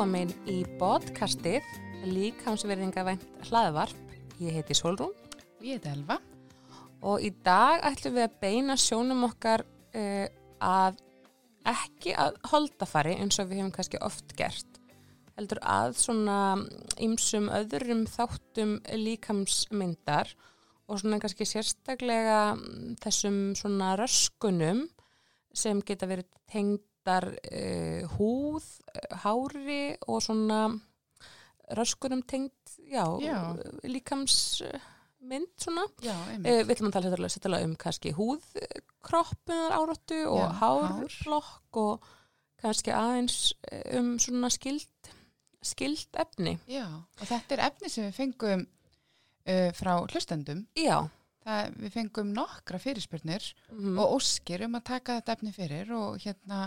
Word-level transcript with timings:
velkomin 0.00 0.30
í 0.48 0.62
podcastið 0.80 1.66
Líkamsverðingavænt 2.08 3.42
hlaðvarp. 3.50 4.14
Ég 4.40 4.54
heiti 4.56 4.72
Solrún 4.72 5.10
Ég 5.60 5.76
heiti 5.76 5.90
Elva. 5.90 6.16
og 7.04 7.20
í 7.20 7.28
dag 7.44 7.84
ætlum 7.84 8.14
við 8.16 8.24
að 8.24 8.38
beina 8.40 8.78
sjónum 8.80 9.26
okkar 9.28 9.60
uh, 9.60 10.24
að 10.56 11.02
ekki 11.68 12.14
að 12.16 12.40
holdafari 12.48 13.18
eins 13.20 13.36
og 13.42 13.50
við 13.50 13.60
hefum 13.60 13.74
kannski 13.76 14.00
oft 14.00 14.32
gert 14.40 14.80
heldur 15.36 15.60
að 15.60 15.92
svona 16.00 16.38
ymsum 16.96 17.52
öðrum 17.52 18.06
þáttum 18.08 18.78
líkamsmyndar 19.04 20.32
og 20.88 21.02
svona 21.02 21.20
kannski 21.20 21.44
sérstaklega 21.44 22.56
þessum 23.04 23.50
svona 23.52 23.98
röskunum 24.00 24.86
sem 25.52 25.84
geta 25.84 26.08
verið 26.08 26.32
tengdar 27.00 27.26
uh, 27.32 28.08
húð, 28.18 28.64
eh, 28.94 29.16
hári 29.22 29.96
og 30.08 30.20
svona 30.22 30.80
röskunum 31.70 32.22
tengd, 32.26 32.52
já, 32.90 33.04
Já. 33.22 33.56
líkamsmynd 33.84 35.52
svona. 35.60 35.84
Já, 36.02 36.14
einmitt. 36.28 36.50
Uh, 36.50 36.64
við 36.66 36.74
ætlum 36.76 36.90
að 36.90 36.96
tala 36.96 37.28
sérstaklega 37.30 37.64
um 37.68 37.76
kannski 37.76 38.12
húðkroppunar 38.16 39.76
áráttu 39.76 40.18
og 40.28 40.42
Já, 40.42 40.58
hárflokk 40.60 41.76
og 41.80 42.04
kannski 42.60 42.92
aðeins 42.92 43.54
eh, 43.70 43.98
um 43.98 44.18
svona 44.18 44.50
skild, 44.50 45.12
skild 45.62 46.08
efni. 46.20 46.58
Já, 46.68 46.84
og 46.86 47.24
þetta 47.26 47.56
er 47.56 47.64
efni 47.70 47.88
sem 47.88 48.04
við 48.10 48.18
fengum 48.18 48.66
uh, 48.66 49.70
frá 49.78 49.94
hlustendum. 50.10 50.66
Já. 50.76 51.06
Það, 51.40 51.70
við 51.80 51.94
fengum 51.94 52.34
nokkra 52.36 52.78
fyrirspurnir 52.78 53.54
Mm. 53.72 53.96
og 53.98 54.18
óskir 54.18 54.60
um 54.66 54.74
að 54.76 54.84
taka 54.90 55.14
þetta 55.20 55.32
efni 55.38 55.52
fyrir 55.56 55.92
og 55.96 56.18
hérna 56.20 56.66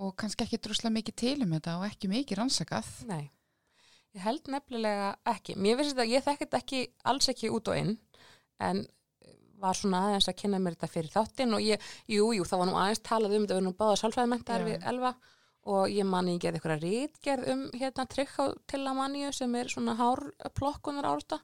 og 0.00 0.16
kannski 0.16 0.46
ekki 0.46 0.60
drusla 0.62 0.92
mikið 0.92 1.18
til 1.22 1.36
um 1.44 1.52
þetta 1.56 1.76
og 1.80 1.86
ekki 1.88 2.10
mikið 2.12 2.40
rannsakað. 2.40 2.88
Nei, 3.10 3.28
ég 4.16 4.24
held 4.24 4.48
nefnilega 4.52 5.12
ekki. 5.34 5.58
Mér 5.58 5.78
finnst 5.80 5.94
þetta, 5.96 6.08
ég 6.08 6.24
þekki 6.26 6.46
þetta 6.46 6.62
ekki, 6.62 6.82
alls 7.12 7.30
ekki 7.32 7.52
út 7.52 7.70
og 7.72 7.80
inn, 7.82 7.94
en 8.62 8.84
var 9.62 9.78
svona 9.78 10.06
aðeins 10.08 10.26
að 10.30 10.40
kynna 10.40 10.58
mér 10.62 10.74
þetta 10.76 10.90
fyrir 10.90 11.12
þáttinn 11.12 11.54
og 11.54 11.62
ég, 11.62 11.92
jú, 12.10 12.32
jú, 12.34 12.46
það 12.48 12.62
var 12.62 12.68
nú 12.68 12.80
aðeins 12.80 13.04
talað 13.06 13.36
um 13.36 13.44
þetta, 13.44 13.58
við 13.58 13.66
nú 13.68 13.74
báða 13.78 14.00
sálfræðimentaðar 14.00 14.64
Já. 14.64 14.68
við 14.70 14.88
Elva 14.92 15.12
og 15.72 15.92
ég 15.94 16.08
manni 16.08 16.34
ég 16.34 16.42
gerði 16.42 16.58
eitthvað 16.58 16.82
rítgerð 16.82 17.50
um 17.52 17.62
hérna 17.78 18.06
trygg 18.10 18.32
á 18.42 18.44
til 18.66 18.80
að 18.82 18.98
manniu 18.98 19.30
sem 19.36 19.54
er 19.54 19.70
svona 19.70 19.94
hárplokkunar 20.00 21.06
árata. 21.06 21.38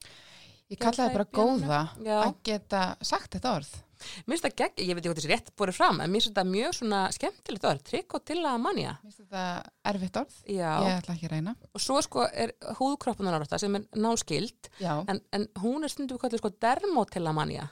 Ég 0.68 0.78
kallaði 0.82 1.14
bara 1.16 1.28
góða 1.32 1.82
Já. 2.04 2.16
að 2.26 2.34
geta 2.44 2.80
sagt 3.00 3.32
þetta 3.36 3.52
orð. 3.56 3.70
Mér 3.98 4.36
finnst 4.36 4.44
það 4.44 4.52
gegn, 4.60 4.74
ég 4.86 4.94
veit 4.94 5.00
ekki 5.00 5.08
hvað 5.10 5.16
þessi 5.18 5.30
rétt 5.32 5.48
búið 5.58 5.72
fram, 5.74 5.96
en 6.04 6.10
mér 6.12 6.20
finnst 6.20 6.28
þetta 6.30 6.44
mjög 6.46 6.74
svona 6.76 6.98
skemmtilegt 7.16 7.64
orð, 7.66 7.80
trygg 7.88 8.14
og 8.14 8.22
til 8.28 8.36
að 8.46 8.58
mannja. 8.62 8.92
Mér 9.02 9.08
finnst 9.10 9.22
þetta 9.24 9.46
erfitt 9.90 10.18
orð. 10.20 10.36
Já, 10.46 10.68
Ég 10.84 11.00
ætla 11.00 11.16
ekki 11.16 11.26
að 11.26 11.32
reyna. 11.32 11.54
og 11.74 11.82
svo 11.82 11.96
sko 12.06 12.26
er 12.30 12.52
húðkroppunar 12.78 13.34
árata 13.40 13.58
sem 13.58 13.74
er 13.80 13.88
náskild, 13.98 14.70
en, 14.84 15.18
en 15.34 15.48
hún 15.64 15.82
er 15.88 15.90
stundum 15.90 16.20
kallið 16.22 16.44
sko 16.44 16.52
dermotillamania. 16.62 17.66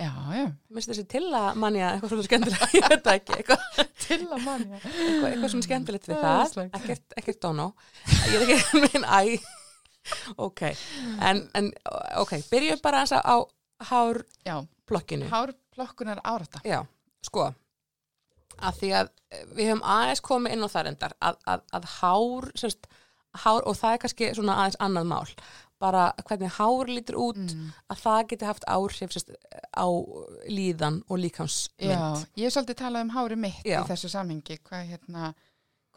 já, 0.00 0.12
já. 0.38 0.46
Mér 0.70 0.78
finnst 0.80 0.90
þessi 0.94 1.06
tillamania 1.12 1.90
eitthvað 1.92 2.14
svona 2.14 2.24
skemmtilegt, 2.30 2.74
ég 2.78 2.88
veit 2.94 3.12
ekki, 3.12 3.36
eitthvað, 3.42 3.84
Til 4.06 4.18
að 4.32 4.42
manja. 4.46 4.80
eitthvað, 4.80 5.28
eitthvað 5.34 5.52
svona 5.52 5.68
skemmtilegt 5.68 6.08
við 6.08 6.24
Það 6.24 6.56
er 6.64 6.72
ekkert, 6.80 7.06
ekkert 7.20 7.40
dónó. 7.44 7.68
Ég 8.32 8.40
er 8.40 8.48
ekki 8.56 8.80
minn 8.86 9.04
æ, 9.04 9.38
ok, 10.46 10.62
en, 11.20 11.42
en 11.54 11.70
ok, 12.22 12.36
byrjum 12.50 12.80
bara 12.84 13.02
aðeins 13.04 13.16
á 13.22 13.36
hárplokkinu. 13.90 15.26
Já, 15.26 15.30
hárplokkunar 15.34 16.20
árata. 16.24 16.60
Já, 16.64 16.80
sko, 17.26 17.50
að 18.56 18.78
því 18.80 18.90
að 19.00 19.10
eh, 19.30 19.44
við 19.58 19.70
höfum 19.72 19.84
aðeins 19.96 20.22
komið 20.24 20.56
inn 20.56 20.64
á 20.64 20.68
það 20.72 20.86
reyndar, 20.88 21.14
að, 21.20 21.38
að, 21.52 21.64
að 21.80 21.88
hár, 21.98 22.50
sérst, 22.56 22.86
hár, 23.44 23.62
og 23.68 23.76
það 23.76 23.92
er 23.96 24.02
kannski 24.04 24.30
svona 24.38 24.58
aðeins 24.62 24.78
annað 24.86 25.08
mál, 25.12 25.34
bara 25.82 26.06
hvernig 26.24 26.54
hár 26.56 26.88
lítur 26.88 27.18
út, 27.20 27.36
Mm. 27.36 27.66
að 27.92 27.98
það 28.00 28.22
geti 28.30 28.46
haft 28.48 28.64
áhrif 28.72 29.12
sérst, 29.12 29.34
á 29.76 29.84
líðan 30.48 31.02
og 31.12 31.18
líkamsmynd. 31.20 31.92
Já, 31.92 32.24
ég 32.40 32.48
er 32.48 32.54
svolítið 32.54 32.78
talað 32.80 33.04
um 33.04 33.10
hári 33.12 33.36
mitt 33.36 33.60
Já. 33.66 33.82
í 33.82 33.90
þessu 33.90 34.08
samhengi, 34.08 34.56
hvað 34.64 34.86
hérna, 34.94 35.34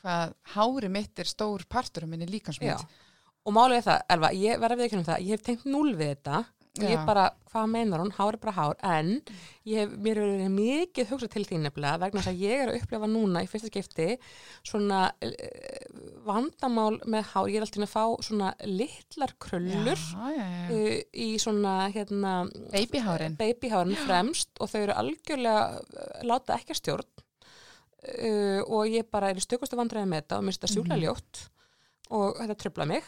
hvað 0.01 0.33
hári 0.55 0.89
mitt 0.91 1.19
er 1.23 1.29
stór 1.31 1.63
partur 1.71 2.03
af 2.03 2.11
minni 2.11 2.27
Já, 2.27 2.33
líkansmynd. 2.35 2.83
Og 3.49 3.73
er 3.75 3.81
það, 3.89 4.05
Elva, 4.09 4.31
ég 4.37 4.59
verði 4.61 4.77
við 4.77 4.85
ekki 4.89 4.97
um 5.01 5.03
það, 5.09 5.19
ég 5.25 5.35
hef 5.37 5.41
tengt 5.49 5.65
núl 5.65 5.91
við 5.95 6.13
þetta, 6.15 6.45
ég 6.79 6.93
er 6.95 7.01
bara, 7.03 7.23
hvað 7.51 7.65
meinar 7.73 7.99
hún, 7.99 8.11
hár 8.15 8.35
er 8.35 8.39
bara 8.39 8.53
hár, 8.55 8.75
en 8.85 9.07
ég 9.67 9.81
hef, 9.81 9.95
mér 9.99 10.19
hefur 10.21 10.29
verið 10.37 10.51
mikið 10.53 11.09
hugsað 11.09 11.31
til 11.33 11.43
þín 11.49 11.63
nefnilega 11.65 11.99
vegna 11.99 12.21
þess 12.21 12.31
að 12.31 12.43
ég 12.45 12.61
er 12.63 12.69
að 12.71 12.77
upplefa 12.79 13.09
núna 13.09 13.41
í 13.43 13.49
fyrsta 13.51 13.67
skipti 13.71 14.07
svona 14.69 14.99
uh, 15.09 15.33
vandamál 16.29 16.99
með 17.09 17.25
hár, 17.33 17.49
ég 17.51 17.59
er 17.59 17.65
alltaf 17.65 17.83
að 17.83 17.91
fá 17.91 18.05
svona 18.29 18.51
litlar 18.69 19.33
krullur 19.43 19.97
Já, 19.99 20.29
já, 20.37 20.45
já. 20.45 20.69
uh, 20.71 20.97
í 21.25 21.29
svona 21.41 21.73
hérna 21.91 22.35
Babyhárin. 22.71 23.35
babyhárin 23.41 23.97
fremst 24.05 24.49
og 24.61 24.71
þau 24.71 24.81
eru 24.85 24.95
algjörlega 25.01 25.65
uh, 25.81 26.21
láta 26.29 26.55
ekki 26.59 26.75
að 26.77 26.81
stjórn. 26.83 27.09
Uh, 27.99 28.61
og 28.71 28.85
ég 28.87 29.09
bara 29.11 29.33
er 29.33 29.39
í 29.41 29.43
stökustu 29.43 29.75
vandræði 29.75 30.07
með 30.07 30.21
þetta 30.23 30.37
og 30.39 30.45
mér 30.47 30.53
finnst 30.55 30.61
þetta 30.63 30.75
sjúla 30.77 30.95
Mhm. 30.95 31.01
ljótt 31.03 31.41
og 32.15 32.37
þetta 32.39 32.55
tröfla 32.61 32.85
mig 32.87 33.03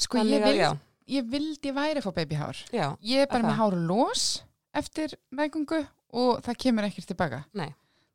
Sko, 0.00 0.22
ég, 0.24 0.40
að, 0.40 0.46
vil, 0.48 0.60
já, 0.62 0.70
ég 1.16 1.26
vildi 1.32 1.72
væri 1.76 2.02
fá 2.04 2.10
babyhár. 2.16 2.56
já, 2.72 2.86
Ég 3.04 3.24
er 3.26 3.30
bara 3.32 3.44
með 3.50 3.58
hár 3.60 3.76
los 3.90 4.24
eftir 4.74 5.16
meðgungu 5.34 5.82
og 6.16 6.40
það 6.46 6.58
kemur 6.64 6.86
ekkert 6.88 7.10
tilbaka. 7.12 7.42
nei, 7.54 7.68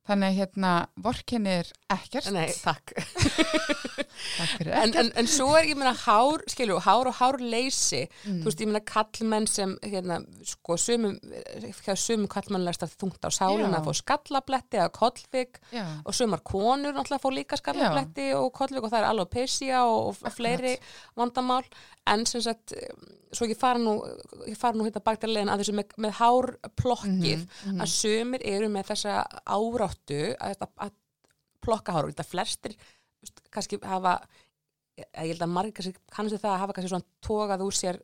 Þannig 0.05 0.27
að 0.29 0.35
hérna, 0.37 0.71
vorkenni 1.01 1.49
er 1.63 1.69
ekkert. 1.89 2.27
nei, 2.35 2.51
takk 2.61 2.91
Takk 4.35 4.51
fyrir 4.59 4.71
en, 4.75 4.89
ekkert. 4.91 4.99
en, 5.01 5.09
en 5.21 5.29
svo 5.29 5.47
er, 5.57 5.67
ég 5.69 5.77
meina, 5.79 5.93
hár 6.05 6.43
skilju, 6.51 6.77
hár 6.85 7.09
og 7.11 7.15
hárleysi 7.19 8.03
Mm. 8.25 8.39
þú 8.41 8.47
veist, 8.49 8.61
ég 8.63 8.69
meina, 8.69 8.81
kallmenn 8.85 9.45
sem 9.49 9.73
hérna, 9.83 10.19
sko, 10.47 10.77
sumum 10.81 11.17
sumum 11.97 12.27
kallmenn 12.31 12.63
læst 12.65 12.81
að 12.85 12.95
þungt 13.01 13.25
á 13.25 13.29
sálina 13.33 13.69
Já. 13.69 13.77
að 13.79 13.85
fá 13.89 13.93
skallabletti 13.99 14.79
eða 14.79 14.91
kollvik 14.95 15.59
Já, 15.73 15.85
og 16.05 16.13
sumar 16.17 16.41
konur 16.45 16.93
náttúrulega 16.95 17.21
fá 17.25 17.29
líka 17.35 17.59
skallabletti 17.59 18.29
og 18.37 18.49
kollvik 18.57 18.83
og 18.87 18.91
það 18.93 19.01
er 19.03 19.09
alopecia 19.11 19.83
og, 19.85 20.15
og 20.25 20.33
fleiri 20.33 20.75
vandamál 21.17 21.65
en 22.07 22.25
sem 22.29 22.41
sagt, 22.45 22.73
svo 23.31 23.47
ég 23.49 23.57
fara 23.57 23.79
nú 23.81 23.95
ég 24.47 24.57
fara 24.57 24.77
nú 24.77 24.85
hérna 24.85 25.01
baktarlegin 25.03 25.49
að 25.49 25.63
þessu 25.63 25.75
með, 25.77 25.95
með 25.97 26.13
hárplokkið 26.19 27.45
Mhm, 27.65 27.81
að 27.81 27.91
sumir 27.93 28.41
eru 28.45 28.69
með 28.69 28.91
þessa 28.91 29.15
áráttu 29.45 30.21
að, 30.39 30.55
að, 30.61 30.69
að 30.77 30.91
plokka 31.65 31.91
hár. 31.95 32.05
Og 32.05 32.13
þetta 32.13 32.27
flestir 32.29 32.75
kannski 33.51 33.79
hafa 33.81 34.19
ég 34.97 35.31
held 35.33 35.41
að 35.41 35.49
margir 35.51 35.73
kannski 35.73 35.95
kannski 36.13 36.37
það 36.39 36.53
að 36.53 36.59
hafa 36.63 36.73
kannski 36.77 36.93
svona 36.93 37.09
tókað 37.25 37.65
úr 37.65 37.75
sér 37.75 38.01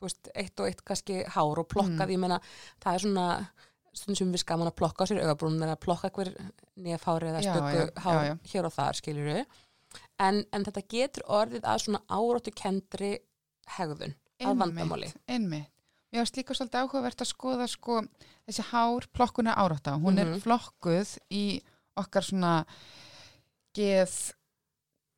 veist, 0.00 0.30
eitt 0.34 0.60
og 0.60 0.66
eitt 0.68 0.84
kannski 0.86 1.24
hár 1.34 1.58
og 1.58 1.68
plokkað, 1.68 2.12
ég 2.14 2.18
meina, 2.22 2.40
það 2.82 2.94
er 2.94 3.04
svona 3.04 3.26
stundum 3.92 4.16
sem 4.16 4.32
við 4.32 4.42
skaman 4.44 4.70
að 4.70 4.76
plokka 4.78 5.04
á 5.04 5.08
sér 5.10 5.22
augabrún 5.24 5.62
eða 5.62 5.78
plokka 5.80 6.10
hver 6.14 6.30
nefhári 6.76 7.30
eða 7.32 7.42
stöku 7.42 8.02
hár 8.04 8.20
já, 8.24 8.28
já. 8.28 8.34
hér 8.52 8.68
og 8.68 8.74
þar, 8.76 8.98
skiljur 9.00 9.30
en, 10.18 10.44
en 10.52 10.64
þetta 10.66 10.84
getur 10.88 11.24
orðið 11.26 11.66
að 11.66 11.82
svona 11.84 12.02
áráttu 12.06 12.54
kendri 12.54 13.12
hegðun 13.78 14.14
að 14.46 14.58
vandamáli. 14.62 15.12
Einmitt. 15.28 15.68
Mér 16.12 16.22
varst 16.22 16.36
líka 16.36 16.54
svolítið 16.54 16.80
áhugavert 16.84 17.20
að 17.20 17.28
skoða 17.28 17.66
sko 17.68 17.98
þessi 18.48 18.62
hár 18.70 19.06
plokkuna 19.12 19.54
árátta. 19.60 19.98
Hún 20.00 20.14
Mhm. 20.16 20.18
er 20.34 20.40
flokkuð 20.40 21.18
í 21.30 21.60
okkar 21.96 22.22
svona 22.24 22.64
geð 23.76 24.32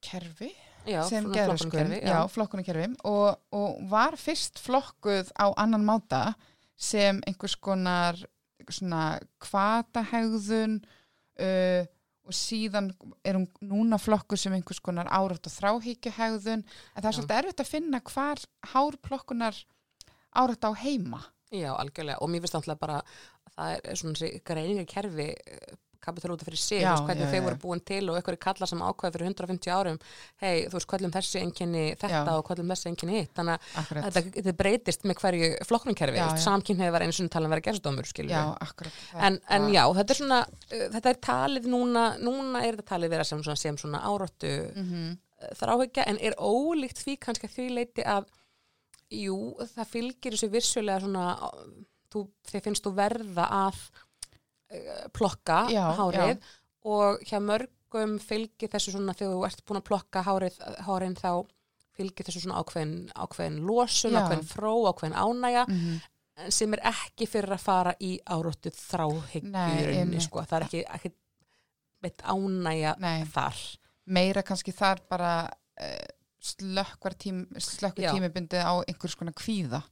kerfi 0.02 0.50
Já, 0.86 1.02
sem 1.08 1.24
flokkunarkerfi, 1.28 2.00
já, 2.02 2.26
flokkunarkerfi 2.32 2.96
og, 3.04 3.36
og 3.52 3.82
var 3.90 4.16
fyrst 4.16 4.58
flokkuð 4.58 5.30
á 5.38 5.52
annan 5.56 5.84
máta 5.84 6.34
sem 6.76 7.20
einhvers 7.26 7.54
konar 7.60 8.16
svona 8.70 9.20
kvatahegðun 9.38 10.80
uh, 11.40 11.84
og 12.30 12.36
síðan 12.38 12.92
er 13.26 13.38
hún 13.38 13.48
núna 13.60 13.98
flokkuð 14.00 14.40
sem 14.44 14.54
einhvers 14.56 14.80
konar 14.84 15.10
árátt 15.10 15.50
og 15.50 15.56
þráhyggjuhegðun 15.56 16.62
en 16.62 17.02
það 17.02 17.02
er 17.02 17.10
Já. 17.10 17.18
svolítið 17.18 17.36
erfitt 17.40 17.64
að 17.64 17.72
finna 17.74 18.00
hvar 18.12 18.46
hárplokkunar 18.72 19.60
árátt 20.38 20.66
á 20.66 20.72
heima 20.78 21.24
Já, 21.50 21.74
algjörlega. 21.74 22.20
Og 22.22 22.30
mér 22.30 22.44
finnst 22.44 22.54
náttúrulega 22.54 22.78
bara 22.78 22.98
að 23.02 23.54
það 23.56 23.72
er 23.90 23.98
svona 23.98 24.28
greiningarkerfi 24.46 25.24
kapital 26.00 26.32
út 26.34 26.40
af 26.42 26.48
fyrir 26.48 26.58
sig, 26.60 26.80
Já, 26.82 26.90
veist 26.94 27.06
hvernig 27.08 27.26
já, 27.26 27.30
þau 27.34 27.44
voru 27.46 27.58
búin 27.62 27.82
til 27.84 28.02
og 28.10 28.16
einhverju 28.18 28.40
kallar 28.40 28.68
sem 28.70 28.80
ákveða 28.84 29.12
fyrir 29.16 29.26
150 29.30 29.70
árum 29.76 29.98
hei, 30.42 30.66
þú 30.66 30.76
veist, 30.78 30.88
kvöllum 30.90 31.12
þessi 31.14 31.40
enginni 31.42 31.84
þetta 32.00 32.34
og 32.38 32.44
kvöllum 32.48 32.72
þessi 32.72 32.90
enginni 32.90 33.18
hitt, 33.20 33.32
þannig 33.36 33.68
að 33.76 33.90
þetta, 34.06 34.22
þetta 34.40 34.56
breytist 34.62 35.04
með 35.04 35.20
hverju 35.22 35.50
já. 36.34 36.44
samkynniði 36.46 36.92
var 36.96 37.02
einu 37.06 37.12
svona 37.12 37.34
talað 37.36 37.46
að 37.50 37.54
vera 37.56 37.66
það- 39.12 39.24
En, 39.30 39.40
en 39.48 39.68
já, 39.74 39.82
þetta 40.00 40.10
er 40.16 40.20
svona, 40.22 40.40
uh, 40.48 40.86
þetta 40.96 41.08
er 41.14 41.20
talið 41.30 41.70
núna, 41.76 42.04
núna 42.18 42.64
er 42.64 42.76
þetta 42.80 42.88
talið 42.96 43.10
vera 43.10 43.24
sem 43.24 43.42
svona, 43.42 43.56
sem 43.56 43.76
svona 43.76 44.00
áráttu 44.02 44.54
Mhm. 44.76 45.18
þráhyggja 45.56 46.04
en 46.06 46.18
er 46.20 46.34
ólíkt 46.36 46.98
því 47.00 47.18
kannski 47.18 47.48
að 47.48 47.54
því 47.56 47.68
leiti 47.74 48.02
að 48.04 48.24
jú, 49.10 49.56
það 49.74 49.86
fylgir 49.88 50.32
þessu 50.36 50.50
vissulega 50.52 51.00
svona 51.00 51.50
þú, 52.12 52.28
þið 52.50 52.62
finnst 52.66 52.84
þú 52.84 52.92
verða 52.94 53.46
að 53.50 53.74
uh, 53.74 54.09
plokka 55.16 55.60
Já, 55.72 55.84
hárið 55.98 56.34
já. 56.34 56.38
og 56.84 57.20
hjá 57.26 57.38
mörg 57.42 57.68
mörgum 57.90 58.20
fylgir 58.22 58.70
þessu 58.70 58.92
svona 58.94 59.12
þegar 59.18 59.32
þú 59.34 59.46
ert 59.48 59.62
búin 59.66 59.80
að 59.80 59.86
plokka 59.88 60.20
hárið, 60.22 60.58
hárin 60.86 61.16
þá 61.18 61.30
fylgir 61.98 62.24
þessu 62.28 62.44
svona 62.44 62.60
ákveðin, 62.62 62.92
ákveðin 63.18 63.56
losun, 63.66 64.12
Já. 64.14 64.20
ákveðin 64.22 64.44
fró, 64.46 64.74
ákveðin 64.92 65.16
ánægja 65.18 65.64
Mhm. 65.68 65.96
en 66.36 66.52
sem 66.54 66.72
er 66.74 66.80
ekki 66.92 67.26
fyrir 67.26 67.50
að 67.56 67.64
fara 67.64 67.94
í 68.00 68.12
áróttu 68.30 68.70
þráhyggju 68.70 69.50
Nei, 69.50 69.72
í 69.74 69.82
rauninni, 69.88 69.98
einmitt. 70.04 70.22
sko. 70.22 70.38
það 70.46 70.60
er 70.60 70.66
ekki, 70.68 70.84
ekki 70.94 71.12
veit 72.02 72.22
ánægja 72.22 72.94
Nei. 73.00 73.24
þar 73.24 73.58
meira 74.06 74.42
kannski 74.42 74.72
þar 74.72 75.00
bara 75.10 75.50
uh, 75.82 76.06
slökkvar 76.40 77.14
tímibundið 77.18 78.62
á 78.64 78.72
einhvers 78.86 79.14
konar 79.18 79.34
kvíða 79.34 79.82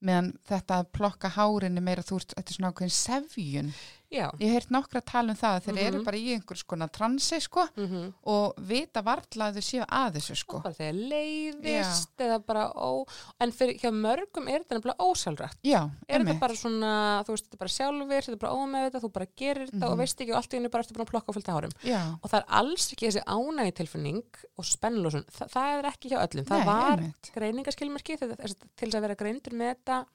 meðan 0.00 0.30
þetta 0.48 0.78
að 0.80 0.92
plokka 0.96 1.28
hárinni 1.34 1.82
meira 1.82 2.02
þú 2.06 2.16
ert, 2.22 2.32
þetta 2.38 2.48
er 2.48 2.56
svona 2.56 2.70
ákveðin 2.72 2.94
sefjun 2.94 3.74
já 4.10 4.26
ég 4.40 4.50
hef 4.50 4.54
heyrt 4.56 4.70
nokkra 4.74 5.00
tala 5.06 5.30
um 5.30 5.36
það 5.38 5.56
að 5.56 5.64
þeir 5.66 5.74
Mhm. 5.76 5.86
eru 5.86 6.04
bara 6.04 6.16
í 6.18 6.32
einhvers 6.34 6.62
konar 6.66 6.88
transi 6.90 7.40
sko 7.40 7.66
mm 7.76 8.12
og 8.26 8.54
vita 8.58 9.02
varla 9.02 9.50
að 9.50 9.56
þau 9.60 9.64
séu 9.70 9.84
að 9.86 10.14
þessu 10.18 10.36
sko 10.36 10.60
bara 10.64 10.74
þegar 10.74 10.98
leiðist 11.10 12.18
eða 12.18 12.38
bara 12.46 12.64
ó, 12.74 13.04
en 13.40 13.52
fyrir 13.54 13.78
hjá 13.80 13.90
mörgum 13.94 14.48
er 14.50 14.60
þetta 14.64 14.78
nefnilega 14.78 15.06
ósjálfrætt 15.06 15.58
já, 15.64 15.80
er 16.08 16.18
einmitt. 16.18 16.34
þetta 16.34 16.40
bara 16.40 16.54
svona, 16.58 16.92
þú 17.26 17.34
veist, 17.34 17.46
þetta 17.46 17.54
er 17.58 17.62
bara 17.64 17.74
sjálfur 17.76 18.26
þetta 18.26 18.36
er 18.36 18.42
bara 18.44 18.58
ómeðvitað, 18.60 19.04
þú 19.04 19.12
bara 19.12 19.26
gerir 19.36 19.66
þetta 19.70 19.80
Mhm. 19.84 19.92
og 19.92 19.98
veist 19.98 20.20
ekki 20.20 20.30
og 20.32 20.36
allt 20.40 20.50
í 20.52 20.56
henni 20.58 20.70
bara 20.70 20.82
ertu 20.84 20.94
búin 20.94 21.06
að 21.06 21.10
plokka 21.12 21.32
fullt 21.34 21.48
af 21.48 21.54
hárum 21.54 21.74
já, 21.84 22.00
og 22.22 22.30
það 22.30 22.38
er 22.40 22.46
alls 22.60 22.92
ekki 22.92 23.06
þessi 23.10 23.24
ánægi 23.26 23.74
tilfinning 23.74 24.24
og 24.58 24.64
spennlósun, 24.64 25.24
Þa, 25.30 25.48
það 25.48 25.78
er 25.78 25.90
ekki 25.90 26.10
hjá 26.10 26.18
öllum 26.26 26.44
það 26.46 26.58
Nei, 26.58 26.66
var 26.66 26.96
einmitt. 26.98 27.30
greiningaskilmerki 27.34 28.18
til 28.18 28.28
þess 28.34 28.94
að 28.94 29.00
vera 29.06 29.14
greindur 29.14 29.52
með 29.54 29.74
þetta 29.76 30.06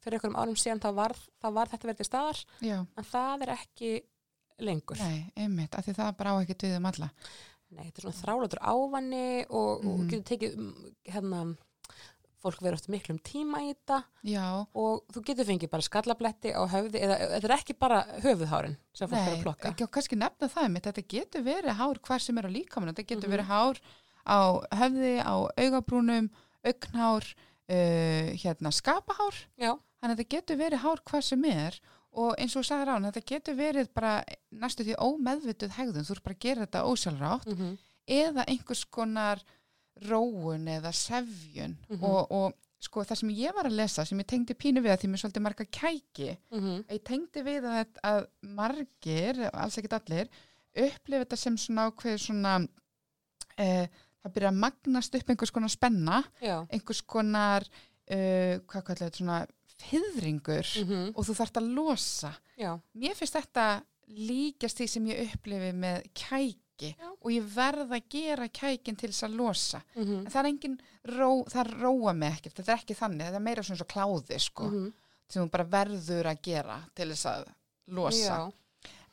fyrir 0.00 0.18
einhverjum 0.18 0.36
árum 0.40 0.56
síðan 0.60 0.80
þá 0.84 0.90
var, 0.94 1.14
þá 1.42 1.48
var 1.52 1.68
þetta 1.72 1.88
verið 1.90 2.06
staðar 2.08 2.44
já, 2.60 2.78
en 2.96 3.04
það 3.10 3.42
er 3.42 3.54
ekki 3.58 3.92
lengur. 4.64 4.98
Nei, 5.02 5.32
einmitt 5.36 5.74
af 5.74 5.84
því 5.86 5.94
það 5.98 6.16
bara 6.16 6.30
á 6.30 6.36
ekki 6.44 6.54
við 6.62 6.76
um 6.78 6.86
alla. 6.86 7.10
Nei, 7.74 7.84
þetta 7.90 7.98
er 7.98 8.04
svona 8.04 8.22
þrálatur 8.22 8.60
ávanni 8.62 9.46
og, 9.50 9.84
og 9.84 9.98
Mhm. 9.98 10.08
getur 10.12 10.26
tekið 10.30 10.52
mm, 10.56 10.92
hérna, 11.10 11.56
fólk 12.44 12.60
verður 12.60 12.76
ofta 12.76 12.92
miklum 12.92 13.18
tíma 13.24 13.62
í 13.64 13.70
þetta. 13.72 13.98
Já, 14.28 14.44
og 14.76 15.02
þú 15.10 15.22
getur 15.24 15.46
fengið 15.48 15.70
bara 15.72 15.82
skallabletti 15.86 16.52
á 16.54 16.62
höfði 16.68 17.00
eða 17.02 17.16
þetta 17.34 17.48
er 17.48 17.54
ekki 17.56 17.76
bara 17.80 18.02
höfuðhárin 18.20 18.76
sem 18.94 19.08
fólk 19.08 19.18
er 19.18 19.30
nei, 19.32 19.38
að 19.38 19.42
plokka. 19.46 19.70
ekki, 19.72 19.88
kannski 19.96 20.18
nefna 20.20 20.48
það 20.52 20.68
mitt, 20.70 20.84
þetta 20.84 21.06
getur 21.08 21.42
verið 21.42 21.78
hár 21.80 21.98
hvar 22.04 22.20
sem 22.20 22.38
er 22.38 22.46
á 22.46 22.50
líkamann, 22.52 22.92
þetta 22.94 23.06
getur 23.08 23.28
Mhm. 23.28 23.34
verið 23.34 23.48
hár 23.48 23.80
á 24.28 24.38
höfði, 24.76 25.14
á 25.24 25.34
augabrúnum 25.56 26.30
augnhár 26.64 27.24
uh, 27.70 28.30
hérna 28.42 28.72
skapahár. 28.74 29.40
Já, 29.56 29.74
þannig 30.00 30.14
að 30.14 30.22
þetta 30.22 30.36
getur 30.36 30.60
verið 30.60 30.84
hár 30.84 31.04
hvar 31.10 31.24
sem 31.24 31.44
er 31.50 31.80
og 32.14 32.36
eins 32.38 32.54
og 32.54 32.66
sagði 32.66 32.86
ráðan, 32.86 33.08
þetta 33.10 33.30
getur 33.32 33.56
verið 33.58 33.88
bara 33.94 34.12
næstu 34.54 34.84
því 34.86 34.94
ómeðvituð 35.02 35.72
hegðun, 35.78 36.06
þú 36.06 36.14
ert 36.14 36.26
bara 36.28 36.36
að 36.36 36.44
gera 36.44 36.66
þetta 36.66 36.86
ósjálfrátt 36.90 37.50
mm 37.50 37.74
eða 38.04 38.44
einhvers 38.52 38.84
konar 38.92 39.40
róun 40.04 40.66
eða 40.68 40.90
sefjun. 40.92 41.78
Mhm. 41.88 42.04
og, 42.04 42.32
og 42.32 42.52
sko 42.84 43.04
það 43.06 43.20
sem 43.20 43.30
ég 43.38 43.54
var 43.56 43.68
að 43.68 43.78
lesa 43.78 44.04
sem 44.04 44.18
ég 44.20 44.28
tengdi 44.28 44.56
pínu 44.58 44.82
við 44.84 44.92
að 44.92 44.98
því 45.00 45.10
mér 45.10 45.18
er 45.18 45.22
svolítið 45.22 45.44
marga 45.44 45.64
kæki 45.64 46.30
-hmm. 46.52 46.84
ég 46.90 47.02
tengdi 47.04 47.42
við 47.46 47.64
að, 47.64 48.00
að 48.02 48.26
margir, 48.42 49.40
alls 49.52 49.78
ekkert 49.78 49.96
allir 50.00 50.28
upplifa 50.74 51.22
þetta 51.24 51.36
sem 51.36 51.56
svona 51.56 51.86
ákveð 51.88 52.18
svona 52.18 52.54
e, 53.56 53.88
það 54.24 54.34
byrja 54.38 54.50
að 54.52 54.60
magnast 54.64 55.14
upp 55.18 55.30
einhvers 55.34 55.52
konar 55.54 55.72
spenna 55.72 56.22
já. 56.42 56.56
einhvers 56.72 57.02
konar 57.06 57.66
uh, 57.68 58.54
hvað 58.64 58.82
kallar 58.88 59.02
þetta 59.04 59.20
svona 59.20 59.38
fyrringur 59.84 60.68
mm 60.84 61.06
og 61.14 61.24
þú 61.26 61.34
þarft 61.40 61.58
að 61.60 61.70
losa. 61.76 62.30
Já, 62.58 62.72
mér 62.94 63.14
finnst 63.18 63.34
þetta 63.36 63.64
líkast 64.14 64.78
því 64.80 64.86
sem 64.92 65.06
ég 65.10 65.22
upplifi 65.34 65.70
með 65.76 66.04
kæki 66.14 66.90
Já. 66.94 67.08
og 67.20 67.30
ég 67.32 67.46
verð 67.54 67.92
að 67.96 68.08
gera 68.12 68.48
kækin 68.48 68.96
til 68.98 69.10
þess 69.12 69.26
að 69.28 69.36
losa. 69.38 69.80
Mm 69.96 70.12
en 70.24 70.26
það 70.30 70.40
er 70.42 70.48
engin 70.50 70.76
ró, 71.14 71.30
það 71.50 71.72
róa 71.82 72.12
mig 72.16 72.36
ekkert 72.38 72.58
þetta 72.60 72.72
er 72.74 72.78
ekki 72.82 72.96
þannig, 72.98 73.26
þetta 73.28 73.40
er 73.40 73.46
meira 73.48 73.62
svona 73.66 73.80
svo 73.82 73.88
kláði 73.94 74.40
sko, 74.40 74.68
Mhm. 74.70 74.92
sem 75.28 75.42
þú 75.46 75.50
bara 75.50 75.64
verður 75.64 76.26
að 76.32 76.42
gera 76.42 76.78
til 76.94 77.08
þess 77.10 77.26
að 77.26 77.44
losa. 77.88 78.36
Já, 78.38 78.52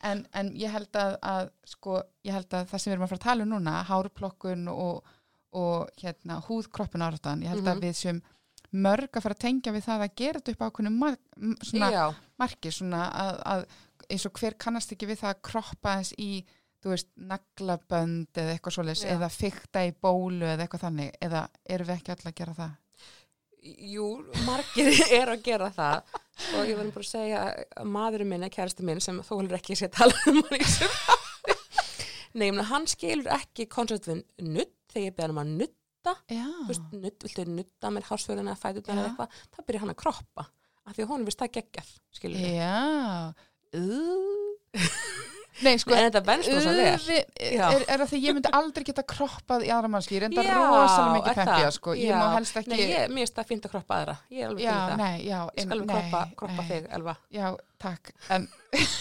en, 0.04 0.26
en 0.34 0.52
ég 0.56 0.72
held 0.74 0.96
að, 1.00 1.16
að 1.22 1.50
sko, 1.66 1.98
ég 2.28 2.34
held 2.34 2.54
að 2.58 2.68
það 2.72 2.80
sem 2.84 2.90
við 2.92 2.96
erum 2.96 3.04
að 3.06 3.12
fara 3.14 3.20
að 3.22 3.26
tala 3.30 3.44
um 3.46 3.50
núna 3.56 3.74
hárplokkun 3.90 4.68
og, 4.74 5.04
og 5.54 5.90
hérna, 6.02 6.40
húðkroppun 6.48 7.06
áratan, 7.06 7.44
ég 7.44 7.52
held 7.54 7.64
Mhm. 7.66 7.72
að 7.76 7.82
við 7.88 7.96
sem 8.00 8.22
mörg 8.72 9.12
að 9.12 9.22
fara 9.26 9.36
að 9.36 9.44
tengja 9.46 9.72
við 9.76 9.84
það 9.88 10.02
að 10.06 10.16
gera 10.16 10.40
þetta 10.40 10.52
upp 10.56 10.62
á 10.64 10.68
ákveðinu 10.72 10.98
mar 10.98 11.18
svona 12.72 13.02
að, 13.12 13.42
að 13.54 13.66
eins 14.12 14.26
og 14.26 14.40
hver 14.40 14.56
kannast 14.58 14.92
ekki 14.96 15.08
við 15.12 15.20
það 15.22 15.34
að 15.36 15.42
kroppa 15.50 15.96
þess 16.00 16.14
í 16.20 16.32
þú 16.82 16.90
veist, 16.96 17.10
naglabönd 17.16 18.40
eða 18.42 18.54
eitthvað 18.56 18.74
Já. 19.06 19.12
eða 19.16 19.30
fykta 19.30 19.84
í 19.86 19.92
bólu 20.02 20.48
eða 20.50 20.66
eitthvað 20.66 20.86
þannig, 20.88 21.12
eða 21.22 21.42
erum 21.70 21.88
við 21.92 21.96
ekki 22.00 22.14
alltaf 22.16 22.32
að 22.32 22.40
gera 22.40 22.56
það? 22.58 22.72
Jú, 23.62 24.06
margir 24.48 24.90
er 25.20 25.30
að 25.30 25.44
gera 25.46 25.70
það. 25.74 26.16
Og 26.58 26.70
ég 26.70 26.78
var 26.80 26.88
bara 26.96 27.06
að 27.06 27.10
segja 27.12 27.42
að 27.46 27.90
maðurinn 27.94 28.32
minn, 28.32 28.46
að 28.48 28.56
kærasti 28.56 28.86
minn 28.88 29.02
sem 29.04 29.20
þó 29.26 29.36
heldur 29.38 29.60
ekki 29.60 29.76
að 29.76 29.82
sé 29.82 29.90
að 29.90 29.98
tala 30.00 30.24
um 30.32 30.40
hann 30.42 30.58
í 30.58 30.70
Nei, 32.32 32.48
ég 32.48 32.56
meina, 32.56 32.66
hann 32.72 32.88
skilur 32.88 33.28
ekki 33.36 33.68
koncept 33.70 34.08
við 34.08 34.24
nutt 34.48 34.74
þegar 34.94 35.06
ég 35.10 35.18
beða 35.18 35.28
hann 35.28 35.36
um 35.36 35.42
að 35.44 35.52
nutta 35.60 36.16
þú 36.32 36.70
veist, 36.70 36.96
nutt, 36.96 37.26
viltu 37.28 37.46
nutta 37.52 37.92
með 37.94 38.08
hásfjörðina 38.08 38.56
eða 38.56 38.62
fætunar 38.64 39.02
eða 39.02 39.10
eitthvað, 39.12 39.38
þá 39.52 39.60
byrjar 39.68 39.84
hann 39.84 39.94
að 39.94 40.00
kroppa 40.02 40.48
af 40.48 40.96
því 40.96 41.04
að 41.04 41.12
honum 41.12 41.28
vist 41.28 41.44
það 41.44 41.54
geggjað, 41.60 41.92
skilur 42.18 42.48
já. 42.56 42.80
Uh. 43.76 45.36
Nei, 45.66 45.76
sko, 45.82 45.94
en 45.96 46.08
þetta 46.08 46.22
benst 46.26 46.50
rosa 46.52 46.74
vel. 46.76 47.18
Er, 47.38 47.84
er 47.86 48.02
það 48.02 48.10
því 48.12 48.20
ég 48.24 48.38
myndi 48.38 48.52
aldrei 48.58 48.86
geta 48.88 49.04
kroppað 49.08 49.66
í 49.68 49.72
aðra 49.74 49.92
mannski, 49.94 50.18
ég 50.18 50.24
reynda 50.26 50.46
rosalega 50.48 51.14
mikið 51.18 51.38
það? 51.38 51.52
peppja, 51.52 51.70
sko, 51.78 51.96
ég 51.98 52.12
Já. 52.12 52.18
má 52.18 52.26
helst 52.36 52.60
ekki 52.62 52.74
Nei, 52.74 52.82
ég, 52.82 53.14
mér 53.14 53.32
það 53.36 53.50
fínt 53.52 53.68
að 53.68 53.76
kroppa 53.76 54.00
aðra. 54.00 54.18
Ég 54.32 54.44
er 54.46 54.52
alveg 54.52 54.66
já, 54.66 54.74
það, 54.74 54.96
nei, 55.04 55.16
já, 55.28 55.40
ég 55.58 55.66
skal 55.68 55.78
alveg 55.78 55.94
kroppa, 55.94 56.24
kroppa 56.42 56.68
þig, 56.72 56.90
Elva. 56.98 57.16
Já, 57.38 57.48
takk, 57.86 58.14
en 58.38 58.48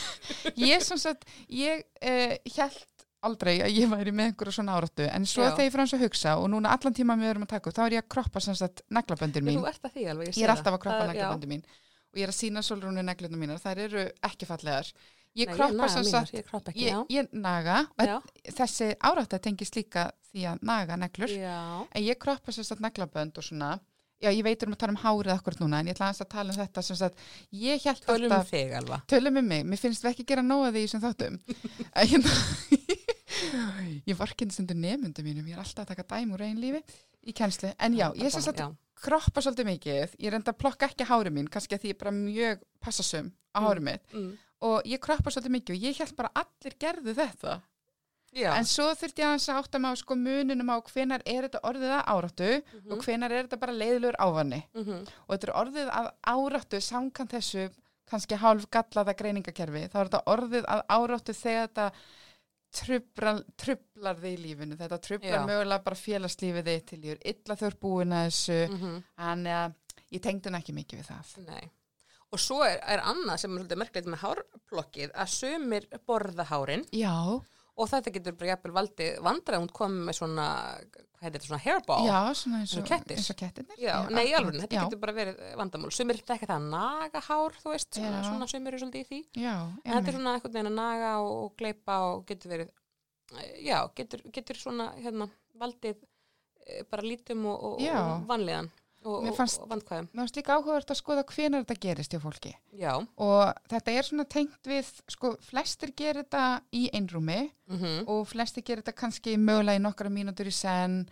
ég 0.70 0.86
sem 0.86 1.00
sagt, 1.00 1.28
ég 1.48 1.84
uh, 1.84 2.36
held 2.56 2.80
aldrei 3.20 3.58
að 3.60 3.74
ég 3.76 3.90
væri 3.90 4.12
með 4.16 4.30
einhverja 4.30 4.56
svona 4.56 4.78
áratu, 4.80 5.04
en 5.04 5.26
svo 5.28 5.44
þegar 5.44 5.66
ég 5.66 5.74
fyrir 5.74 5.82
hans 5.84 5.94
að 5.96 6.04
hugsa 6.06 6.38
og 6.40 6.48
núna 6.52 6.72
allan 6.72 6.96
tíma 6.96 7.16
við 7.20 7.34
erum 7.34 7.44
að 7.44 7.52
taka 7.52 7.68
upp, 7.68 7.76
þá 7.76 7.82
er 7.84 7.96
ég 7.98 8.04
að 8.06 8.10
kroppa 8.16 8.40
sem 8.40 8.56
sagt 8.56 8.80
naglaböndir 8.96 9.44
mín, 9.44 9.60
að 9.60 9.90
því 9.92 10.06
alveg, 10.14 10.32
ég 10.32 10.46
er 10.46 10.52
alltaf 10.54 10.76
að 10.78 10.82
kroppa 10.86 11.02
Það- 11.02 11.10
já. 11.12 11.20
naglaböndir 11.20 11.52
mín. 11.52 11.64
Og 12.10 12.18
ég 12.18 12.26
er 12.26 12.32
að 12.32 12.38
sína 12.40 12.62
sólrúnu 12.66 13.04
naglunum 13.06 13.38
mínar, 13.38 13.60
þær 13.62 13.82
eru 13.84 14.06
ekki 14.26 14.48
fallegar 14.48 14.88
ég 15.38 15.50
kroppa 15.54 15.88
sem 15.88 16.04
sagt 16.04 16.34
ég 16.34 16.44
kroppa 16.48 16.72
ekki, 16.72 16.88
ég, 16.88 17.04
ég 17.14 17.28
naga, 17.32 17.84
þessi 18.50 18.90
áratu 18.98 19.38
tengist 19.38 19.76
líka 19.78 20.08
því 20.32 20.46
að 20.52 20.62
naga 20.62 20.96
neglur. 20.96 21.28
Já, 21.30 21.86
En 21.94 22.02
ég 22.02 22.18
kroppa 22.18 22.52
sem 22.52 22.64
sagt 22.64 22.80
naglabönd 22.82 23.38
og 23.38 23.44
svona, 23.46 23.78
já 24.20 24.30
ég 24.30 24.42
veit 24.44 24.62
um 24.66 24.72
að 24.74 24.80
tala 24.82 24.92
um 24.96 25.00
hárið 25.02 25.32
akkurat 25.34 25.60
núna, 25.62 25.80
en 25.80 25.86
ég 25.90 25.94
ætla 25.96 26.10
að 26.12 26.28
tala 26.28 26.52
um 26.52 26.58
þetta 26.60 26.82
sem 26.82 26.96
sagt, 26.96 27.18
ég 27.52 27.82
held 27.86 28.02
tölum 28.04 28.26
um 28.26 28.36
alltaf, 28.36 28.50
þig, 28.50 28.74
Elva. 28.80 29.00
Tölum 29.10 29.36
um 29.40 29.48
mig, 29.48 29.64
mér 29.64 29.78
finnst 29.80 30.04
við 30.04 30.10
ekki 30.12 30.26
gera 30.32 30.42
nóga 30.42 30.70
því 30.74 30.84
sem 30.92 31.00
þáttum. 31.02 31.40
En 32.00 32.06
hérna, 32.10 32.34
ég 34.06 34.16
vorkinn 34.18 34.50
stundur 34.52 34.76
nefnundum 34.76 35.24
mínum, 35.26 35.46
ég 35.48 35.56
er 35.56 35.62
alltaf 35.62 35.86
að 35.86 35.94
taka 35.94 36.04
dæm 36.14 36.34
úr 36.36 36.44
einn 36.46 36.60
lífi 36.60 36.82
í 37.30 37.34
kennslu, 37.36 37.70
en 37.78 37.96
já, 37.96 38.08
ég 38.18 38.32
sem 38.32 38.42
sagt 38.44 38.62
kroppa 39.00 39.40
svolítið 39.40 39.68
mikið, 39.70 40.14
ég 40.20 40.32
reynda 40.34 40.52
að 40.52 40.58
plokka 40.60 40.88
ekki 40.90 41.06
hárið 41.08 41.32
mín, 41.38 41.48
kannski 41.52 41.76
að 41.78 41.84
því 41.86 41.92
ég 41.94 41.98
bara 42.02 42.12
mjög 42.16 42.62
passasum 42.84 43.30
á 43.56 43.58
Mm. 43.60 43.66
hárið 43.66 43.82
mitt. 43.88 44.12
Mm. 44.14 44.30
Og 44.62 44.82
ég 44.84 45.00
kroppa 45.00 45.30
svolítið 45.30 45.54
mikið 45.56 45.76
og 45.76 45.82
ég 45.88 45.98
held 46.02 46.16
bara 46.16 46.30
allir 46.34 46.74
gerðu 46.78 47.14
þetta. 47.14 47.60
Já, 48.32 48.52
En 48.54 48.64
svo 48.64 48.84
þurfti 48.94 49.24
ég 49.24 49.32
að 49.34 49.56
átta 49.58 49.78
mig 49.82 49.90
á 49.90 49.94
sko 49.98 50.14
mununum 50.14 50.68
á 50.70 50.78
hvenar 50.86 51.22
er 51.26 51.48
þetta 51.48 51.60
orðið 51.66 51.94
að 51.96 52.04
áráttu 52.14 52.50
Mhm. 52.62 52.92
og 52.92 52.98
hvenar 53.04 53.30
er 53.32 53.44
þetta 53.48 53.58
bara 53.60 53.72
leiðilegur 53.72 54.16
ávanni. 54.20 54.62
mhm, 54.74 55.06
Og 55.28 55.34
þetta 55.34 55.48
er 55.48 55.54
orðið 55.64 55.88
að 55.90 56.10
áráttu 56.26 56.80
samkant 56.80 57.30
þessu 57.32 57.70
kannski 58.06 58.36
hálf 58.38 58.66
gallaða 58.70 59.14
greiningakerfi. 59.16 59.88
Þá 59.90 59.96
er 60.00 60.08
þetta 60.08 60.22
orðið 60.26 60.64
að 60.66 60.82
áráttu 60.88 61.34
þegar 61.34 61.68
þetta 61.68 61.92
trublar, 62.72 63.42
trublar 63.58 64.16
þig 64.22 64.36
í 64.38 64.42
lífinu. 64.44 64.76
Þetta 64.78 64.98
trublar 65.02 65.40
Já. 65.40 65.46
mögulega 65.46 65.84
bara 65.84 65.96
félagslífið 65.96 66.64
þig 66.70 66.86
til 66.86 67.00
ég 67.02 67.10
er 67.16 67.34
illa 67.34 67.56
þau 67.56 67.66
er 67.66 67.76
búin 67.82 68.14
að 68.14 68.26
þessu. 68.30 68.58
mhm. 68.70 69.04
Þannig 69.18 69.56
að 69.58 69.74
ég 70.12 70.20
tengdi 70.22 70.44
hann 70.50 70.60
ekki 70.60 70.74
mikið 70.78 71.00
við 71.02 71.06
það. 71.10 71.46
Nei. 71.46 71.70
Og 72.30 72.38
svo 72.38 72.60
er, 72.62 72.78
er 72.86 73.00
annað 73.02 73.40
sem 73.42 73.50
er 73.50 73.58
svolítið 73.62 73.78
merkilegt 73.82 74.10
með 74.12 74.20
hárplokkið 74.22 75.14
að 75.18 75.30
sumir 75.34 75.86
borða 76.06 76.44
hárin 76.46 76.84
Já, 76.94 77.14
og 77.80 77.88
þetta 77.90 78.12
getur 78.14 78.36
bara 78.38 78.52
jafnvel 78.52 78.74
valdið 78.76 79.16
vandræð 79.24 79.62
hún 79.64 79.70
komið 79.74 80.04
með 80.06 80.16
svona, 80.20 80.44
hvað 80.94 81.24
heitir 81.26 81.40
þetta, 81.40 81.48
svona 81.48 81.62
hairball. 81.64 82.06
já, 82.06 82.18
svona 82.40 82.60
eins 82.60 82.74
og 82.78 82.86
kettir. 82.90 83.16
eins 83.16 83.30
og 83.32 83.38
kettirnir. 83.40 83.78
Já, 83.82 83.94
nei, 84.14 84.26
alveg, 84.36 84.58
þetta 84.62 84.76
já, 84.78 84.82
getur 84.84 85.00
bara 85.02 85.14
verið 85.16 85.40
vandamál. 85.58 85.90
Sumir 85.96 86.20
þetta 86.20 86.36
ekki 86.36 86.48
það 86.50 86.60
að 86.60 86.68
naga 86.74 87.22
hár, 87.26 87.56
þú 87.64 87.72
veist, 87.74 87.90
svona, 87.98 88.20
Já. 88.20 88.28
svona 88.28 88.48
sumir 88.52 88.74
eru 88.76 88.82
svolítið 88.84 89.00
í 89.00 89.08
því. 89.10 89.20
Já, 89.42 89.54
En 89.84 89.92
þetta 89.96 90.12
er 90.12 90.16
svona 90.18 90.34
einhvern 90.36 90.54
veginn 90.58 90.70
að 90.70 90.78
naga 90.78 91.10
og, 91.24 91.56
gleipa 91.60 91.98
og 92.10 92.22
getur 92.30 92.54
verið, 92.54 92.70
eh, 93.40 93.50
já, 93.66 93.78
getur, 93.96 94.22
getur 94.38 94.60
svona, 94.60 94.90
hérna, 95.00 95.28
valdið 95.60 95.96
eh, 96.66 96.84
bara 96.90 97.02
lítum 97.02 97.46
og, 97.46 97.64
og, 97.72 97.80
Já. 97.82 97.96
og 97.98 98.28
vanlíðan. 98.30 98.70
Og, 99.04 99.22
Mér 99.24 99.32
fannst- 99.36 99.60
og 99.62 99.68
vandkvæðum. 99.70 100.08
Mér 100.12 100.20
finnst 100.26 100.36
líka 100.36 100.56
áhugavert 100.58 100.90
að 100.90 101.00
skoða 101.00 101.24
hvenar 101.24 101.64
þetta 101.64 101.80
gerist 101.80 102.12
hjá 102.12 102.20
fólki 102.20 102.54
Já. 102.76 102.94
og 103.16 103.54
þetta 103.68 103.92
er 103.96 104.02
svona 104.02 104.24
tengt 104.28 104.62
við, 104.64 104.86
sko, 105.08 105.36
flestir 105.40 105.92
gerir 105.96 106.24
þetta 106.24 106.60
í 106.72 106.90
einrúmi 106.92 107.50
Mm 107.70 108.08
og 108.08 108.26
flestir 108.26 108.62
gerir 108.62 108.82
þetta 108.82 108.96
kannski 108.98 109.36
mögulega 109.38 109.78
í 109.78 109.82
nokkra 109.84 110.10
mínútur 110.10 110.46
í 110.46 110.52
senn, 110.52 111.06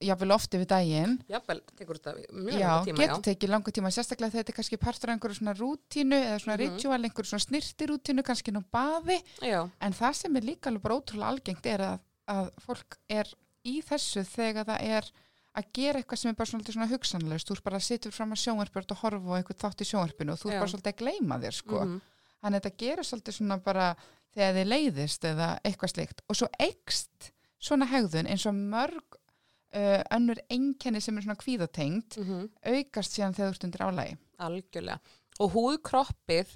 jáfnvel 0.00 0.30
oft 0.34 0.52
yfir 0.54 0.66
daginn. 0.70 1.16
Jafnvel, 1.28 1.60
tekur 1.74 1.98
þetta 1.98 2.12
mjög 2.30 2.54
Já, 2.60 2.68
langa 2.68 2.84
tíma, 2.86 2.98
getur 3.02 3.22
tekið 3.26 3.48
langa 3.50 3.72
tíma, 3.74 3.90
sérstaklega 3.90 4.30
þetta 4.36 4.48
er 4.52 4.56
kannski 4.60 4.78
partur 4.78 5.10
af 5.10 5.16
einhverju 5.18 5.38
svona 5.40 5.54
rútínu 5.58 6.18
eða 6.22 6.38
svona 6.38 6.56
Mhm. 6.56 6.76
ritual, 6.76 7.02
einhverju 7.02 7.30
svona 7.32 7.46
snirtirútínu, 7.48 8.22
kannski 8.22 8.52
nú 8.52 8.62
baði, 8.72 9.18
já. 9.42 9.48
Já, 9.48 9.70
en 9.80 9.92
það 9.92 10.14
sem 10.14 10.36
er 10.36 10.42
líka 10.42 10.70
alveg 10.70 10.82
bara 10.82 10.94
ótrúlega 11.00 11.32
algengt 11.32 11.66
er 11.66 11.78
að, 11.80 11.98
að 12.28 12.50
fólk 12.60 12.96
er 13.10 13.26
í 13.66 13.82
þessu 13.82 14.22
þegar 14.24 14.64
það 14.66 14.82
er 14.82 15.10
að 15.58 15.72
gera 15.78 16.00
eitthvað 16.00 16.20
sem 16.22 16.30
er 16.30 16.38
bara 16.38 16.50
svolítið 16.50 16.76
svona 16.76 16.90
hugsanlegust, 16.92 17.48
þú 17.48 17.56
er 17.56 17.64
bara 17.64 17.80
að 17.80 17.86
sitja 17.88 18.12
fram 18.14 18.34
að 18.34 18.42
sjónvarpjörð 18.44 18.94
og 18.94 19.02
horfa 19.02 19.34
á 19.34 19.38
eitthvað 19.38 19.60
þátt 19.64 19.82
í 19.82 19.88
sjónvarpinu 19.88 20.34
og 20.34 20.40
þú 20.40 20.50
er 20.50 20.54
Já. 20.54 20.60
bara 20.62 20.72
svolítið 20.72 20.92
að 20.92 21.02
gleyma 21.02 21.40
þér, 21.42 21.58
sko. 21.58 21.80
mhm, 21.84 21.98
Þannig 22.38 22.60
að 22.60 22.62
þetta 22.62 22.80
gerir 22.84 23.06
svolítið 23.08 23.34
svona 23.34 23.56
bara 23.64 23.86
þegar 24.34 24.52
þið 24.54 24.68
leiðist 24.70 25.24
eða 25.26 25.48
eitthvað 25.66 25.90
slikt 25.90 26.20
og 26.28 26.38
svo 26.38 26.48
eikst 26.62 27.32
svona 27.58 27.88
hegðun 27.90 28.28
eins 28.30 28.44
og 28.46 28.54
mörg 28.54 29.18
uh, 29.18 30.02
önnur 30.14 30.40
einkenni 30.52 31.02
sem 31.02 31.18
er 31.18 31.26
svona 31.26 31.40
kvíðatengt 31.40 32.18
mhm. 32.22 32.46
aukast 32.62 33.16
síðan 33.16 33.36
þegar 33.36 33.50
þú 33.50 33.56
ert 33.56 33.68
undir 33.68 33.84
álægi. 33.88 34.16
Algjörlega. 34.48 35.16
Og 35.42 35.54
húðkroppið, 35.54 36.54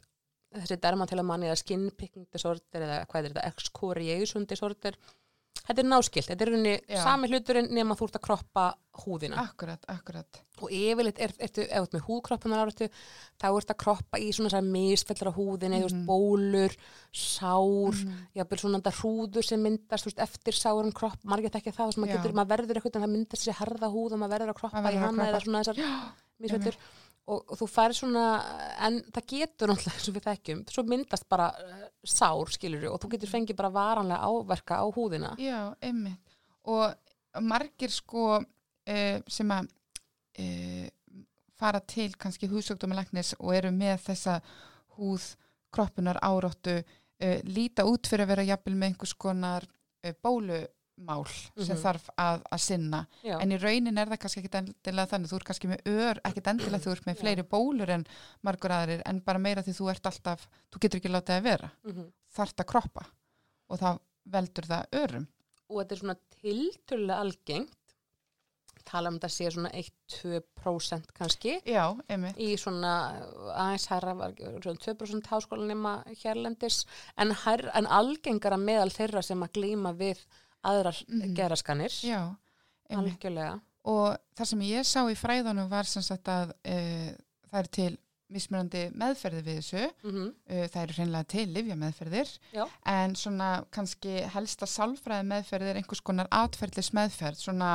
þessi 0.59 0.79
dermatilamanni 0.83 1.49
eða 1.49 1.59
skin 1.61 1.89
picking 1.99 2.29
disorder 2.33 2.87
eða 2.87 3.03
hvað 3.11 3.21
er 3.21 3.29
þetta, 3.33 3.49
excoriation 3.51 4.47
disorder, 4.49 4.99
þetta 5.63 5.83
er 5.83 5.89
náskilt. 5.89 6.29
Þetta 6.31 6.45
er 6.45 6.51
rauninni 6.53 6.73
sami 7.03 7.29
hluturinn 7.31 7.69
nema 7.77 7.95
þú 7.99 8.09
ert 8.09 8.17
að 8.19 8.25
kroppa 8.27 8.65
húðina. 9.03 9.39
Akkurat, 9.47 9.85
akkurat. 9.89 10.41
Og 10.63 10.71
yfirleitt, 10.75 11.19
er, 11.23 11.33
ertu, 11.43 11.63
ef 11.65 11.71
þú 11.71 11.83
ert 11.87 11.95
með 11.97 12.03
húðkroppunar 12.09 12.73
þá 13.41 13.47
ert 13.49 13.71
að 13.73 13.79
kroppa 13.83 14.21
í 14.21 14.29
svona 14.35 14.51
þessar 14.53 14.67
misfellar 14.69 15.31
á 15.33 15.39
húðinni, 15.39 15.79
þú 15.81 15.87
veist, 15.89 15.97
Mhm. 15.97 16.07
bólur, 16.07 16.77
sár, 17.13 17.95
Mhm. 17.95 18.19
jafnvel 18.37 18.59
svona 18.61 18.81
þetta 18.83 18.95
hrúður 19.01 19.45
sem 19.45 19.63
myndast, 19.63 20.05
veist, 20.07 20.19
eftir 20.19 20.53
sárum 20.55 20.93
kropp, 20.93 21.19
margir 21.25 21.51
ekki 21.51 21.73
það, 21.73 21.95
getur, 22.09 22.33
maður 22.33 22.53
verður 22.57 22.77
eitthvað, 22.77 22.97
en 22.97 23.03
það 23.03 23.15
myndast 23.17 23.43
sér 23.49 23.55
harða 23.55 23.89
húð 23.93 24.13
og 24.13 24.19
maður 24.19 24.39
verður 24.39 24.53
að 24.53 24.61
kroppa 24.61 24.93
í 24.93 24.99
hana 24.99 25.23
eða 25.33 25.41
svona 25.43 25.63
þessar 25.63 26.13
misfellar 26.43 26.77
og, 27.31 27.39
og 27.39 27.59
þú 27.61 27.69
færi 27.71 27.97
svona, 27.97 28.25
en 28.83 28.99
það 29.15 29.29
getur 29.33 29.71
náttúrulega, 29.73 29.99
eins 29.99 30.09
og 30.11 30.17
við 30.17 30.27
þekkjum, 30.27 30.63
svo 30.75 30.85
myndast 30.89 31.29
bara 31.31 31.51
uh, 31.55 31.85
sár, 32.03 32.51
skilur 32.55 32.89
og 32.91 32.99
þú 33.03 33.13
getur 33.15 33.31
fengið 33.31 33.59
bara 33.61 33.73
varanlega 33.75 34.31
áverka 34.33 34.81
á 34.83 34.87
húðina. 34.95 35.35
Já, 35.43 35.61
einmitt. 35.85 36.35
Og 36.73 37.43
margir 37.47 37.95
sko 37.95 38.27
uh, 38.41 39.19
sem 39.31 39.55
að 39.55 39.71
uh, 40.43 40.89
fara 41.59 41.83
til 41.87 42.11
kannski 42.19 42.51
húsökdómalæknis 42.51 43.37
og 43.39 43.55
eru 43.55 43.71
með 43.75 44.03
þessa 44.09 44.41
húð 44.99 45.31
kroppunar 45.73 46.19
áróttu 46.23 46.81
uh, 46.83 47.39
líta 47.47 47.87
út 47.89 48.11
fyrir 48.11 48.27
að 48.27 48.35
vera 48.35 48.49
jafnvel 48.51 48.77
með 48.77 48.93
einhvers 48.93 49.15
konar 49.15 49.67
uh, 49.69 50.13
bólumál 51.03 51.27
sem 51.57 51.77
Mhm. 51.77 51.83
þarf 51.83 52.09
að, 52.19 52.43
að 52.53 52.61
sinna. 52.61 53.07
Já, 53.25 53.39
en 53.41 53.51
í 53.53 53.59
raunin 53.61 53.99
er 53.99 54.07
það 54.07 54.19
kannski 54.19 54.43
ekki 54.43 54.59
endilega 54.59 55.09
þannig. 55.11 55.29
Þú 55.33 55.37
ert 55.37 55.45
kannski 55.51 55.69
með 55.69 55.83
ör, 55.87 56.21
ekkit 56.25 56.47
endilega 56.53 56.85
þú 56.85 56.93
ert 56.93 57.05
með 57.07 57.21
fleiri 57.21 57.43
bólur 57.43 57.91
en 57.91 58.07
margur 58.43 58.71
aðrir 58.71 59.03
en 59.07 59.21
bara 59.21 59.39
meira 59.39 59.63
því 59.63 59.75
þú 59.79 59.91
ert 59.91 60.03
alltaf, 60.07 60.49
þú 60.73 60.79
getur 60.81 61.01
ekki 61.01 61.11
látið 61.13 61.37
að 61.39 61.43
vera. 61.43 61.71
Mm 61.85 62.13
þarft 62.33 62.57
að 62.57 62.67
kroppa 62.67 63.03
og 63.69 63.79
þá 63.79 63.99
veldur 64.27 64.65
það 64.65 64.87
örum. 64.93 65.27
Og 65.69 65.83
þetta 65.83 65.93
er 65.93 65.99
svona 65.99 66.17
tiltölulega 66.41 67.21
algengt, 67.21 67.77
tala 68.85 69.09
um 69.13 69.19
þetta 69.19 69.29
sé 69.31 69.51
svona 69.53 69.71
1-2% 69.71 71.13
kannski, 71.13 71.61
Já, 71.67 71.93
í 72.37 72.57
svona 72.57 72.93
aðeins 73.55 73.87
herra 73.93 74.15
var 74.17 74.33
svona 74.33 74.81
2% 74.81 75.29
háskólanema 75.29 75.93
hérlendis. 76.23 76.85
En, 77.17 77.33
en 77.75 77.87
algengara 77.87 78.57
meðal 78.57 78.91
þeirra 78.91 79.23
sem 79.23 79.41
að 79.45 79.53
glýma 79.53 79.93
við 79.97 80.25
aðrar 80.69 81.03
mm 81.09 81.35
geraskanir. 81.37 81.99
Já, 82.07 82.21
algjörlega. 82.93 83.59
Og 83.91 84.15
það 84.39 84.51
sem 84.53 84.65
ég 84.69 84.87
sá 84.87 85.01
í 85.11 85.19
fræðunum 85.19 85.71
var 85.71 85.89
sem 85.91 86.05
sagt 86.07 86.31
að 86.31 86.55
uh, 86.55 87.11
það 87.51 87.61
er 87.63 87.71
til 87.79 87.91
mismunandi 88.33 88.85
meðferði 88.97 89.43
við 89.47 89.59
þessu. 89.61 89.83
Mm 90.07 90.29
uh, 90.29 90.63
það 90.73 90.79
eru 90.85 90.97
hreinlega 90.99 91.31
til 91.35 91.49
livja 91.57 91.77
meðferðir 91.81 92.33
Já. 92.55 92.65
en 92.95 93.19
svona 93.19 93.51
kannski 93.75 94.23
helsta 94.35 94.69
sálfræði 94.71 95.29
meðferð 95.35 95.73
er 95.73 95.83
einhvers 95.83 96.05
konar 96.05 96.31
atferðlis 96.33 96.93
meðferð 96.97 97.43
svona 97.43 97.75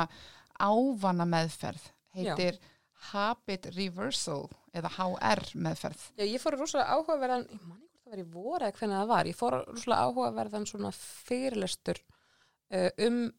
ávana 0.58 1.28
meðferð 1.28 1.92
heitir 2.16 2.58
Habit 3.12 3.68
Reversal 3.76 4.48
eða 4.74 4.90
HR 4.96 5.44
meðferð. 5.60 6.00
Já, 6.18 6.24
ég 6.26 6.42
fór 6.42 6.58
rosalega 6.58 6.96
áhugaverðan, 6.96 7.46
ég 7.52 7.62
man 7.62 7.78
ekki 7.78 7.88
hvort 7.92 8.08
það 8.08 8.14
var 8.14 8.22
í 8.22 8.28
voru 8.32 8.66
eða 8.66 8.78
hvernig 8.78 8.98
það 8.98 9.10
var, 9.12 9.30
ég 9.30 9.38
fór 9.38 9.56
rosalega 9.60 10.08
áhugaverðan 10.08 10.66
svona 10.68 10.90
fyrirlestur 10.96 12.00
um, 13.06 13.32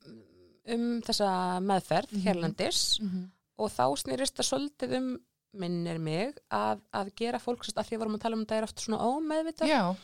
um 0.69 0.85
þessa 1.05 1.29
meðferð 1.61 2.11
Mhm. 2.15 2.21
hérlendis 2.25 2.99
mm 3.01 3.09
-hmm. 3.09 3.25
og 3.57 3.71
þá 3.71 3.85
snýrist 4.03 4.35
það 4.39 4.49
svolítið 4.49 4.97
um 4.97 5.09
minnir 5.53 5.97
mig 5.99 6.35
að, 6.51 6.79
að 6.93 7.11
gera 7.15 7.39
fólk 7.39 7.63
að 7.65 7.87
því 7.89 7.95
að 7.95 7.99
vorum 7.99 8.15
að 8.15 8.21
tala 8.21 8.35
um 8.35 8.45
þetta 8.45 8.55
er 8.57 8.63
oft 8.63 8.79
svona 8.79 8.99
ómeðvitað 9.01 9.67
Já, 9.67 9.95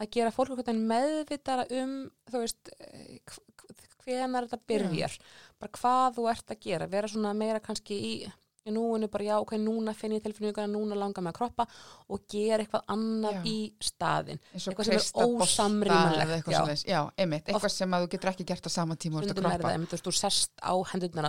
að 0.00 0.10
gera 0.10 0.30
fólk 0.30 0.48
meðvitara 0.88 1.66
um 1.82 2.10
þú 2.30 2.38
veist 2.42 2.68
eh, 2.80 3.18
hv- 3.26 3.44
hvenar 4.04 4.46
þetta 4.48 4.66
byrjar 4.66 5.18
bara 5.60 5.72
hvað 5.78 6.14
þú 6.16 6.30
ert 6.30 6.50
að 6.50 6.60
gera, 6.60 6.86
vera 6.86 7.08
svona 7.08 7.32
meira 7.34 7.60
kannski 7.60 7.94
í, 7.94 8.32
í 8.68 8.74
núinu 8.74 9.08
bara 9.12 9.26
já, 9.26 9.34
ok, 9.42 9.54
núna 9.62 9.94
finn 9.96 10.14
ég 10.16 10.22
tilfinninguna, 10.24 10.68
núna 10.70 10.98
langar 10.98 11.24
mig 11.24 11.34
að 11.34 11.38
kroppa 11.40 11.66
og 12.08 12.24
gera 12.30 12.62
eitthvað 12.64 12.84
annað 12.94 13.38
Já. 13.38 13.42
í 13.48 13.56
staðin 13.88 14.40
Eitthvað 14.52 14.90
sem 14.90 14.98
er 14.98 15.06
ósamrýmanlegt, 15.24 16.52
já. 16.52 16.60
Já, 16.88 17.00
einmitt, 17.18 17.48
eitthvað 17.48 17.74
sem 17.74 17.96
að 17.96 18.04
þú 18.04 18.12
getur 18.14 18.32
ekki 18.32 18.46
gert 18.52 18.68
á 18.68 18.70
sama 18.72 18.96
tíma 19.00 19.22
er 19.56 19.64
það, 19.66 19.74
kroppa 19.78 19.88
þú 19.88 19.98
veist, 19.98 20.06
þú 20.08 20.14
sest 20.18 20.64
á 20.64 20.74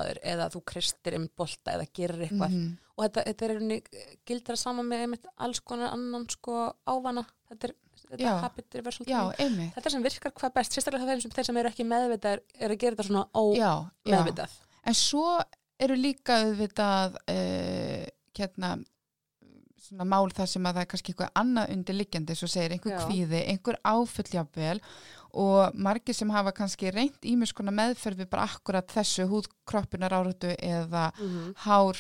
þér 0.10 0.22
eða 0.36 0.48
þú 0.54 0.64
kristir 0.74 1.18
um 1.20 1.28
bolta 1.40 1.76
eða 1.76 1.90
gerir 2.00 2.26
eitthvað. 2.28 2.56
Mhm. 2.56 2.78
og 3.00 3.06
þetta, 3.06 3.24
þetta 3.30 3.46
er 3.50 3.60
gildra 4.28 4.56
saman 4.60 4.90
með 4.90 5.04
einmitt 5.06 5.30
alls 5.38 5.62
konar 5.64 5.94
annan 5.96 6.26
sko 6.30 6.74
ávana. 6.84 7.24
Þetta 7.50 7.70
er, 7.70 7.76
þetta 8.10 8.34
habit 8.44 8.76
reversal 8.76 9.06
Já, 9.08 9.22
þetta 9.38 9.94
sem 9.94 10.04
virkar 10.04 10.34
hvað 10.36 10.54
best, 10.58 10.76
sérstaklega 10.76 11.08
þeir 11.08 11.22
sem, 11.24 11.32
sem 11.48 11.60
eru 11.62 11.72
ekki 11.72 11.86
meðvitað 11.88 12.42
er 12.60 12.74
að 12.74 12.82
gera 12.82 12.98
þetta 12.98 13.08
svona 13.08 13.24
ómeðvitað. 13.34 14.58
En 14.90 14.98
svo 14.98 15.40
eru 15.80 15.96
líka 16.00 16.42
auðvitað 16.44 17.20
uh, 17.32 18.08
hérna 18.38 18.78
svona 19.90 20.06
mál 20.08 20.28
þar 20.36 20.50
sem 20.52 20.68
að 20.68 20.76
það 20.76 20.84
er 20.84 20.90
kannski 20.92 21.14
eitthvað 21.14 21.38
annað 21.42 21.72
undirliggjandi, 21.76 22.36
svo 22.38 22.50
segir 22.52 22.76
einhver 22.76 22.96
Já. 22.96 23.00
kvíði, 23.08 23.40
einhver 23.54 23.80
áfulljáfnvel 23.88 24.82
og 25.40 25.78
margir 25.78 26.18
sem 26.18 26.32
hafa 26.34 26.54
kannski 26.58 26.92
reynt 26.94 27.26
ímis 27.28 27.54
konar 27.56 27.76
meðferð 27.78 28.24
við 28.24 28.32
bara 28.32 28.48
akkurat 28.50 28.90
þessu 28.92 29.28
húðkroppunar 29.30 30.16
áratu 30.16 30.52
eða 30.58 31.10
mm 31.14 31.28
-hmm. 31.28 31.54
hár 31.66 31.98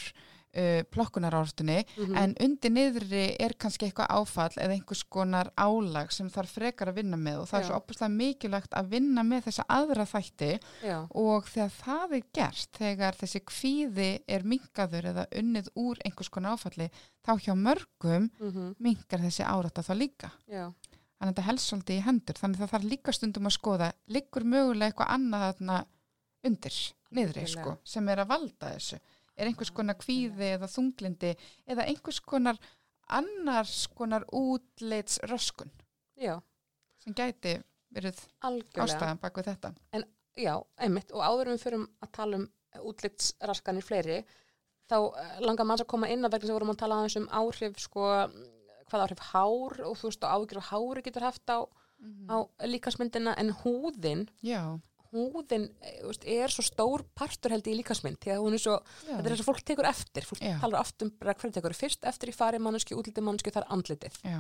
uh, 0.55 0.81
plokkunar 0.89 1.33
áratunni 1.37 1.85
Mhm. 1.97 2.15
en 2.17 2.35
undir 2.41 2.71
niðri 2.71 3.35
er 3.39 3.53
kannski 3.59 3.85
eitthvað 3.89 4.09
áfall 4.09 4.55
eða 4.57 4.73
einhvers 4.77 5.03
konar 5.09 5.51
álag 5.57 6.11
sem 6.11 6.29
þarf 6.29 6.51
frekar 6.57 6.89
að 6.89 6.95
vinna 7.03 7.17
með 7.17 7.41
og 7.41 7.47
það 7.49 7.59
er 7.59 7.63
Já. 7.63 7.67
svo 7.69 7.75
opaslega 7.81 8.15
mikilvægt 8.15 8.73
að 8.73 8.89
vinna 8.89 9.23
með 9.23 9.43
þessa 9.49 9.65
aðra 9.69 10.05
þætti 10.05 10.51
já, 10.83 11.07
og 11.13 11.45
þegar 11.45 11.71
það 11.83 12.13
er 12.19 12.23
gert, 12.33 12.71
þegar 12.79 13.13
þessi 13.21 13.41
kvíði 13.45 14.09
er 14.27 14.43
mingaður 14.43 15.09
eða 15.13 15.27
unnið 15.35 15.69
úr 15.75 15.97
einhvers 16.05 16.29
konar 16.29 16.53
áfalli, 16.57 16.89
þá 17.25 17.33
hjá 17.39 17.53
mörgum 17.55 18.29
mm 18.39 18.75
mingar 18.79 19.19
þessi 19.19 19.43
árata 19.45 19.81
þá 19.83 19.93
líka. 19.97 20.31
já, 20.47 20.71
Þannig 21.19 21.33
að 21.33 21.35
þetta 21.35 21.47
helst 21.49 21.67
svolítið 21.69 21.97
í 21.97 22.03
hendur, 22.05 22.33
þannig 22.39 22.55
að 22.55 22.61
það 22.63 22.69
þarf 22.71 22.89
líka 22.89 23.11
stundum 23.11 23.47
að 23.49 23.53
skoða, 23.57 23.87
liggur 24.07 24.43
mögulega 24.47 24.87
eitthvað 24.93 25.09
annað 25.17 25.85
undir, 26.47 26.77
niðri, 27.11 27.43
sko, 27.49 27.73
sem 27.83 28.07
er 28.09 28.21
að 28.23 28.29
valda 28.31 28.69
þessu. 28.77 28.99
Er 29.39 29.48
einhvers 29.48 29.72
konar 29.72 29.96
kvíði 30.00 30.53
eða 30.58 30.67
þunglindi 30.67 31.34
eða 31.69 31.88
einhvers 31.88 32.19
konar 32.19 32.60
annars 33.10 33.88
konar 33.96 34.25
útleits 34.36 35.19
röskun 35.29 35.72
já, 36.19 36.36
sem 37.01 37.15
gæti 37.15 37.55
verið 37.96 38.19
algjörlega. 38.46 38.86
ástæðan 38.86 39.22
bak 39.24 39.39
við 39.39 39.50
þetta. 39.50 39.72
já, 40.38 40.53
einmitt, 40.77 41.12
og 41.15 41.24
áður 41.25 41.50
en 41.50 41.58
við 41.58 41.63
förum 41.65 41.88
að 42.03 42.12
tala 42.19 42.39
um 42.41 42.46
útlitsraskanir 42.91 43.86
fleiri 43.86 44.19
þá 44.89 44.98
eh, 45.00 45.39
langar 45.46 45.65
manns 45.65 45.84
að 45.84 45.91
koma 45.93 46.10
inn 46.12 46.25
að 46.25 46.36
vegna 46.36 46.50
sem 46.50 46.58
vorum 46.58 46.74
að 46.74 46.81
tala 46.84 47.00
aðeins 47.00 47.17
um 47.19 47.29
áhrif 47.39 47.79
sko, 47.81 48.05
hvað 48.89 49.05
áhrif 49.05 49.24
hár 49.31 49.81
og 49.88 49.98
þú 49.98 50.12
veist 50.12 50.25
og 50.25 50.36
áhyggjur 50.36 50.62
á 50.62 50.69
hári 50.69 51.05
getur 51.05 51.25
haft 51.25 51.50
á, 51.50 51.60
á 52.29 52.38
líkasmyndina 52.65 53.36
en 53.41 53.53
húðin 53.63 54.27
Já, 54.46 54.77
húðin 55.13 55.67
eh, 55.81 56.39
er 56.39 56.53
svo 56.53 56.65
stór 56.65 57.05
partur 57.17 57.53
held 57.55 57.67
í 57.69 57.77
líkasmynd 57.79 58.19
því 58.21 58.33
að 58.35 58.43
hún 58.43 58.57
er 58.57 58.63
svo, 58.63 58.75
já. 58.79 59.13
þetta 59.13 59.23
er 59.23 59.31
þess 59.33 59.43
að 59.43 59.49
fólk 59.49 59.63
tekur 59.65 59.89
eftir 59.89 60.27
fólk 60.27 60.43
Já. 60.43 60.55
talar 60.61 60.83
oft 60.83 61.05
um 61.05 61.13
bara 61.19 61.35
hvernig 61.37 61.55
tekur 61.57 61.77
fyrst 61.77 62.05
eftir 62.09 62.31
í 62.31 62.35
fari 62.35 62.61
manneski, 62.61 62.97
útliti 62.97 63.23
manneski, 63.25 63.53
það 63.55 63.65
er 63.65 63.73
andlitið 63.77 64.19
Já, 64.23 64.39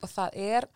og 0.00 0.12
það 0.12 0.38
er 0.52 0.68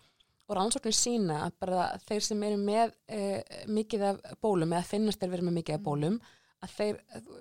og 0.46 0.54
rannsóknir 0.54 0.94
sína 0.94 1.40
að 1.46 1.54
bara 1.64 1.86
þeir 2.06 2.22
sem 2.22 2.42
eru 2.46 2.58
með 2.60 2.92
e, 3.10 3.20
mikið 3.66 4.04
af 4.12 4.20
bólum 4.42 4.74
eða 4.76 4.86
finnast 4.86 5.22
þeir 5.22 5.32
verið 5.32 5.48
með 5.48 5.56
mikið 5.60 5.78
af 5.78 5.86
bólum 5.88 6.18
að 6.62 6.74
þeir 6.76 7.00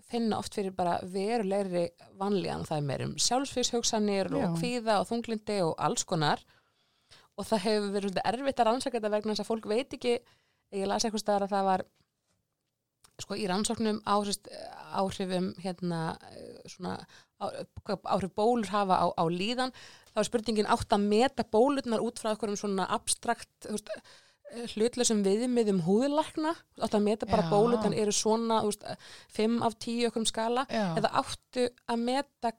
finna 0.09 0.39
oft 0.41 0.57
fyrir 0.57 0.73
bara 0.75 0.95
verulegri 1.07 1.85
vanlíðan, 2.19 2.65
það 2.67 2.81
er 2.81 2.87
meir 2.89 3.03
um 3.05 3.13
sjálfsvíshugsanir 3.21 4.31
Já. 4.31 4.39
og 4.39 4.57
kvíða 4.57 4.97
og 5.01 5.09
þunglindi 5.11 5.59
og 5.67 5.75
alls 5.85 6.05
konar 6.07 6.41
og 7.35 7.47
það 7.47 7.63
hefur 7.67 7.93
verið 7.99 8.19
erfitt 8.23 8.59
að 8.63 8.69
rannsaka 8.69 8.97
þetta 8.97 9.13
vegna 9.13 9.35
þess 9.35 9.43
að 9.45 9.51
fólk 9.51 9.69
veit 9.69 9.95
ekki 9.97 10.17
ég 10.81 10.87
las 10.91 11.05
eitthvað 11.07 11.23
staðar 11.23 11.45
að 11.47 11.53
það 11.55 11.67
var 11.69 11.85
sko 13.23 13.37
í 13.39 13.45
rannsóknum 13.47 14.01
áhrif, 14.11 14.41
áhrifum 14.99 15.53
hérna 15.63 15.99
svona 16.67 16.97
á- 17.39 17.53
áhrif 18.11 18.33
bólur 18.35 18.67
hafa 18.73 18.97
á, 18.99 19.05
á 19.15 19.23
líðan 19.31 19.71
þá 20.11 20.19
er 20.19 20.27
spurningin 20.27 20.67
átt 20.71 20.91
að 20.95 21.05
meta 21.07 21.45
bólurnar 21.47 22.03
út 22.03 22.19
frá 22.19 22.33
einhverjum 22.33 22.59
svona 22.59 22.87
abstrakt 22.91 23.69
veist, 23.71 23.89
hlutlausum 24.75 25.23
viðmiðum 25.25 25.79
húðlækna? 25.87 26.51
Átt 26.83 26.93
að 26.95 27.05
meta 27.07 27.25
bara 27.27 27.47
bólurnar 27.51 27.95
eru 27.97 28.11
svona 28.15 28.59
veist, 28.67 28.83
5 29.35 29.63
af 29.65 29.79
10 29.79 30.09
okkur 30.11 30.27
skala? 30.29 30.67
Já. 30.69 30.85
eða 30.99 31.11
áttu 31.23 31.65
að 31.91 32.03
meta 32.03 32.51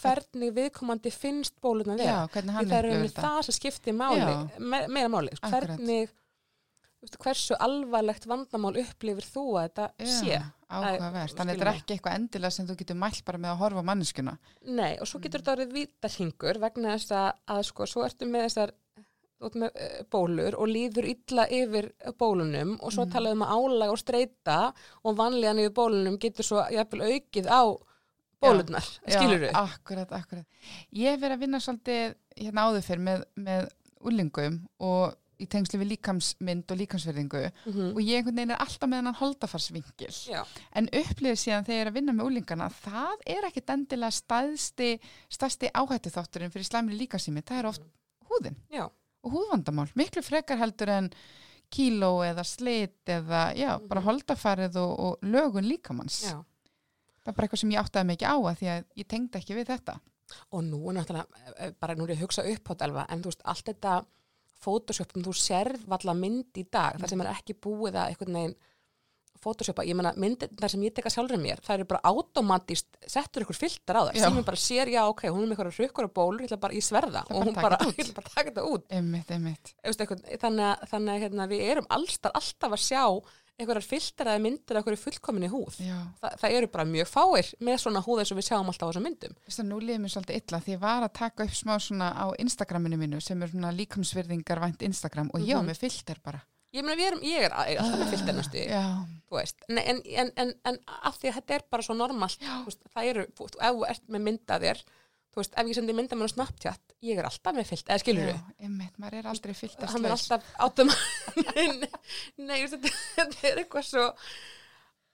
hvernig 0.00 0.54
viðkomandi 0.56 1.12
finnst 1.12 1.58
bólurnar 1.60 2.00
vera? 2.00 2.24
því 2.64 2.68
það 2.72 2.78
er 2.78 2.86
rauninni 2.88 3.12
þetta. 3.12 3.28
það 3.28 3.42
sem 3.48 3.58
skiptir 3.60 3.92
máli 4.00 4.34
me, 4.58 4.82
meira 4.88 5.08
máli, 5.12 5.32
hvernig 5.52 6.12
veist, 7.02 7.16
hversu 7.22 7.56
alvarlegt 7.60 8.26
vandamál 8.30 8.76
upplifir 8.82 9.26
þú 9.26 9.44
að 9.58 9.64
þetta 9.68 9.88
sé 10.06 10.28
Já, 10.36 10.42
áhugavert. 10.72 11.34
Þannig 11.36 11.58
þetta 11.58 11.66
er 11.68 11.72
ekki 11.76 11.96
eitthvað 11.96 12.18
endilega 12.20 12.50
sem 12.56 12.68
þú 12.70 12.76
getur 12.82 13.00
mælt 13.02 13.24
bara 13.26 13.38
með 13.42 13.50
að 13.54 13.60
horfa 13.64 13.82
manneskuna. 13.90 14.36
Nei, 14.70 14.92
og 15.02 15.10
svo 15.10 15.20
getur 15.24 15.42
þetta 15.42 15.56
orðið 15.56 15.74
vítahingur 15.80 16.60
vegna 16.62 16.94
þess 16.96 17.12
að, 17.18 17.28
að 17.56 17.62
sko, 17.70 17.86
svo 17.90 18.06
ertu 18.06 18.28
með 18.30 18.46
þessar 18.48 18.74
með 19.58 19.72
eh, 19.74 20.02
bólur 20.06 20.54
og 20.54 20.68
líður 20.70 21.08
illa 21.10 21.48
yfir 21.50 21.88
bólunum 22.14 22.76
og 22.78 22.92
svo 22.94 23.02
Mhm. 23.08 23.10
talaðum 23.16 23.42
að 23.42 23.54
álag 23.58 23.90
og 23.90 23.98
streyta 23.98 24.58
og 25.02 25.16
vanlíðan 25.18 25.58
yfir 25.64 25.74
bólunum 25.74 26.18
getur 26.22 26.46
svo 26.46 26.62
jafnvel 26.70 27.02
aukið 27.10 27.48
á 27.50 27.62
bólurnar, 28.42 28.86
skilur 29.06 29.42
Já, 29.50 29.52
akkurat, 29.58 30.12
akkurat. 30.14 30.46
Ég 30.94 31.10
hef 31.10 31.20
verið 31.20 31.36
að 31.36 31.42
vinna 31.42 31.58
svolítið 31.58 32.14
hérna 32.38 32.64
áður 32.70 32.86
fyrr 32.86 33.02
með, 33.02 33.24
með 33.36 33.68
úlingum 34.02 34.56
og 34.78 35.14
í 35.40 35.46
tengslu 35.46 35.78
við 35.80 35.88
líkamsmynd 35.96 36.70
og 36.70 36.78
líkamsverðingu 36.78 37.40
mm 37.66 37.88
og 37.96 38.00
ég 38.02 38.16
einhvern 38.20 38.36
veginn 38.36 38.50
er 38.54 38.60
alltaf 38.62 38.88
með 38.88 38.96
hennan 39.00 39.14
holdafarsvingil. 39.18 40.12
Já, 40.28 40.44
En 40.74 40.88
upplifið 40.92 41.38
síðan 41.40 41.64
þegar 41.64 41.76
ég 41.78 41.80
er 41.86 41.90
að 41.90 41.94
vinna 41.94 42.12
með 42.12 42.26
úlingana, 42.26 42.68
það 42.70 43.24
er 43.26 43.44
ekkit 43.48 43.70
endilega 43.74 44.10
staðsti, 44.12 44.90
staðsti 45.28 45.70
áhættu 45.74 46.10
þátturinn 46.14 46.52
fyrir 46.52 46.64
slæmri 46.68 46.98
líkansými, 47.00 47.42
það 47.42 47.58
er 47.58 47.66
oft 47.72 47.82
húðin 48.30 48.56
já, 48.70 48.84
og 49.22 49.32
húðvandamál, 49.32 49.88
miklu 49.96 50.22
frekar 50.22 50.58
heldur 50.58 50.88
en 50.88 51.10
kíló 51.72 52.20
eða 52.26 52.44
slit 52.44 53.04
eða 53.08 53.54
já, 53.56 53.78
bara 53.88 54.00
Mhm. 54.00 54.06
holdafarið 54.08 54.76
og, 54.76 54.98
og 55.00 55.18
lögun 55.22 55.64
líkamanns. 55.68 56.22
já. 56.28 56.44
Það 57.24 57.28
er 57.28 57.32
bara 57.32 57.46
eitthvað 57.48 57.58
sem 57.60 57.70
ég 57.70 57.80
áttaði 57.80 58.12
ekki 58.12 58.26
á 58.28 58.36
að 58.36 58.56
því 58.58 58.66
að 58.72 58.84
ég 58.96 59.06
tengdi 59.08 59.38
ekki 59.38 59.54
við 59.54 59.66
þetta. 59.66 60.00
Og 60.52 60.64
nú 60.64 60.88
er 60.90 60.94
náttúrulega, 60.96 61.26
eh, 61.58 61.70
bara 61.80 61.94
nú 61.94 62.02
er 62.04 62.08
ég 62.14 62.18
að 62.18 62.22
hugsa 62.26 62.42
upp 62.52 62.64
á 62.68 62.72
þetta 62.74 63.06
en 63.10 63.22
þú 63.22 63.24
veist, 63.30 63.42
allt 63.44 63.64
þetta 63.64 64.04
Photoshopum, 64.62 65.24
þú 65.26 65.34
sérð 65.36 65.86
valla 65.90 66.14
mynd 66.18 66.60
í 66.60 66.66
dag, 66.70 67.00
þar 67.00 67.12
sem 67.12 67.24
er 67.24 67.32
ekki 67.32 67.58
búið 67.58 67.98
að 67.98 68.12
einhvern 68.12 68.38
veginn 68.38 68.60
Photoshopa, 69.42 69.82
ég 69.82 69.96
menna 69.98 70.12
myndir 70.22 70.52
þar 70.54 70.70
sem 70.70 70.82
ég 70.86 70.92
teka 70.94 71.10
sjálfur 71.10 71.40
mér, 71.42 71.58
það 71.66 71.80
eru 71.80 71.86
bara 71.90 72.12
automatist 72.12 72.98
settur 73.10 73.42
ykkur 73.42 73.58
filter 73.58 73.98
á 73.98 74.02
það, 74.06 74.18
sem 74.22 74.38
er 74.38 74.44
bara 74.46 74.60
sér, 74.62 74.90
já 74.92 75.00
ok, 75.10 75.24
hún 75.32 75.42
er 75.42 75.50
með 75.50 75.56
ykkur 75.56 75.70
rukkur 75.80 76.06
og 76.06 76.12
bólur, 76.14 76.44
ég 76.44 76.50
ætla 76.50 76.60
bara 76.62 76.76
í 76.78 76.82
sverða. 76.84 77.24
Og 77.26 77.48
hún 77.48 77.56
bara, 77.58 77.80
ég 77.88 78.04
ætla 78.04 78.14
bara 78.20 78.30
að 78.30 78.36
taka 78.36 78.52
þetta 78.52 78.66
út. 78.70 78.84
Einmitt, 78.94 79.32
einmitt. 79.34 79.72
Veist, 79.82 80.04
einhvern, 80.04 80.22
þannig 80.44 80.68
að, 80.68 80.84
þannig 80.92 81.14
að 81.14 81.24
hérna, 81.26 81.48
við 81.50 81.64
erum 81.72 81.90
allstar 81.98 82.36
alltaf 82.38 82.76
að 82.78 82.84
sjá 82.84 83.02
einhverjar 83.60 83.84
filteraði 83.84 84.40
myndir 84.42 84.76
af 84.76 84.80
einhverju 84.82 85.00
fullkominni 85.02 85.48
húð. 85.52 85.76
Þa, 86.22 86.30
það 86.40 86.54
eru 86.56 86.68
bara 86.72 86.84
mjög 86.88 87.10
fáir 87.12 87.50
með 87.60 87.76
svona 87.84 88.00
húð 88.02 88.22
eins 88.22 88.32
og 88.32 88.38
við 88.40 88.46
sjáum 88.48 88.70
alltaf 88.72 88.88
á 88.88 88.90
þessum 88.90 89.04
myndum 89.06 89.34
Veistu, 89.46 89.62
nú 89.68 89.78
líður 89.82 90.00
mér 90.02 90.14
svolítið 90.14 90.38
illa 90.40 90.60
því 90.64 90.72
ég 90.74 90.80
var 90.82 91.02
að 91.06 91.12
taka 91.20 91.44
upp 91.46 91.54
smá 91.54 91.74
svona 91.78 92.08
á 92.16 92.26
Instagraminu 92.42 92.96
mínu 92.98 93.20
sem 93.22 93.42
er 93.44 93.52
svona 93.52 93.70
líkamsvirðingar 93.76 94.62
vænt 94.64 94.82
Instagram 94.82 95.30
og 95.34 95.40
ég 95.44 95.54
á 95.54 95.60
Mhm. 95.62 95.68
með 95.68 95.78
filter 95.84 96.18
bara. 96.24 96.40
ég, 96.72 96.82
meina, 96.82 96.96
við 96.96 97.06
erum, 97.12 97.20
ég 97.20 97.44
er 97.44 97.52
alltaf 97.52 97.98
með 98.00 98.10
filter 98.16 98.34
næstu 98.34 98.58
en, 99.68 99.78
en, 99.78 100.30
en, 100.36 100.52
en, 100.64 100.78
af 101.04 101.18
því 101.20 101.28
að 101.28 101.34
þetta 101.38 101.54
er 101.54 101.62
bara 101.70 101.82
svo 101.82 101.94
normalt 101.94 102.38
veist, 102.64 102.80
það 102.94 103.04
eru, 103.10 103.22
ef 103.28 103.52
þú 103.60 103.86
ert 103.88 104.08
með 104.08 104.20
mynda 104.26 104.58
þér 104.58 104.80
þú 105.32 105.42
veist, 105.42 105.54
ef 105.56 105.70
ég 105.70 105.78
sendi 105.78 105.96
mynda 105.96 106.18
mér 106.18 106.30
á 106.30 106.34
Snapchat 106.34 106.96
ég 107.08 107.20
er 107.20 107.28
alltaf 107.28 107.56
með 107.56 107.68
filter, 107.70 107.92
eða 107.94 108.04
skilur 108.04 108.30
já, 108.30 108.38
einmitt, 108.60 108.98
maður 109.02 109.20
er 109.20 109.30
aldrei 109.32 109.54
filter 109.56 109.92
hann 109.92 110.08
er 110.08 110.16
alltaf 110.16 110.50
átum 110.66 110.92
nei, 111.46 111.88
nei 112.40 112.58
þú 112.66 112.82
þetta, 112.82 113.38
er 113.50 113.62
eitthvað 113.64 113.88
svo 113.88 114.08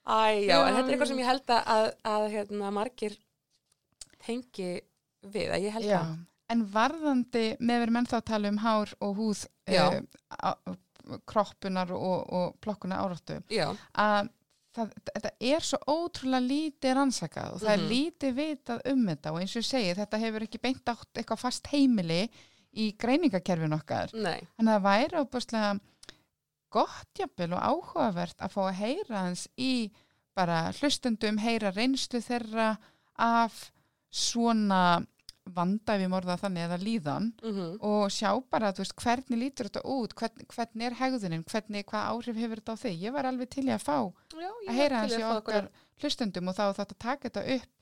æ, 0.08 0.48
já, 0.48 0.56
en 0.58 0.74
þetta 0.74 0.86
er 0.86 0.94
eitthvað 0.94 1.12
sem 1.12 1.22
ég 1.22 1.30
held 1.30 1.54
að, 1.54 1.72
að, 1.76 1.90
að 2.14 2.26
hérna, 2.34 2.72
margir 2.74 3.18
tengi 4.24 4.72
við, 5.22 5.52
að 5.54 5.68
ég 5.68 5.78
held 5.78 5.88
Já, 5.88 6.00
að 6.02 6.16
en 6.52 6.64
varðandi 6.72 7.44
með 7.60 7.82
verið 7.82 7.94
menn 7.96 8.08
þá 8.08 8.18
að 8.18 8.28
tala 8.30 8.52
um 8.52 8.60
hár 8.62 8.92
og 9.04 9.18
húð 9.18 9.44
Já. 9.68 9.82
uh, 9.84 10.00
á, 10.40 10.50
kroppunar 11.28 11.92
og, 11.96 12.18
og 12.36 12.56
plokkuna 12.64 13.00
áráttu 13.04 13.38
að 13.96 14.30
það, 14.76 14.92
þetta 15.14 15.30
er 15.40 15.60
svo 15.64 15.78
ótrúlega 15.88 16.48
lítið 16.48 16.94
rannsakað 16.98 17.54
og 17.54 17.60
það 17.62 17.68
Mhm. 17.68 17.84
er 17.84 17.88
lítið 17.92 18.34
vitað 18.38 18.80
um 18.92 19.06
þetta 19.08 19.32
og 19.32 19.40
eins 19.40 19.56
og 19.56 19.62
ég 19.62 19.68
segi 19.70 19.94
þetta 19.98 20.18
hefur 20.24 20.42
ekki 20.46 20.60
beint 20.62 20.84
átt 20.92 21.14
eitthvað 21.14 21.38
fast 21.38 21.66
heimili 21.72 22.30
í 22.76 22.92
greiningakerfin 22.98 23.72
okkar 23.78 24.12
nei, 24.14 24.40
Þannig 24.58 24.74
að 24.74 24.78
það 24.78 24.88
væri 24.88 25.22
óbúslega 25.24 25.80
gott 26.70 27.18
jafnvel 27.18 27.52
og 27.56 27.62
áhugavert 27.72 28.36
að 28.44 28.52
fá 28.52 28.60
að 28.68 28.74
heyra 28.82 29.22
hans 29.24 29.48
í 29.58 29.90
bara 30.36 30.72
hlustundum, 30.78 31.38
heyra 31.38 31.72
reynslu 31.74 32.20
þeirra 32.22 32.76
af 33.18 33.72
svona 34.10 35.06
ég 36.02 36.10
morða 36.12 36.36
þannig 36.40 36.66
eða 36.66 36.78
líðan 36.82 37.32
mm 37.42 37.78
og 37.88 38.10
sjá 38.10 38.30
bara 38.50 38.72
veist, 38.76 38.94
hvernig 38.98 39.38
lítur 39.38 39.68
þetta 39.68 39.82
út, 39.84 40.14
hvern, 40.14 40.44
hvernig 40.54 40.86
er 40.86 40.96
hegðunin, 40.98 41.44
hvernig, 41.44 41.86
hvað 41.86 42.08
áhrif 42.12 42.36
hefur 42.36 42.60
þetta 42.60 42.74
á 42.74 42.82
þig. 42.82 43.00
Ég 43.02 43.12
var 43.12 43.24
alveg 43.24 43.48
til 43.48 43.66
í 43.68 43.72
að 43.72 43.84
fá 43.84 43.98
já, 44.34 44.50
ég 44.64 44.68
að 44.68 44.78
heyra 44.80 45.02
hans 45.02 45.16
í 45.16 45.24
okkar 45.24 45.68
hlustundum 46.02 46.48
og 46.48 46.56
þá 46.56 46.64
þetta 46.78 46.98
taka 46.98 47.28
þetta 47.28 47.44
upp 47.56 47.74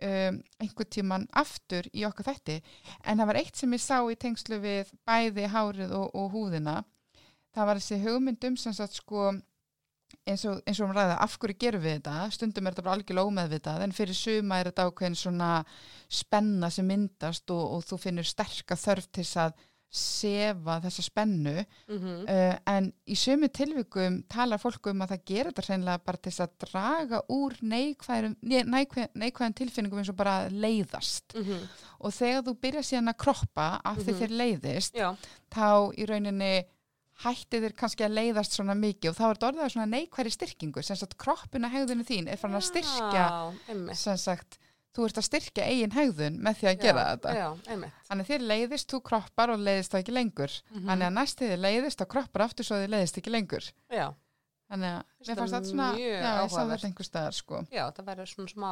um, 0.00 0.40
einhver 0.60 0.88
tíman 0.88 1.26
aftur 1.32 1.88
í 1.92 2.04
okkar 2.08 2.30
þætti. 2.30 2.60
En 3.04 3.18
það 3.20 3.30
var 3.30 3.40
eitt 3.42 3.56
sem 3.56 3.72
ég 3.72 3.82
sá 3.84 3.98
í 4.10 4.16
tengslu 4.16 4.60
við 4.62 4.92
bæði 5.08 5.46
hárið 5.52 5.94
og, 5.96 6.10
og 6.14 6.32
húðina. 6.34 6.82
Það 7.54 7.66
var 7.66 7.80
þessi 7.80 8.02
hugmyndum 8.04 8.56
sem 8.60 8.74
sagt 8.76 9.00
sko 9.00 9.32
eins 10.26 10.44
og, 10.44 10.60
eins 10.66 10.80
og 10.80 10.88
um 10.88 10.94
ræða 10.96 11.16
af 11.24 11.38
hverju 11.38 11.58
gerum 11.58 11.82
við 11.82 11.96
þetta? 12.00 12.30
Stundum 12.34 12.66
er 12.66 12.72
þetta 12.74 12.82
bara 12.86 12.96
algjörlega 12.98 13.28
ómeðvitað 13.30 13.82
en 13.86 13.92
fyrir 13.96 14.14
suma 14.14 14.60
er 14.60 14.70
þetta 14.70 14.86
ákveðin 14.90 15.16
svona 15.16 15.50
spenna 16.08 16.70
sem 16.70 16.86
myndast 16.86 17.50
og, 17.50 17.64
og 17.76 17.84
þú 17.88 17.98
finnur 17.98 18.24
sterka 18.24 18.74
þörf 18.76 19.06
til 19.12 19.26
að 19.40 19.52
sefa 19.90 20.76
þessa 20.84 21.02
spennu. 21.02 21.64
Mm 21.90 21.98
Uh, 22.30 22.56
en 22.70 22.92
í 23.10 23.16
sömu 23.18 23.48
tilvikum 23.50 24.20
talar 24.30 24.60
fólk 24.62 24.86
um 24.86 25.00
að 25.02 25.10
það 25.16 25.24
gerir 25.26 25.48
þetta 25.50 25.64
hreinlega 25.66 26.04
bara 26.06 26.16
til 26.22 26.32
að 26.44 26.52
draga 26.62 27.20
úr 27.28 27.56
neikvæðum, 27.62 28.36
neikvæðum, 28.44 29.54
tilfinningum 29.58 29.98
eins 29.98 30.12
og 30.12 30.16
bara 30.16 30.48
leiðast. 30.48 31.34
-hmm. 31.34 31.66
og 32.00 32.12
þegar 32.12 32.42
þú 32.46 32.54
byrjar 32.60 32.86
síðan 32.86 33.08
að 33.08 33.16
kroppa 33.24 33.80
af 33.84 33.96
því 33.98 34.12
Mhm. 34.12 34.20
þér 34.20 34.36
leiðist 34.40 34.94
já, 34.94 35.16
þá 35.50 35.92
í 35.98 36.06
rauninni 36.06 36.64
hætti 37.24 37.60
þér 37.64 37.76
kannski 37.76 38.06
að 38.06 38.16
leiðast 38.16 38.56
svona 38.56 38.76
mikið 38.78 39.10
og 39.12 39.16
þá 39.18 39.22
er 39.26 39.34
þetta 39.34 39.48
orðið 39.50 39.64
að 39.66 39.72
svona 39.74 39.90
neikværi 39.92 40.32
styrkingu 40.34 40.84
sem 40.86 40.98
sagt 40.98 41.18
kroppuna 41.20 41.70
hegðunni 41.72 42.06
þín 42.08 42.30
er 42.32 42.40
farin 42.40 42.58
að 42.60 42.66
styrkja 42.70 43.24
já, 43.26 43.94
sem 44.00 44.20
sagt 44.20 44.58
þú 44.96 45.06
ert 45.06 45.20
að 45.20 45.26
styrkja 45.28 45.66
eigin 45.70 45.94
hegðun 45.94 46.38
með 46.42 46.56
því 46.60 46.70
að 46.70 46.80
gera 46.84 47.04
já, 47.04 47.10
þetta 47.12 47.34
já, 47.36 47.90
Þannig 48.08 48.30
þér 48.30 48.46
leiðist, 48.50 48.88
þú 48.90 48.98
kroppar 49.06 49.52
og 49.54 49.60
leiðist 49.62 49.92
það 49.92 50.02
ekki 50.02 50.14
lengur. 50.16 50.56
Mhm. 50.72 50.88
Þannig 50.88 51.06
að 51.06 51.14
næst 51.18 51.42
þið 51.42 51.52
leiðist 51.66 52.02
og 52.02 52.10
kroppar 52.10 52.44
aftur 52.46 52.66
svo 52.66 52.80
þið 52.80 52.90
leiðist 52.96 53.20
ekki 53.20 53.34
lengur. 53.34 53.68
Þannig 54.70 54.90
að 54.90 55.28
mér 55.28 55.38
fannst 55.38 55.54
þetta 55.54 55.70
svona, 55.70 55.86
já, 55.98 56.08
ég 56.40 56.50
sá 56.50 56.60
þetta 56.72 56.88
einhver 56.88 57.06
staðar, 57.06 57.36
sko. 57.38 57.62
já, 57.70 57.84
það 57.94 58.10
verður 58.10 58.32
svona 58.34 58.52
smá 58.54 58.70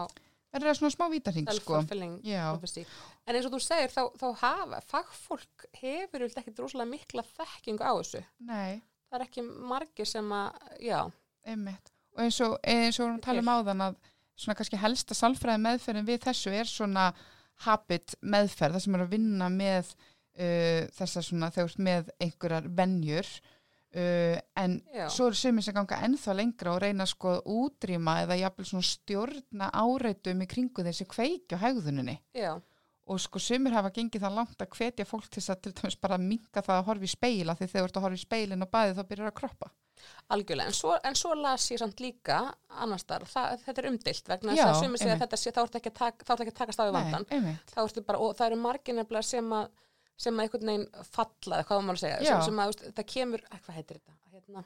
Það 0.48 0.66
er 0.70 0.78
svona 0.78 0.94
smá 0.94 1.04
vítarhing, 1.12 1.48
sko. 1.58 1.78
en 1.84 3.36
eins 3.36 3.46
og 3.46 3.52
þú 3.52 3.58
segir, 3.60 3.90
þá, 3.92 4.02
þá 4.16 4.28
hafa 4.40 4.80
fagfólk 4.88 5.66
hefur 5.76 6.24
ekki 6.28 6.54
droslega 6.56 6.88
mikla 6.88 7.24
þekkingu 7.34 7.84
á 7.84 7.92
þessu. 7.98 8.22
Nei, 8.48 8.78
það 9.10 9.18
er 9.18 9.24
ekki 9.26 9.44
margir 9.44 10.08
sem 10.08 10.32
að, 10.32 10.62
já. 10.80 11.00
Einmitt. 11.44 11.92
Og 12.16 12.24
eins 12.24 12.40
og, 12.46 12.56
eins 12.64 13.00
og 13.02 13.10
við 13.10 13.20
tala 13.26 13.44
um 13.44 13.52
áðan 13.52 13.84
að 13.90 13.98
svona 14.38 14.56
kannski 14.58 14.80
helsta 14.80 15.16
sálfræði 15.18 15.64
meðferðin 15.66 16.08
við 16.08 16.22
þessu 16.24 16.54
er 16.54 16.70
svona 16.70 17.10
habit 17.66 18.14
meðferð, 18.22 18.78
það 18.78 18.84
sem 18.86 18.96
er 18.96 19.04
að 19.04 19.12
vinna 19.12 19.50
með 19.52 19.92
uh, 19.92 20.82
þessa 20.96 21.24
svona, 21.26 21.52
þegar 21.54 21.78
með 21.90 22.12
einhverjar 22.22 22.68
venjur 22.80 23.32
uh, 23.96 24.38
en 24.62 24.78
Já. 24.94 25.06
svo 25.12 25.28
eru 25.30 25.38
sumir 25.38 25.64
sem 25.64 25.76
ganga 25.76 26.00
ennþá 26.06 26.36
lengra 26.36 26.74
og 26.74 26.82
reyna 26.84 27.06
sko 27.08 27.36
að 27.38 27.52
útrýma 27.54 28.18
eða 28.24 28.40
jafnvel 28.42 28.66
svona 28.72 28.90
stjórna 28.90 29.70
áreitum 29.72 30.42
í 30.44 30.50
kringu 30.50 30.84
þessi 30.86 31.08
kveiki 31.08 31.56
á 31.56 31.64
hegðuninni. 31.64 32.18
Já, 32.36 32.56
og 33.08 33.20
sko 33.22 33.40
sumir 33.40 33.72
hafa 33.72 33.90
gengið 33.94 34.24
það 34.24 34.34
langt 34.36 34.62
að 34.62 34.74
hvetja 34.76 35.06
fólk 35.08 35.28
til 35.32 35.40
þess 35.40 35.54
að 35.54 35.60
til 35.64 35.74
dæmis 35.80 35.98
bara 36.00 36.18
minka 36.20 36.62
það 36.64 36.80
að 36.80 36.88
horfa 36.90 37.08
í 37.08 37.12
speila 37.12 37.54
því 37.56 37.68
þegar 37.72 37.84
þú 37.84 37.88
ert 37.88 38.00
að 38.00 38.06
horfa 38.06 38.18
í 38.18 38.24
speilin 38.24 38.64
og 38.66 38.72
bæði 38.74 38.96
þá 38.98 39.04
byrjar 39.12 39.30
að 39.30 39.38
kroppa. 39.38 39.70
Algjörlega, 40.34 40.70
en 40.70 40.76
svo, 40.76 40.92
en 41.08 41.16
svo 41.18 41.32
las 41.34 41.64
ég 41.72 41.80
samt 41.80 42.00
líka 42.04 42.38
annars 42.84 43.06
þar, 43.08 43.24
það, 43.26 43.56
þetta 43.64 43.82
er 43.82 43.88
umdilt 43.90 44.30
vegna 44.30 44.54
Já, 44.54 44.60
þess 44.60 44.70
að 44.76 44.84
sumir 44.84 45.02
segja 45.02 45.18
þetta 45.24 45.40
sé, 45.40 45.52
þá 45.56 45.60
ertu 45.64 45.80
ekki 45.80 45.92
að 45.94 45.98
taka, 45.98 46.52
takast 46.60 46.82
á 46.82 46.84
við 46.84 46.94
vandan 46.98 47.26
einmitt. 47.34 47.72
þá 47.72 47.80
ertu 47.82 48.04
bara, 48.06 48.20
og 48.22 48.36
það 48.38 48.50
eru 48.50 48.60
margir 48.62 48.98
nefnilega 48.98 49.26
sem 49.26 49.56
að 49.58 49.72
sem 50.18 50.34
að 50.38 50.44
einhvern 50.48 50.72
veginn 50.72 50.88
falla, 51.06 51.60
eða 51.60 51.68
hvað 51.70 51.84
maður 51.86 52.00
að 52.00 52.02
segja 52.04 52.18
sem, 52.26 52.42
sem 52.48 52.58
að, 52.64 52.72
veist, 52.72 52.84
það 52.98 53.08
kemur, 53.14 53.44
eh, 53.52 53.62
hvað 53.66 53.78
heitir 53.78 54.00
þetta? 54.00 54.16
Hérna, 54.34 54.62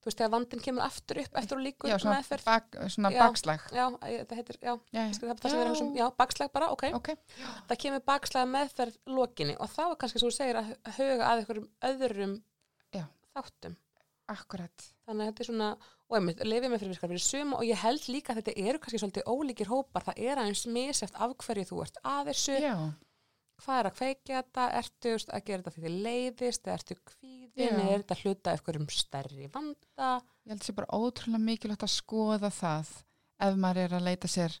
þú 0.00 0.08
veist, 0.10 0.18
þegar 0.20 0.32
vandin 0.36 0.62
kemur 0.62 0.84
aftur 0.86 1.20
upp 1.24 1.38
eftir 1.42 1.58
og 1.58 1.64
líkur 1.66 1.90
Já, 1.90 1.96
svona, 1.98 2.16
meðferð. 2.20 2.44
bak, 2.46 2.76
svona 2.94 3.10
Já. 3.10 3.20
bakslag. 3.24 3.64
já, 3.74 3.86
eh, 4.06 4.20
það 4.30 4.36
heitir, 4.40 4.58
já, 4.62 4.72
Já, 4.94 5.00
ég 5.02 5.14
skil 5.18 5.28
það, 5.32 5.40
það 5.42 5.50
sem 5.56 5.62
að 5.64 5.70
hugsa 5.72 5.86
um, 5.88 5.94
já, 5.98 6.06
bakslag 6.22 6.52
bara, 6.54 6.68
ok. 6.76 6.84
Ok, 7.00 7.10
það 7.72 7.80
kemur 7.86 8.04
bakslag 8.12 8.46
meðferð 8.54 9.00
lokinni 9.18 9.56
og 9.58 9.72
þá 9.74 9.82
er 9.90 9.96
kannski 10.04 10.22
svo 10.22 10.30
þú 10.30 10.36
segir 10.38 10.60
að 10.62 10.70
að 10.86 11.00
huga 11.00 11.32
að 11.32 11.42
einhverjum 11.42 11.68
öðrum 11.90 12.36
þáttum. 13.36 13.74
Akkurat. 14.26 14.84
þannig 15.06 15.22
að 15.22 15.28
þetta 15.30 15.42
er 15.44 15.46
svona, 15.46 15.66
og 16.10 16.14
einmitt, 16.18 16.40
lifið 16.42 16.70
með 16.72 16.80
fyrir 16.82 16.92
virkar 16.96 17.10
fyrir 17.12 17.22
suma 17.22 17.58
og 17.60 17.66
ég 17.68 17.78
held 17.78 18.06
líka 18.10 18.32
að 18.32 18.40
þetta 18.40 18.54
eru 18.70 18.78
kannski 18.82 18.98
svolítið 18.98 19.28
ólíkir 19.30 19.68
hópar, 19.70 20.02
það 20.08 20.18
er 20.18 20.40
aðeins 20.42 20.62
miseft 20.66 21.14
af 21.22 21.34
hverju 21.44 21.66
þú 21.68 21.78
ert 21.84 22.00
að 22.02 22.30
þessu 22.32 22.56
Já, 22.58 22.72
hvað 23.62 23.78
er 23.80 23.88
að 23.90 23.94
kveikja 23.98 24.40
þetta, 24.42 24.64
ertu 24.80 25.12
að 25.36 25.44
gera 25.46 25.62
þetta 25.64 25.82
þið 25.84 25.96
leiðist, 26.06 26.68
ertu 26.72 26.96
kvíðin 27.10 27.80
er 27.80 28.02
þetta 28.02 28.16
hluta 28.22 28.52
af 28.52 28.58
einhverjum 28.60 28.88
stærri 28.92 29.48
vanda? 29.54 30.08
Ég 30.46 30.52
held 30.54 30.66
sér 30.66 30.76
bara 30.80 30.98
ótrúlega 31.00 31.42
mikilvægt 31.46 31.86
að 31.86 31.94
skoða 31.94 32.50
það 32.54 32.90
ef 33.46 33.56
maður 33.60 33.82
er 33.86 33.96
að 33.98 34.06
leita 34.10 34.28
sér, 34.32 34.58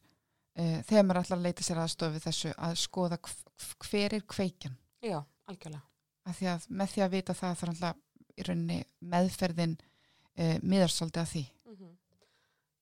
uh, 0.58 0.78
þegar 0.88 1.04
maður 1.08 1.20
ætlar 1.24 1.38
að 1.38 1.46
leita 1.48 1.66
sér 1.66 1.82
aðstofi 1.84 2.22
þessu, 2.26 2.54
að 2.56 2.78
skoða 2.80 3.18
hv- 3.20 3.76
hver 3.90 4.16
er 4.18 4.24
kveikjan. 4.34 4.76
já, 5.04 5.20
algjörlega. 5.46 5.84
Af 6.26 6.38
því 6.40 6.48
að 6.54 6.64
með 6.80 6.90
því 6.94 7.02
að 7.06 7.12
vita 7.16 7.34
það 7.38 7.62
er 7.62 7.70
alltaf 7.74 8.02
í 8.36 8.42
rauninni 8.48 8.80
meðferðin 9.00 9.76
uh, 9.78 10.56
miðarsóldi 10.62 11.20
að 11.22 11.30
því. 11.34 11.44
mm 11.66 11.92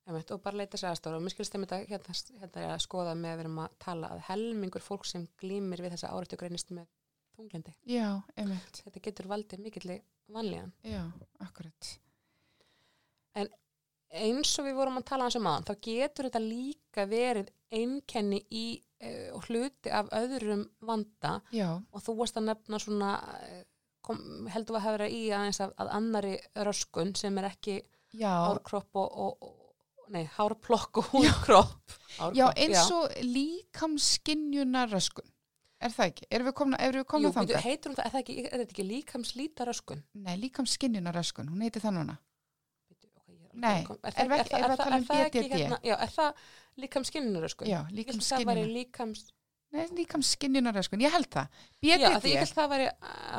Einmitt, 0.05 0.31
og 0.35 0.43
bara 0.45 0.61
leita 0.61 0.77
sér 0.77 0.91
aðstóra 0.91 1.17
og 1.17 1.25
mér 1.25 1.33
skilst 1.33 1.55
þeim 1.55 1.65
þetta 1.65 1.79
hérna, 1.89 2.15
hérna 2.43 2.65
að 2.75 2.83
skoða 2.85 3.15
með 3.17 3.31
að 3.31 3.39
við 3.39 3.45
erum 3.47 3.61
að 3.65 3.77
tala 3.81 4.11
að 4.13 4.25
helmingur 4.27 4.85
fólk 4.85 5.07
sem 5.09 5.25
glýmir 5.41 5.81
við 5.81 5.95
þessa 5.95 6.11
árættu 6.13 6.39
greinist 6.41 6.75
með 6.77 6.91
þunglindi. 7.39 7.73
Já, 7.89 8.09
einmitt. 8.37 8.83
Þetta 8.85 9.05
getur 9.09 9.31
valdið 9.33 9.63
mikilli 9.65 9.97
vanlíðan. 10.35 10.75
Já, 10.85 11.01
akkurat. 11.47 11.95
Eins 14.15 14.53
og 14.61 14.69
við 14.69 14.77
vorum 14.79 15.01
að 15.01 15.07
tala 15.09 15.27
um 15.27 15.47
aðan, 15.51 15.65
þá 15.67 15.75
getur 15.89 16.29
þetta 16.29 16.43
líka 16.45 17.07
verið 17.11 17.49
einkenni 17.75 18.39
í 18.55 18.67
uh, 19.03 19.41
hluti 19.49 19.91
af 19.91 20.13
öðrum 20.15 20.69
vanda 20.87 21.41
Já, 21.51 21.73
og 21.75 22.05
þú 22.05 22.15
varst 22.21 22.39
að 22.39 22.47
nefna 22.53 22.79
svona, 22.83 23.11
eh, 23.49 23.65
kom, 24.05 24.21
heldur 24.55 24.79
að 24.79 24.85
hafa 24.85 25.01
verið 25.01 25.17
í 25.19 25.25
aðeins 25.35 25.61
að, 25.65 25.75
að 25.83 25.93
annari 25.99 26.37
röskun 26.69 27.15
sem 27.19 27.43
er 27.43 27.51
ekki 27.51 27.81
og, 28.23 28.71
og, 28.95 29.43
og 29.49 29.64
nei, 30.13 30.25
hárplokk 30.37 30.97
og 31.03 31.07
húnkropp. 31.13 31.93
já 32.37 32.47
eins 32.57 32.91
og 32.93 33.05
líkamskinjunaröskun. 33.23 35.29
Er 35.85 35.91
það 35.93 36.07
ekki? 36.11 36.25
Erum 36.33 36.47
við 36.49 36.55
komna, 36.57 36.77
erum 36.81 37.01
við 37.03 37.07
komna 37.11 37.29
Jú, 37.29 37.33
býtu, 37.35 37.41
þangað? 37.41 37.61
heitur 37.67 37.89
hún 37.91 37.97
það, 37.99 38.07
er 38.07 38.11
það 38.15 38.21
ekki, 38.23 38.35
er 38.45 38.59
þetta 38.63 38.73
ekki 38.75 38.85
líkamslíta 38.89 39.63
röskun? 39.69 40.01
Nei, 40.15 40.37
líkamskinjunaröskun, 40.45 41.49
hún 41.53 41.63
heiti 41.67 41.81
það 41.83 41.93
núna. 41.99 42.15
Er 43.55 43.61
Nei, 43.61 43.85
erum 43.85 43.99
við 44.03 44.11
ekki- 44.11 44.23
erum 44.25 44.35
við 44.35 44.41
að 44.75 44.83
tala 44.83 44.97
um 44.97 45.03
er 45.03 45.07
það 45.07 45.13
BDD? 45.31 45.55
Já, 45.85 45.95
er 45.95 46.11
það 46.15 46.31
líkamskinnuröskun? 46.85 47.67
Já, 47.69 47.81
Ég 47.95 48.07
held 48.09 48.23
það 48.23 48.45
væri 48.49 48.65
líkamskinjunar. 48.65 48.79
líkams... 48.79 49.21
Nei, 49.75 49.87
líkamskinjunaröskun, 49.99 51.01
ég 51.03 51.11
held 51.15 51.29
það. 51.35 51.47
Já, 51.83 51.85
því 51.85 51.89
ég 51.91 51.99
BDD, 52.23 52.35
held 52.39 52.55
það 52.55 52.69
væri... 52.75 52.87
á, 52.89 52.91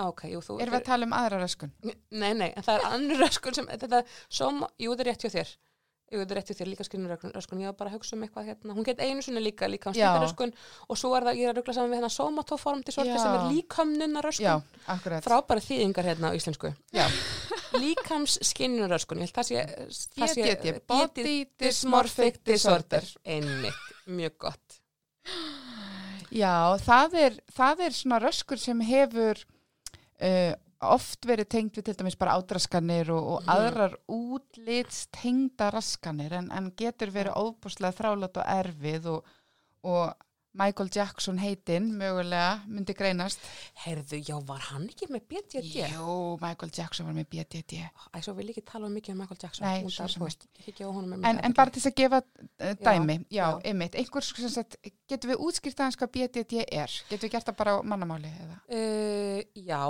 Ok, 0.07 0.21
jú, 0.31 0.39
þú... 0.43 0.51
erum 0.61 0.73
við 0.75 0.81
að 0.81 0.85
tala 0.85 1.05
um 1.09 1.13
aðra 1.15 1.37
röskun? 1.43 1.71
Nei, 2.11 2.33
nei, 2.35 2.51
en 2.55 2.63
það 2.63 2.75
er 2.79 2.83
annur 2.93 3.17
röskun 3.25 3.53
sem... 3.55 3.65
Þetta, 3.67 4.03
som, 4.29 4.63
jú, 4.79 4.91
þetta 4.95 5.03
er 5.05 5.09
rétt 5.11 5.23
hjá 5.25 5.31
þér. 5.39 5.49
Jú, 6.05 6.19
þetta 6.21 6.35
er 6.35 6.37
rétt 6.37 6.49
hjá 6.51 6.57
þér, 6.59 6.69
líka 6.69 6.85
skinnuröskun. 6.85 7.61
Ég 7.63 7.71
var 7.71 7.77
bara 7.79 7.89
að 7.89 7.95
hugsa 7.97 8.13
um 8.15 8.21
eitthvað 8.27 8.45
hérna. 8.51 8.75
Hún 8.77 8.85
get 8.85 8.99
einu 9.01 9.23
sinni 9.25 9.41
líka 9.41 9.65
líkamslítaröskun 9.71 10.51
og 10.93 10.99
svo 11.01 11.09
er 11.17 11.25
það, 11.25 11.39
ég 11.39 11.47
er 11.47 11.53
að 11.55 11.57
ruggla 11.63 11.73
saman 11.73 11.89
við 11.89 11.97
hérna 11.97 12.11
somatoform 12.13 12.83
Já. 12.85 12.93
sem 12.93 13.33
er 13.33 13.45
líkamnunaröskun. 13.55 14.67
Frábæra 15.25 15.63
þýðingar 15.65 16.05
hérna 16.11 16.29
á 16.29 16.37
íslensku. 16.37 16.71
Líkams 17.81 18.37
skinnuröskun, 18.51 19.23
ég 19.25 19.31
held 19.33 19.39
það 19.39 19.49
sé... 19.49 19.65
sé- 19.89 20.53
BDD, 20.61 20.75
Body 20.87 21.35
Dysmorphic 21.59 22.37
Disorder. 22.45 23.03
Einmitt, 23.25 23.81
mjög 24.05 24.37
gott. 24.45 24.77
Já, 26.35 26.75
það 26.85 27.17
er, 27.21 27.39
það 27.55 27.81
er 27.87 27.95
svona 27.97 28.21
röskur 28.21 28.59
sem 28.61 28.81
hefur 28.85 29.41
uh, 30.21 30.53
oft 30.81 31.25
verið 31.25 31.47
tengd 31.49 31.77
við 31.79 31.85
til 31.89 31.95
dæmis 32.01 32.17
bara 32.19 32.35
ádraskanir 32.39 33.09
og, 33.15 33.23
og 33.35 33.41
Mhm. 33.45 33.49
aðrar 33.55 33.95
útlitstengda 34.11 35.71
raskanir 35.73 36.33
en, 36.33 36.51
en 36.51 36.71
getur 36.77 37.11
verið 37.13 37.37
óbúslega 37.39 37.95
þrálat 37.95 38.37
og 38.41 38.45
erfið 38.59 39.09
og, 39.15 39.33
og 39.83 40.13
Michael 40.55 40.87
Jackson 40.87 41.35
heitinn 41.37 41.89
mögulega 41.99 42.61
myndi 42.71 42.93
greinast. 42.95 43.41
Herðu, 43.83 44.21
já, 44.23 44.37
var 44.47 44.61
hann 44.69 44.85
ekki 44.87 45.09
með 45.11 45.25
BDD? 45.27 45.81
Jú, 45.91 46.37
Michael 46.39 46.71
Jackson 46.71 47.09
var 47.09 47.17
með 47.17 47.25
BDD. 47.33 47.81
Æ, 48.15 48.21
svo 48.23 48.31
vil 48.37 48.47
ég 48.47 48.55
ekki 48.55 48.63
tala 48.71 48.87
um 48.87 48.93
mikið 48.95 49.11
um 49.11 49.19
Michael 49.19 49.41
Jackson. 49.43 49.67
Nei, 49.67 49.81
svo 49.91 50.07
sem 50.07 50.23
ekki 50.63 50.87
honum 50.87 51.17
En, 51.27 51.41
en 51.43 51.51
bara 51.57 51.69
til 51.75 51.81
þess 51.83 51.91
að 51.91 51.97
gefa 51.99 52.21
uh, 52.23 52.71
dæmi, 52.87 53.17
já, 53.27 53.41
já. 53.51 53.59
einmitt, 53.67 53.97
einhver 53.99 54.23
sem 54.23 54.47
sagt, 54.55 54.79
getur 55.11 55.33
við 55.33 55.43
útskýrt 55.43 55.83
aðeins 55.83 55.99
hvað 55.99 56.13
BDD 56.15 56.63
er? 56.71 56.95
Getur 57.11 57.27
við 57.27 57.35
gert 57.35 57.51
það 57.51 57.57
bara 57.59 57.75
á 57.75 57.79
mannamáli? 57.83 58.31
Uh, 58.71 59.43
já, 59.59 59.83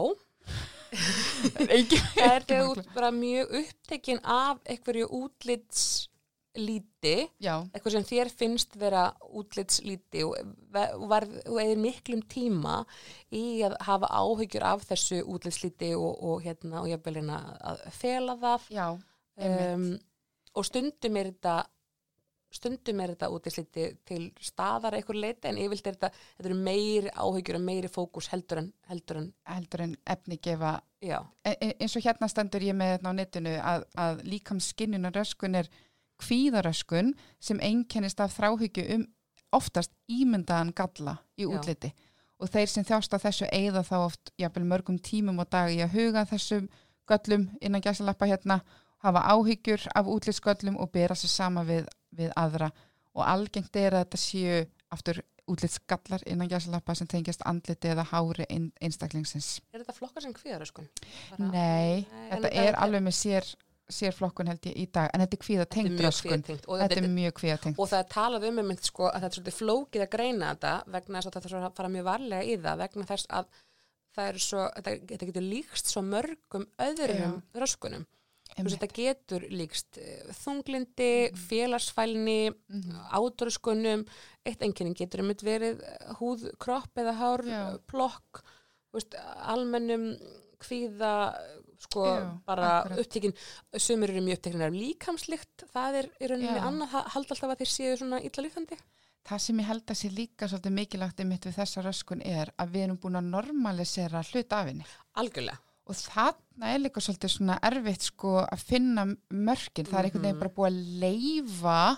það 1.55 2.19
er 2.25 2.45
þú 2.47 2.59
ert 2.75 2.91
bara 2.95 3.11
mjög 3.15 3.45
upptekinn 3.61 4.21
af 4.23 4.61
einhverju 4.63 5.05
útlitslíti, 5.19 7.17
Já, 7.43 7.55
eitthvað 7.73 7.95
sem 7.97 8.07
þér 8.11 8.31
finnst 8.41 8.71
vera 8.79 9.03
útlitslíti 9.35 10.23
og, 10.27 10.33
eðir 11.59 11.79
miklum 11.83 12.21
tíma 12.31 12.75
í 13.35 13.61
að 13.67 13.73
hafa 13.87 14.07
áhyggjur 14.21 14.63
af 14.71 14.87
þessu 14.87 15.17
útlitslíti 15.25 15.91
og, 15.99 16.13
og 16.15 16.37
hérna 16.45 16.75
og 16.83 16.87
ég 16.91 17.03
vil 17.05 17.17
hérna 17.19 17.37
að 17.59 17.77
fela 17.95 18.33
það. 18.41 18.61
Um, 19.35 19.89
og 20.55 20.63
stundum 20.63 21.17
er 21.19 21.25
þetta 21.33 21.55
stundum 22.55 23.01
er 23.03 23.13
þetta 23.13 23.29
útisliti 23.33 23.87
til 24.07 24.21
staðar 24.41 24.97
eitthvað 24.97 25.21
leita 25.23 25.49
en 25.49 25.59
yfirlt 25.61 25.89
er 25.89 25.97
þetta, 25.97 26.11
þetta 26.37 26.49
eru 26.51 26.59
meiri 26.67 27.11
áhyggjur 27.11 27.59
og 27.59 27.65
meiri 27.65 27.91
fókus 27.91 28.29
heldur 28.31 28.61
en, 28.63 28.69
heldur 28.89 29.21
en 29.21 29.27
heldur 29.51 29.85
en 29.85 29.97
efni 30.15 30.39
gefa. 30.41 30.77
Já, 31.05 31.19
e- 31.45 31.57
e- 31.59 31.75
eins 31.79 31.95
og 31.97 32.05
hérna 32.05 32.29
stendur 32.31 32.63
ég 32.65 32.77
með 32.77 32.95
þetta 32.95 33.11
á 33.11 33.19
netinu 33.19 33.57
að, 33.59 33.85
að 34.05 34.23
líkamskinnunaröskun 34.31 35.59
er 35.61 35.69
kvíðaröskun 36.23 37.13
sem 37.43 37.59
einkennist 37.59 38.21
af 38.23 38.37
þráhyggju 38.37 38.87
um 38.95 39.05
oftast 39.55 39.91
ímyndaðan 40.11 40.73
galla 40.75 41.19
í 41.37 41.45
Já. 41.45 41.51
útliti. 41.57 41.91
Og 42.39 42.51
þeir 42.51 42.71
sem 42.71 42.87
þjást 42.87 43.13
af 43.15 43.23
þessu 43.23 43.47
eigða 43.51 43.83
þá 43.87 43.95
oft 43.99 44.31
jafnvel 44.39 44.65
mörgum 44.67 44.97
tímum 44.99 45.39
og 45.39 45.49
dag 45.51 45.71
í 45.71 45.79
að 45.83 45.95
huga 45.95 46.25
þessum 46.27 46.67
göllum 47.07 47.47
innan 47.61 47.83
gæsalappa 47.83 48.27
hérna 48.27 48.59
hafa 49.05 49.21
áhyggjur 49.31 49.87
af 49.95 50.07
útlitsgöllum 50.09 50.79
og 50.81 50.91
bera 50.91 51.15
sér 51.15 51.31
sama 51.31 51.63
við, 51.63 51.87
við 52.17 52.33
aðra 52.39 52.71
og 53.15 53.23
algengt 53.27 53.75
er 53.79 53.95
að 53.95 54.05
þetta 54.05 54.21
séu 54.21 54.59
aftur 54.95 55.21
útlitsgallar 55.51 56.23
innan 56.25 56.49
gæsalappa 56.49 56.95
sem 56.97 57.07
tengjast 57.07 57.43
andliti 57.45 57.91
eða 57.91 58.05
hári 58.09 58.47
ein, 58.49 58.71
einstaklingsins. 58.81 59.59
er 59.71 59.83
þetta 59.83 59.93
flokkar 59.93 60.25
sem 60.25 60.33
kvíðaröskun? 60.33 60.87
Nei, 61.37 62.07
en 62.31 62.39
þetta 62.41 62.51
er 62.63 62.77
alveg 62.81 63.03
með 63.05 63.15
sér, 63.19 63.51
sér 63.85 64.15
flokkun 64.17 64.49
held 64.49 64.65
ég 64.65 64.79
í 64.81 64.87
dag, 64.89 65.11
en 65.13 65.21
þetta 65.21 65.37
er 65.37 65.43
kvíða 65.43 65.67
tengt 65.75 66.01
röskun. 66.01 66.41
og, 66.41 66.79
Þetta 66.79 66.87
þetta, 66.87 67.03
er 67.03 67.13
mjög 67.13 67.37
kvíða 67.41 67.59
tengt. 67.61 67.77
og 67.79 67.91
það 67.91 68.01
er 68.01 68.09
talað 68.15 68.47
um 68.49 68.63
einmitt 68.63 68.89
sko 68.89 69.05
að 69.11 69.19
þetta 69.19 69.29
er 69.29 69.37
svolítið 69.37 69.59
flókið 69.59 70.05
að 70.07 70.11
greina 70.17 70.49
þetta 70.55 70.73
vegna 70.97 71.21
þess 71.21 71.29
að 71.29 71.37
þetta 71.37 71.53
þarf 71.53 71.69
að 71.69 71.77
fara 71.77 71.93
mjög 71.93 72.09
varlega 72.09 72.43
í 72.49 72.57
það 72.65 72.81
vegna 72.81 73.07
þess 73.13 73.29
að 73.29 73.45
það 74.15 74.31
er 74.31 74.41
svo, 74.47 74.65
þetta, 74.79 74.97
þetta 75.13 75.29
getur 75.29 75.45
líkst 75.51 75.93
svo 75.93 76.01
mörgum 76.09 76.65
öðrum 76.89 77.37
röskunum. 77.53 78.05
Þú 78.55 78.63
veist, 78.63 78.77
þetta 78.79 78.93
getur 78.95 79.45
líkst 79.51 79.97
eh, 79.99 80.29
þunglindi, 80.43 81.07
félagsfælni, 81.35 82.53
Mhm. 82.69 82.99
ádröskunum, 83.17 84.05
eitt 84.45 84.61
enginning 84.61 84.95
getur 84.95 85.19
um 85.23 85.29
verið 85.33 85.81
húð, 86.19 86.45
kropp 86.59 86.93
eða 86.95 87.13
hár, 87.19 87.43
Já. 87.43 87.77
plokk, 87.87 88.43
þú 88.91 88.99
veist, 88.99 89.15
almennum 89.43 90.15
kvíða, 90.59 91.35
sko, 91.83 92.05
Já, 92.05 92.41
bara 92.45 92.69
akkurat. 92.83 92.99
upptekinn, 92.99 93.33
sumir 93.77 94.09
eru 94.09 94.21
mjög 94.21 94.37
upptekinn 94.39 94.61
af 94.61 94.71
líkamslikt, 94.73 95.65
það 95.73 95.99
er 95.99 96.05
í 96.21 96.27
rauninni 96.31 96.61
annað, 96.61 96.89
það 96.93 97.09
haldi 97.15 97.33
alltaf 97.35 97.51
að 97.51 97.57
þeir 97.59 97.73
séu 97.75 97.97
svona 97.99 98.21
illa 98.23 98.43
lífandi. 98.47 98.77
Það 99.25 99.39
sem 99.41 99.57
ég 99.59 99.65
held 99.65 99.85
að 99.89 99.97
sé 99.97 100.09
líka 100.13 100.47
svolítið 100.47 100.73
mikilvægt 100.79 101.19
einmitt 101.19 101.45
við 101.49 101.55
þessa 101.57 101.81
röskun 101.83 102.21
er 102.25 102.51
að 102.61 102.69
við 102.71 102.83
erum 102.85 102.97
búin 103.01 103.17
að 103.17 103.29
normalisera 103.33 104.21
hlut 104.31 104.53
af 104.53 104.67
henni. 104.67 104.85
Algjörlega. 105.17 105.57
Og 105.85 105.95
þarna 105.99 106.71
er 106.73 106.79
líka 106.81 107.01
svolítið 107.03 107.29
svona 107.35 107.59
erfitt 107.61 108.01
sko 108.07 108.39
að 108.41 108.63
finna 108.65 109.03
mörkin. 109.29 109.85
Það 109.85 109.99
er 109.99 110.07
einhvern 110.09 110.23
veginn 110.25 110.35
Mhm. 110.35 110.39
bara 110.39 110.55
búið 110.57 110.71
að 110.71 110.99
leifa 111.03 111.97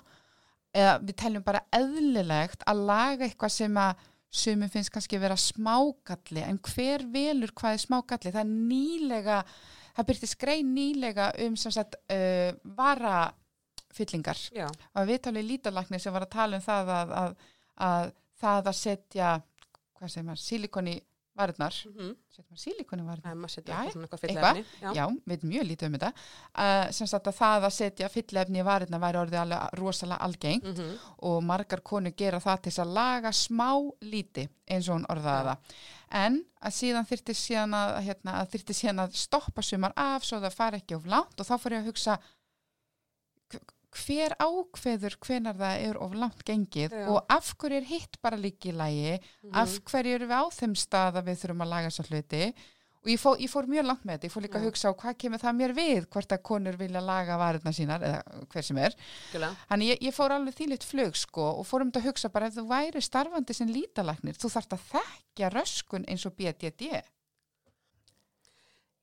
eða 0.75 0.93
við 1.07 1.15
teljum 1.15 1.43
bara 1.43 1.61
eðlilegt 1.73 2.63
að 2.67 2.85
laga 2.85 3.25
eitthvað 3.25 3.51
sem 3.51 3.73
að 3.79 3.95
sumum 4.29 4.69
finnst 4.69 4.91
kannski 4.91 5.17
vera 5.19 5.35
smágalli 5.39 6.43
en 6.43 6.59
hver 6.59 7.05
velur 7.13 7.53
hvað 7.55 7.73
er 7.73 7.83
smágalli? 7.85 8.31
Það 8.35 8.41
er 8.43 8.51
nýlega 8.51 9.37
það 9.95 10.05
byrtist 10.11 10.37
grein 10.37 10.75
nýlega 10.75 11.31
um 11.47 11.55
sem 11.55 11.71
sagt 11.71 11.95
uh, 12.11 12.51
varafyllingar 12.77 14.37
Já, 14.53 14.67
og 14.67 15.07
við 15.07 15.21
talið 15.25 15.47
lítalagni 15.47 15.99
sem 15.99 16.13
var 16.13 16.27
að 16.27 16.33
tala 16.35 16.59
um 16.59 16.65
það 16.65 16.91
að, 16.97 17.11
að, 17.21 17.35
að 17.87 18.11
það 18.41 18.67
að 18.67 18.77
setja 18.83 19.31
sílikon 20.37 20.91
í 20.91 20.97
varirnar 21.37 21.77
mm 21.87 22.15
setja 22.37 22.45
maður 22.51 22.61
sílikon 22.61 22.99
í 23.01 23.05
varirnar 23.07 23.35
maður 23.41 23.53
setja 23.55 23.73
eitthvað 23.77 23.93
svona 23.95 24.05
eitthvað 24.07 24.23
fyllefni. 24.23 24.63
Já. 24.81 24.89
Já, 24.97 25.05
við 25.07 25.31
veitum 25.31 25.49
mjög 25.53 25.63
lítið 25.71 25.87
um 25.87 25.95
þetta 25.97 26.11
uh, 26.13 26.91
sem 26.97 27.07
sagt 27.09 27.27
að 27.31 27.37
það 27.39 27.67
að 27.69 27.73
setja 27.77 28.09
fyllefni 28.13 28.61
í 28.61 28.65
varirnar 28.67 29.01
væri 29.01 29.21
orðið 29.23 29.39
alveg 29.41 29.79
rosalega 29.81 30.19
algeng 30.27 30.63
Mhm. 30.67 30.91
og 31.31 31.43
margar 31.43 31.81
konur 31.81 32.13
gera 32.17 32.39
það 32.43 32.61
til 32.67 32.75
að 32.83 32.93
laga 32.99 33.31
smá 33.33 33.69
líti 34.01 34.47
eins 34.69 34.89
og 34.89 34.97
hún 34.99 35.07
orðaði 35.09 35.47
það 35.47 35.57
en 36.17 36.37
að 36.63 36.71
síðan 36.77 37.07
þyrfti 37.09 37.33
síðan 37.35 37.73
að, 37.75 37.89
hérna, 38.05 38.31
að 38.41 38.51
þyrfti 38.53 38.73
síðan 38.77 38.99
að 39.03 39.17
stoppa 39.19 39.61
sumar 39.61 39.93
af 39.97 40.23
svo 40.23 40.39
það 40.39 40.53
fari 40.55 40.77
ekki 40.81 40.95
of 40.95 41.05
langt 41.05 41.39
og 41.41 41.45
þá 41.49 41.55
fór 41.59 41.73
ég 41.75 41.81
að 41.83 41.89
hugsa 41.91 42.19
hver 43.97 44.35
ákveður 44.43 45.17
hvenar 45.25 45.57
það 45.59 45.83
er 45.89 45.97
of 46.03 46.13
langt 46.13 46.43
gengið 46.47 46.91
Já. 46.95 47.05
og 47.11 47.25
af 47.29 47.53
hverju 47.57 47.77
er 47.81 47.87
hitt 47.91 48.17
bara 48.21 48.37
líki 48.37 48.71
í 48.71 48.77
lagi 48.77 49.13
af 49.53 49.69
Mhm. 49.69 49.83
hverju 49.91 50.15
erum 50.15 50.29
við 50.29 50.41
á 50.41 50.45
þeim 50.61 50.75
stað 50.75 51.21
að 51.21 51.27
við 51.31 51.39
þurfum 51.43 51.63
að 51.65 51.73
laga 51.75 51.89
svo 51.93 52.03
hluti 52.09 52.53
og 52.97 53.11
ég, 53.13 53.19
fó, 53.21 53.29
ég 53.39 53.47
fór 53.49 53.67
mjög 53.71 53.85
langt 53.87 54.03
með 54.03 54.17
þetta, 54.17 54.27
ég 54.27 54.31
fór 54.33 54.43
líka 54.43 54.59
að 54.59 54.65
hugsa 54.67 54.89
á 54.91 54.93
hvað 54.99 55.17
kemur 55.21 55.39
það 55.39 55.55
mér 55.55 55.73
við 55.77 56.07
hvort 56.11 56.31
að 56.35 56.41
konur 56.43 56.75
vilja 56.75 56.99
laga 57.01 57.37
varirna 57.39 57.71
sínar 57.71 58.01
eða 58.03 58.47
hver 58.51 58.63
sem 58.67 58.77
er. 58.77 58.95
Þannig 59.69 59.87
ég, 59.93 60.01
ég 60.09 60.13
fór 60.17 60.31
alveg 60.35 60.55
þýlitt 60.57 60.83
flug 60.83 61.15
sko 61.15 61.45
og 61.61 61.65
fórum 61.69 61.91
þetta 61.91 62.01
að 62.03 62.07
hugsa 62.09 62.29
bara 62.33 62.47
ef 62.47 62.55
þú 62.57 62.65
væri 62.67 62.99
starfandi 63.05 63.53
sem 63.55 63.67
lítalæknir, 63.71 64.35
þú 64.35 64.49
þarft 64.51 64.75
að 64.75 64.83
þekkja 64.91 65.51
röskun 65.53 66.05
eins 66.09 66.25
og 66.25 66.35
BDD. 66.35 67.01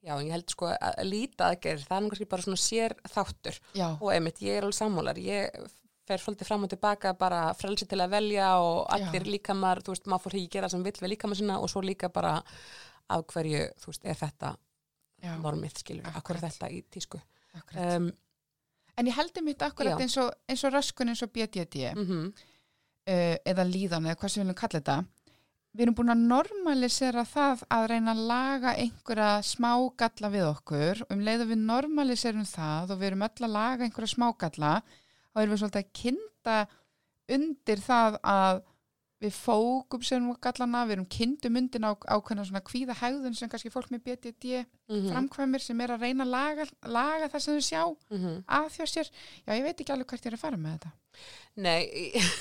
Já, 0.05 0.13
ég 0.21 0.35
held 0.35 0.53
sko 0.53 0.69
að 0.75 0.99
líta 1.09 1.49
aðgerð, 1.49 1.87
það 1.89 1.97
er 1.97 2.09
kannski 2.11 2.29
bara 2.35 2.45
svona 2.45 2.61
sér 2.61 2.95
þáttur 3.09 3.59
Já, 3.73 3.87
og 3.95 4.11
einmitt, 4.13 4.43
ég 4.45 4.59
er 4.59 4.67
alveg 4.67 4.77
sammálar, 4.77 5.21
ég 5.23 5.71
fer 6.05 6.21
svolítið 6.21 6.51
fram 6.51 6.67
og 6.67 6.73
tilbaka 6.75 7.15
bara 7.17 7.45
frelsi 7.57 7.89
til 7.89 8.03
að 8.05 8.13
velja 8.13 8.51
og 8.61 8.83
allir 8.93 9.25
Já. 9.25 9.31
líkamar, 9.37 9.81
þú 9.81 9.95
veist, 9.95 10.11
maður 10.13 10.27
fór 10.27 10.37
ekki 10.37 10.53
gera 10.59 10.69
sem 10.73 10.85
vill 10.85 10.99
við 11.01 11.15
líkamar 11.15 11.41
sinna 11.41 11.57
og 11.63 11.73
svo 11.73 11.81
líka 11.85 12.11
bara 12.13 12.35
af 13.15 13.25
hverju, 13.33 13.63
þú 13.81 13.93
veist, 13.93 14.05
er 14.05 14.21
þetta 14.21 14.53
normið, 15.41 15.79
skilur, 15.81 16.05
er 16.11 16.19
Akkurat. 16.21 16.45
þetta 16.45 16.69
í 16.69 16.83
tísku. 16.93 17.21
akkurat. 17.57 17.97
Um, 17.97 18.11
en 19.01 19.09
ég 19.09 19.17
heldur 19.17 19.47
mitt 19.47 19.63
akkurat 19.65 20.01
eins 20.01 20.19
og, 20.21 20.35
eins 20.49 20.65
og 20.69 20.75
röskun 20.75 21.09
eins 21.09 21.25
og 21.25 21.33
BDD 21.33 21.95
mm 21.97 22.27
uh, 23.09 23.37
eða 23.45 23.65
líðan 23.69 24.07
eða 24.09 24.19
hvað 24.21 24.33
sem 24.33 24.41
við 24.43 24.47
viljum 24.47 24.61
kalla 24.61 24.81
þetta. 24.81 24.97
Við 25.75 25.83
erum 25.89 25.95
búin 25.99 26.13
að 26.13 26.27
normalisera 26.31 27.25
það 27.27 27.65
að 27.75 27.85
reyna 27.91 28.13
að 28.15 28.27
laga 28.29 28.75
einhverja 28.79 29.31
smágalla 29.43 30.29
við 30.31 30.45
okkur. 30.47 31.01
Og 31.03 31.15
um 31.17 31.25
leið 31.27 31.43
að 31.43 31.51
við 31.51 31.65
normaliserum 31.65 32.45
það 32.47 32.93
og 32.95 33.01
við 33.01 33.09
erum 33.09 33.25
öll 33.27 33.47
að 33.49 33.57
laga 33.57 33.89
einhverja 33.89 34.13
smágalla 34.13 34.71
þá 34.85 35.41
erum 35.43 35.55
við 35.55 35.63
svolítið 35.65 35.83
að 35.83 35.97
kynna 35.99 36.59
undir 37.35 37.83
það 37.83 38.21
að 38.35 38.63
við 39.25 39.35
fókum 39.35 40.05
sem 40.05 40.27
gallana, 40.45 40.85
við 40.85 40.99
erum 40.99 41.11
kynntum 41.11 41.57
undir 41.61 41.85
á 41.89 41.93
svona 42.21 42.65
kvíða 42.65 42.97
hegðun 43.01 43.37
sem 43.39 43.49
kannski 43.49 43.73
fólk 43.73 43.91
með 43.93 44.05
BDD 44.05 44.65
Mhm. 44.85 45.13
framkvæmir 45.13 45.63
sem 45.65 45.81
er 45.81 45.95
að 45.95 46.03
reyna 46.05 46.25
að 46.27 46.33
laga, 46.35 46.65
laga 46.93 47.29
það 47.33 47.41
sem 47.41 47.55
þau 47.55 47.65
sjá 47.65 47.83
mhm. 48.11 48.45
að 48.45 48.67
þjá 48.75 48.85
sér. 48.93 49.11
Já, 49.47 49.55
ég 49.57 49.65
veit 49.65 49.81
ekki 49.81 49.95
alveg 49.95 50.11
hvert 50.11 50.27
ég 50.27 50.33
er 50.33 50.37
að 50.37 50.43
fara 50.43 50.61
með 50.61 50.75
þetta. 50.75 50.93
Nei, 51.65 51.81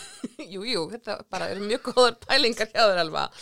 jú, 0.53 0.65
jú, 0.67 0.83
þetta 0.91 1.17
bara 1.31 1.47
eru 1.53 1.63
mjög 1.63 1.87
góðar 1.87 2.19
pælingar 2.25 2.71
hjá 2.73 2.83
þér 2.83 3.01
alveg. 3.05 3.39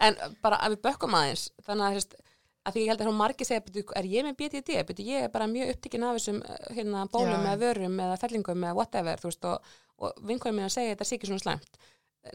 En 0.00 0.16
bara 0.40 0.62
að 0.64 0.76
við 0.76 0.82
bökkum 0.88 1.16
aðeins, 1.18 1.50
þannig 1.66 1.84
að, 1.84 1.98
veist, 1.98 2.16
að 2.64 2.76
því 2.76 2.84
ég 2.86 2.90
held 2.92 3.04
að 3.04 3.10
hún 3.10 3.20
margir 3.20 3.48
segja, 3.48 3.64
"Bíddu, 3.66 3.84
er 3.96 4.08
ég 4.08 4.24
með 4.24 4.38
BDD? 4.40 4.80
Bíddu, 4.88 5.04
ég 5.04 5.26
er 5.26 5.28
bara 5.34 5.50
mjög 5.50 5.74
upptikinn 5.74 6.04
af 6.08 6.16
þessum 6.16 6.40
eh, 6.40 6.74
hérna, 6.78 7.04
bólum 7.12 7.44
Já. 7.44 7.44
eða 7.44 7.60
vörum 7.60 8.00
eða 8.00 8.18
fellingum 8.20 8.64
eða 8.64 8.76
whatever, 8.78 9.20
veist, 9.22 9.44
og, 9.44 9.60
og 9.98 10.16
að 10.16 10.72
segja 10.72 10.94
þetta 10.94 11.04
sé 11.04 11.16
ekki 11.18 11.28
svona 11.28 11.44
slæmt. 11.44 11.80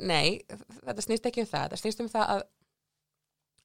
Nei, 0.01 0.41
þetta 0.81 1.03
snýst 1.05 1.27
ekki 1.29 1.43
um 1.43 1.49
það, 1.49 1.65
þetta 1.67 1.81
snýst 1.83 2.03
um 2.03 2.11
það 2.11 2.31
að 2.35 2.45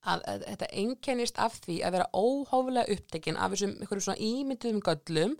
að, 0.00 0.22
að 0.24 0.44
þetta 0.46 0.68
einkennist 0.80 1.40
af 1.42 1.56
því 1.64 1.76
að 1.84 1.96
vera 1.96 2.06
óhóflega 2.16 2.94
upptekinn 2.94 3.38
af 3.40 3.52
þessum 3.54 3.74
einhverjum 3.76 4.04
svona 4.06 4.24
ímynduðum 4.24 4.80
göllum 4.86 5.34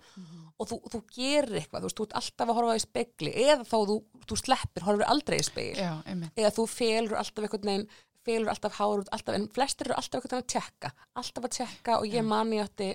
og 0.61 0.69
þú, 0.69 0.77
þú 0.93 1.01
gerir 1.15 1.57
eitthvað, 1.61 1.81
þú 1.81 1.89
veist, 1.89 1.97
þú 1.97 2.05
ert 2.07 2.17
alltaf 2.21 2.51
að 2.51 2.59
horfa 2.59 2.75
í 2.77 2.83
spegli 2.83 3.33
eða 3.47 3.65
þá 3.65 3.77
þú, 3.89 3.97
þú 4.29 4.39
sleppir, 4.43 4.85
horfir 4.85 5.09
aldrei 5.15 5.37
í 5.39 5.47
spegli 5.47 5.81
Já, 5.87 5.93
einmitt. 6.05 6.35
eða 6.37 6.53
þú 6.57 6.67
felur 6.75 7.17
alltaf 7.21 7.47
einhvern 7.47 7.71
veginn 7.71 7.87
felur 8.21 8.51
alltaf 8.53 8.77
hár 8.77 9.01
út, 9.01 9.09
alltaf, 9.09 9.33
en 9.37 9.49
flestir 9.49 9.89
eru 9.89 9.97
alltaf 9.97 10.19
einhvern 10.19 10.35
veginn 10.37 10.45
að 10.45 10.53
tjekka, 10.53 10.93
alltaf 11.17 11.47
að 11.47 11.55
tjekka 11.57 11.97
og 11.97 12.05
ég 12.13 12.27
man 12.27 12.53
ég 12.53 12.67
átti 12.67 12.91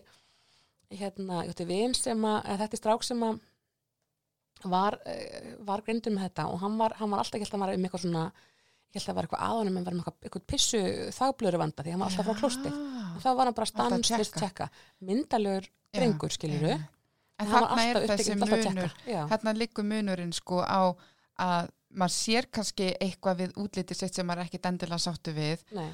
hérna, 0.94 1.42
ég 1.42 1.50
átti 1.50 1.66
vin 1.66 1.96
sem 1.98 2.28
að, 2.30 2.52
þetta 2.62 2.76
er 2.78 2.82
strák 2.84 3.06
sem 3.06 3.26
að 3.26 3.40
var, 4.64 4.98
eh, 5.06 5.54
var 5.66 5.82
greindur 5.86 6.14
með 6.14 6.28
þetta 6.28 6.48
og 6.52 6.60
hann 6.62 6.76
var, 6.78 6.96
hann 6.98 7.10
var 7.10 7.22
alltaf, 7.22 7.38
ég 7.38 7.44
held 7.44 7.52
að 7.52 7.58
hann 7.58 7.66
var 7.66 7.74
um 7.74 7.86
eitthvað 7.88 8.04
svona 8.06 8.24
ég 8.26 8.96
held 8.96 9.02
að 9.02 9.08
það 9.08 9.16
var 9.16 9.28
eitthvað 9.28 9.46
aðanum 9.46 9.76
en 9.76 9.84
var 9.86 9.96
með 9.96 10.02
eitthvað, 10.02 10.18
eitthvað 10.26 10.46
pissu 10.52 10.82
þagblöru 11.16 11.60
vanda 11.60 11.84
því 11.84 11.94
hann 11.94 12.02
var 12.02 12.10
alltaf 12.10 12.26
frá 12.26 12.40
klósti. 12.40 12.72
Og 13.16 13.22
þá 13.22 13.30
var 13.36 13.44
hann 13.44 13.56
bara 13.56 13.70
stanslist 13.70 14.38
tjekka 14.40 14.68
myndalegur 15.00 15.70
drengur, 15.92 16.32
skilur 16.32 16.68
En 16.72 16.86
En 17.36 17.50
þarna 17.52 17.82
er 17.84 17.98
þessi 18.08 18.34
munur, 18.40 18.92
þarna 19.04 19.52
liggur 19.52 19.84
munurinn 19.84 20.32
sko 20.32 20.62
á 20.64 20.96
að 21.36 21.66
maður 21.96 22.14
sér 22.14 22.48
kannski 22.48 22.94
eitthvað 22.96 23.42
við 23.42 23.58
útlitið 23.60 23.98
sitt 23.98 24.16
sem 24.16 24.26
maður 24.26 24.46
ekki 24.46 24.60
endilega 24.64 25.02
sáttu 25.04 25.34
við 25.36 25.64
Nei, 25.76 25.90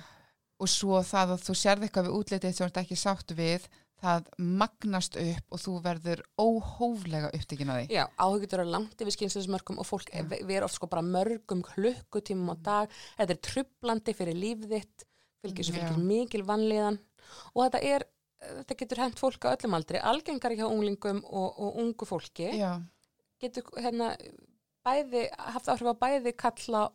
og 0.63 0.71
svo 0.71 1.01
það 1.07 1.35
að 1.35 1.43
þú 1.49 1.57
sérð 1.59 1.87
eitthvað 1.87 2.09
við 2.09 2.19
útlitið 2.21 2.55
sem 2.55 2.69
ert 2.69 2.81
ekki 2.83 2.99
sáttu 2.99 3.37
við 3.39 3.67
það 4.03 4.29
magnast 4.63 5.17
upp 5.23 5.55
og 5.55 5.63
þú 5.63 5.77
verður 5.85 6.25
óhóflega 6.41 7.31
upptekinn 7.37 7.73
að 7.73 7.81
því. 7.83 7.99
já, 7.99 8.05
áhugjur 8.19 8.59
eru 8.59 8.75
langt 8.75 9.05
yfir 9.05 9.17
skynsins 9.17 9.49
og 9.53 9.87
fólk 9.87 10.11
ja. 10.13 10.25
ver 10.27 10.67
oft 10.67 10.77
sko 10.79 10.91
bara 10.91 11.05
mörgum 11.07 11.63
klukkutímum 11.63 12.53
á 12.53 12.57
dag 12.59 12.97
þetta 13.19 13.37
er 13.37 13.43
trublandi 13.49 14.17
fyrir 14.19 14.39
líf 14.39 14.67
þitt 14.67 15.07
fylgir 15.43 15.67
svo 15.67 15.77
Já. 15.77 15.87
fylgir 15.87 16.07
mikil 16.07 16.45
vanlíðan 16.47 16.99
og 17.55 17.61
þetta 17.67 17.83
er 17.87 18.07
þetta 18.43 18.79
getur 18.81 19.03
hent 19.03 19.21
fólk 19.23 19.47
á 19.47 19.55
öllum 19.55 19.77
aldri 19.79 20.01
algengar 20.03 20.55
hjá 20.59 20.67
unglingum 20.67 21.23
og, 21.23 21.61
og 21.63 21.79
ungu 21.83 22.09
fólki 22.09 22.51
Já, 22.59 22.73
getur 23.43 23.71
hérna 23.79 24.13
bæði, 24.83 25.29
haft 25.31 25.71
áhrif 25.71 25.95
á 25.95 25.97
bæði 25.99 26.35
kalla 26.39 26.89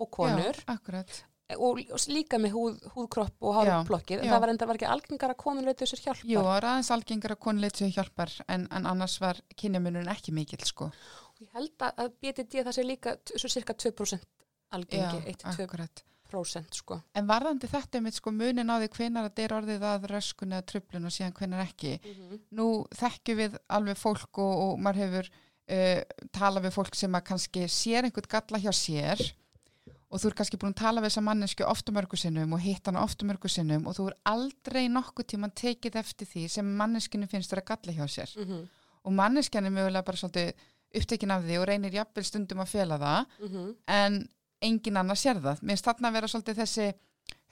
og 0.00 0.10
konur 0.12 0.56
já, 0.56 0.66
akkurat. 0.74 1.22
Og, 1.56 1.80
og 1.90 2.04
líka 2.12 2.38
með 2.40 2.54
húð, 2.56 2.76
húðkropp 2.94 3.46
og 3.46 3.56
Já, 3.56 3.70
hárplokkir 3.70 4.20
en 4.20 4.30
það 4.30 4.42
var 4.44 4.52
enda 4.52 4.68
var 4.70 4.78
ekki 4.78 4.90
algengar 4.90 5.34
að 5.34 5.40
konur 5.42 5.66
leitu 5.68 5.88
sér 5.88 6.02
hjálpar 6.04 6.30
Jú, 6.30 6.42
það 6.44 6.56
er 6.56 6.68
aðeins 6.72 6.92
algengar 6.96 7.34
að 7.34 7.40
konu 7.46 7.64
leitt 7.64 7.80
sér 7.80 7.94
hjálpar 7.96 8.34
en, 8.46 8.68
en 8.70 8.90
annars 8.90 9.16
var 9.22 9.40
kynjamunurinn 9.56 10.12
ekki 10.12 10.34
mikill 10.36 10.62
sko. 10.68 10.90
og 10.90 11.42
ég 11.42 11.56
held 11.56 11.86
að 11.86 12.04
að 12.04 12.14
BDD 12.20 12.62
það 12.68 12.76
sé 12.76 12.86
líka 12.86 13.16
svo 13.32 13.50
cirka 13.50 13.74
2% 13.74 14.30
algengi, 14.76 15.20
1-2% 15.34 15.66
akkurat. 15.66 16.04
sko 16.76 17.00
En 17.18 17.26
varðandi 17.26 17.66
þetta 17.70 18.00
með 18.04 18.20
sko 18.20 18.30
munin 18.30 18.70
á 18.70 18.78
því 18.78 18.90
hvenar 18.94 19.28
þetta 19.28 19.42
er 19.42 19.54
orðið 19.56 19.86
að 19.90 20.08
röskun 20.12 20.54
eða 20.54 20.66
trublun 20.70 21.08
og 21.08 21.14
síðan 21.14 21.34
hvenar 21.34 21.64
ekki. 21.64 21.96
Nú 22.54 22.66
þekkjum 22.94 23.40
við 23.40 23.56
alveg 23.66 23.98
fólk 23.98 24.38
og, 24.38 24.52
og 24.66 24.78
maður 24.78 25.00
hefur 25.02 25.30
uh, 25.34 26.28
talað 26.30 26.68
við 26.68 26.76
fólk 26.76 26.98
sem 27.00 27.18
að 27.18 27.26
kannski 27.32 27.66
sér 27.66 28.06
einhvern 28.06 28.30
galla 28.36 28.62
hjá 28.62 28.70
sér 28.76 29.24
og 30.10 30.18
þú 30.18 30.30
er 30.30 30.36
kannski 30.40 30.58
búin 30.58 30.74
að 30.74 30.80
tala 30.82 31.02
við 31.02 31.12
þessa 31.12 31.22
mannesku 31.22 31.66
ofta 31.70 31.94
mörgu 31.94 32.18
sinnum 32.18 32.56
og 32.56 32.62
hitt 32.64 32.88
hana 32.90 33.04
ofta 33.04 33.26
mörgu 33.28 33.50
sinnum 33.50 33.86
og 33.86 33.96
þú 33.98 34.08
er 34.10 34.16
aldrei 34.32 34.82
nokkuð 34.90 35.28
tíma 35.32 35.50
tekið 35.62 36.00
eftir 36.02 36.26
því 36.26 36.48
sem 36.50 36.74
manneskinu 36.80 37.28
finnst 37.30 37.52
þér 37.52 37.62
að 37.62 37.70
galla 37.70 37.96
hjá 37.98 38.06
sér. 38.16 38.36
mm 38.36 38.44
-hmm. 38.44 38.68
Og 39.04 39.12
manneskjan 39.12 39.66
er 39.66 39.70
mögulega 39.70 40.04
bara 40.04 40.16
svolítið 40.16 40.52
upptekin 40.94 41.30
af 41.30 41.44
því 41.44 41.58
og 41.58 41.66
reynir 41.68 41.92
jafnvel 41.92 42.24
stundum 42.24 42.60
að 42.60 42.68
fela 42.68 42.98
það 42.98 43.26
en 43.86 44.28
engin 44.60 44.96
annar 44.96 45.16
sér 45.16 45.40
það. 45.40 45.62
Mér 45.62 45.68
finnst 45.68 45.84
þarna 45.84 46.08
að 46.08 46.12
vera 46.12 46.28
svolítið 46.28 46.56
þessi 46.56 46.94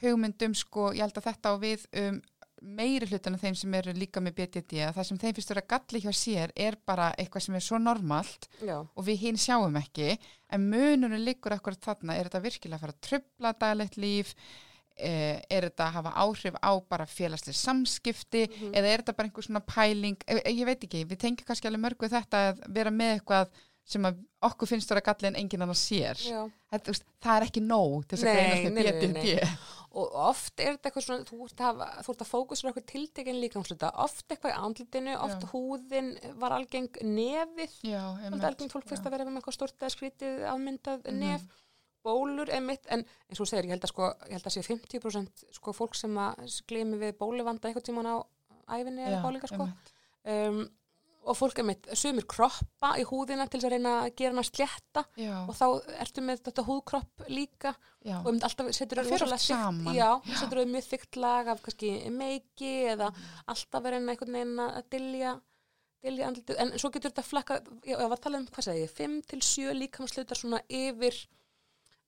hugmyndum 0.03 0.55
sko, 0.55 0.93
ég 0.93 1.01
held 1.01 1.17
að 1.17 1.25
þetta 1.25 1.49
á 1.51 1.55
við 1.59 1.87
um 1.93 2.21
meiri 2.63 3.07
hlutan 3.09 3.37
af 3.37 3.43
þeim 3.45 3.57
sem 3.59 3.75
eru 3.79 3.95
líka 3.97 4.23
með 4.25 4.37
BDD 4.39 4.81
að 4.87 4.95
það 4.99 5.09
sem 5.09 5.21
þeim 5.23 5.35
finnst 5.37 5.53
vera 5.53 5.67
galli 5.75 6.03
hjá 6.05 6.13
sér 6.17 6.55
er 6.57 6.79
bara 6.89 7.11
eitthvað 7.19 7.45
sem 7.47 7.59
er 7.59 7.65
svo 7.65 7.81
normalt 7.83 8.49
já, 8.61 8.79
og 8.83 9.07
við 9.07 9.21
hinn 9.27 9.41
sjáum 9.41 9.79
ekki 9.81 10.17
en 10.55 10.65
munurinn 10.71 11.25
liggur 11.27 11.55
akkurat 11.57 11.83
þarna. 11.85 12.17
Er 12.17 12.29
þetta 12.29 12.45
virkilega 12.45 12.79
að 12.79 12.87
fara 12.87 12.97
að 12.97 13.05
trubla 13.09 13.55
daglegt 13.61 14.01
líf? 14.01 14.35
Eh, 14.99 15.39
er 15.47 15.69
þetta 15.69 15.85
að 15.85 15.95
hafa 15.95 16.13
áhrif 16.25 16.57
á 16.59 16.73
bara 16.91 17.07
félagslega 17.07 17.55
samskipti? 17.55 18.49
Eða 18.73 18.89
er 18.89 19.03
þetta 19.05 19.15
bara 19.15 19.29
einhver 19.29 19.47
svona 19.47 19.63
pæling? 19.63 20.19
Eh, 20.27 20.41
ég 20.51 20.67
veit 20.67 20.83
ekki, 20.83 21.05
við 21.07 21.21
tengjum 21.23 21.47
kannski 21.47 21.71
alveg 21.71 21.85
mörgu 21.85 22.11
þetta 22.11 22.41
að 22.49 22.65
vera 22.75 22.91
með 22.91 23.13
eitthvað 23.19 23.53
sem 23.89 24.05
okkur 24.45 24.69
finnst 24.69 24.91
vera 24.93 25.01
galli 25.07 25.31
en 25.31 25.37
enginn 25.41 25.65
annar 25.65 25.79
sér. 25.79 26.19
Veist, 26.71 27.07
það 27.25 27.37
er 27.39 27.47
ekki 27.49 27.63
nóg 27.65 28.03
til 28.07 28.19
þess 28.19 28.29
að 28.29 28.37
greinast 28.37 28.75
með 28.77 28.89
BDD 29.01 29.47
og 29.99 30.13
oft 30.29 30.61
er 30.61 30.75
þetta 30.77 30.91
eitthvað 30.91 31.05
svona 31.07 31.25
þú 31.27 31.39
ert 31.47 31.63
að, 31.65 31.79
að 32.21 32.27
fókusra 32.29 32.71
okkur 32.75 32.85
tiltekin 32.91 33.39
líkamsluta 33.41 33.89
oft 34.05 34.27
eitthvað 34.29 34.53
í 34.53 34.59
andlitinu, 34.67 35.15
oft 35.25 35.47
Já. 35.47 35.49
húðin 35.55 36.11
var 36.39 36.55
algeng 36.59 36.91
nefið. 37.03 37.79
Algengt 38.37 38.75
fólk 38.77 38.85
fyrst 38.91 39.09
að 39.09 39.17
vera 39.17 39.25
með 39.25 39.41
eitthvað 39.41 39.57
stort 39.57 39.81
eða 39.81 39.95
skrítið 39.97 40.45
afmyndað 40.53 41.09
Mhm. 41.09 41.19
nef, 41.25 41.49
bólur 42.05 42.53
emitt, 42.55 42.85
en 42.93 43.03
eins 43.29 43.41
og 43.41 43.49
segir, 43.49 43.65
ég 43.65 43.75
held 43.75 43.85
að 43.89 43.91
sko, 43.95 44.13
ég 44.29 44.37
held 44.37 44.45
að 44.47 44.55
sé 44.55 44.63
50% 44.69 45.45
sko 45.57 45.73
fólk 45.73 45.97
sem 45.97 46.15
að 46.15 46.45
gleymi 46.69 47.01
við 47.01 47.17
bóluvanda 47.19 47.69
eitthvað 47.73 47.89
tíman 47.89 48.07
á, 48.13 48.17
æfinni 48.69 49.03
eða 49.09 49.23
bálinga 49.25 49.49
sko. 49.51 49.67
um, 50.29 50.69
og 51.29 51.37
fólk 51.39 51.61
er 51.61 51.67
með 51.69 51.89
sumir 51.99 52.27
kroppa 52.31 52.95
í 53.01 53.05
húðina 53.09 53.47
til 53.47 53.61
þess 53.61 53.69
að 53.69 53.75
reyna 53.75 53.95
að 54.03 54.09
gera 54.21 54.35
hana 54.35 54.45
slétta 54.47 55.05
Já, 55.21 55.35
og 55.45 55.53
þá 55.59 55.67
ertu 56.05 56.25
með 56.25 56.43
þetta 56.49 56.65
húðkropp 56.69 57.27
líka 57.33 57.75
já, 58.03 58.17
og 58.21 58.31
um 58.33 58.41
alltaf 58.49 58.71
setur 58.77 59.03
þau 60.63 60.73
mjög 60.73 60.89
þygt 60.89 61.21
lag 61.25 61.53
af 61.53 61.63
kannski 61.67 61.93
meiki 62.15 62.73
eða 62.95 63.13
alltaf 63.47 63.85
verið 63.85 64.03
en 64.03 64.15
einhvern 64.15 64.39
veginn 64.41 64.65
að 64.65 64.83
dilja 64.97 65.37
dilja 66.05 66.29
andlitið, 66.31 66.59
en 66.63 66.77
svo 66.79 66.93
getur 66.95 67.11
þetta 67.11 67.27
flakka 67.27 67.63
ég 67.89 67.99
var 67.99 68.15
að 68.15 68.25
tala 68.27 68.39
um, 68.39 68.51
hvað 68.55 68.69
segi 68.69 68.85
ég, 68.85 68.93
5 68.95 69.17
til 69.33 69.41
7 69.43 69.73
líkamslutar 69.81 70.39
svona 70.39 70.61
yfir 70.71 71.17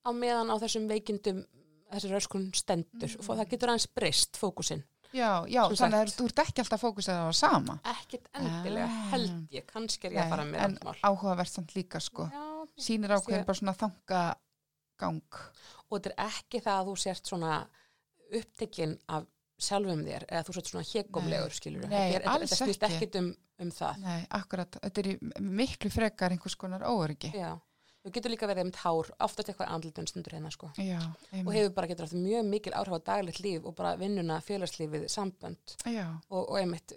á 0.07 0.11
meðan 0.15 0.53
á 0.53 0.57
þessum 0.63 0.87
veikindum 0.91 1.43
þessi 1.91 2.11
röskun 2.13 2.49
stendur. 2.57 3.15
Og 3.19 3.27
það 3.27 3.49
getur 3.53 3.73
aðeins 3.73 3.89
breyst 3.97 4.39
fókusinn, 4.41 4.85
já, 5.13 5.31
já 5.51 5.63
Sem 5.69 5.77
þannig 5.81 6.01
að 6.01 6.15
þú 6.19 6.25
ert 6.31 6.43
ekki 6.45 6.63
alltaf 6.65 6.81
fókusað 6.85 7.19
á 7.21 7.25
það 7.29 7.37
sama. 7.41 7.79
ekkit 7.95 8.29
endilega 8.35 8.85
Ah. 8.87 9.09
held 9.11 9.49
ég, 9.57 9.67
kannski 9.67 10.05
er 10.07 10.13
ég 10.13 10.23
að 10.25 10.29
fara 10.35 10.45
með 10.45 10.55
en 10.65 10.77
randmál 10.79 10.97
áhugavert 11.03 11.51
samt 11.53 11.75
líka 11.75 12.01
sko. 12.01 12.29
Já, 12.33 12.47
Sýnir 12.79 13.11
ákveðin 13.17 13.45
bara 13.47 13.59
svona 13.59 13.75
þangagang. 13.75 15.23
og 15.91 15.99
þetta 16.01 16.11
er 16.11 16.27
ekki 16.29 16.61
það 16.63 16.81
að 16.81 16.87
þú 16.91 16.97
sért 17.03 17.27
svona 17.27 17.67
upptekinn 18.39 18.99
af 19.09 19.25
sjálfum 19.61 20.05
þér 20.07 20.25
eða 20.29 20.45
þú 20.47 20.55
sért 20.57 20.71
svona 20.71 20.85
hégumlegur 20.89 21.53
skilur 21.57 21.89
Nei, 21.91 22.13
þetta, 22.15 22.31
alls 22.31 22.51
þetta 22.53 22.65
snýst 22.67 22.85
ekki. 22.87 22.97
ekkit 23.01 23.17
um, 23.21 23.31
um 23.61 23.71
það 23.71 23.99
Nei, 24.05 24.21
akkurat, 24.39 24.79
þetta 24.85 25.03
er 25.05 25.19
miklu 25.41 25.91
frekar 25.91 26.31
einhvers 26.37 26.55
konar 26.57 26.81
óöryggi. 26.89 27.33
Já, 27.35 27.59
þú 28.01 28.13
getur 28.15 28.33
líka 28.33 28.49
verið 28.49 28.67
um 28.69 28.73
tár 28.75 29.11
oftast 29.27 29.51
eitthvað 29.53 29.73
andlutun 29.75 30.09
stundur 30.09 30.37
hérna 30.37 30.53
sko. 30.55 30.71
Já, 30.81 31.01
og 31.43 31.53
hefur 31.53 31.75
bara 31.77 31.91
getur 31.91 32.07
haft 32.07 32.17
mjög 32.17 32.49
mikil 32.49 32.77
áhrif 32.79 32.97
á 32.97 33.01
daglegt 33.11 33.43
líf 33.45 33.67
og 33.69 33.77
bara 33.77 33.97
vinnuna, 34.01 34.41
félagslífið, 34.45 35.07
sambönd. 35.13 35.77
Og, 36.31 36.41
og 36.41 36.57
einmitt 36.63 36.95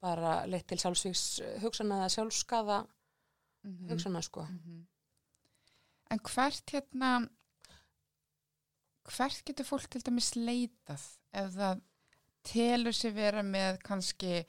bara 0.00 0.40
leitt 0.48 0.68
til 0.70 0.80
sjálfsvíks 0.80 1.24
hugsana 1.64 2.00
eða 2.00 2.14
sjálfskaða 2.14 2.78
mhm, 3.66 3.90
hugsana 3.90 4.22
sko. 4.24 4.46
Mhm. 4.46 4.80
En 6.10 6.22
hvert 6.26 6.72
hérna, 6.74 7.10
hvert 9.10 9.44
getur 9.46 9.66
fólk 9.68 9.90
til 9.90 10.02
dæmis 10.06 10.32
leitað? 10.38 11.04
Ef 11.30 11.52
það 11.54 11.82
telur 12.46 12.96
sér 12.96 13.14
vera 13.14 13.42
með 13.46 13.78
kannski 13.86 14.40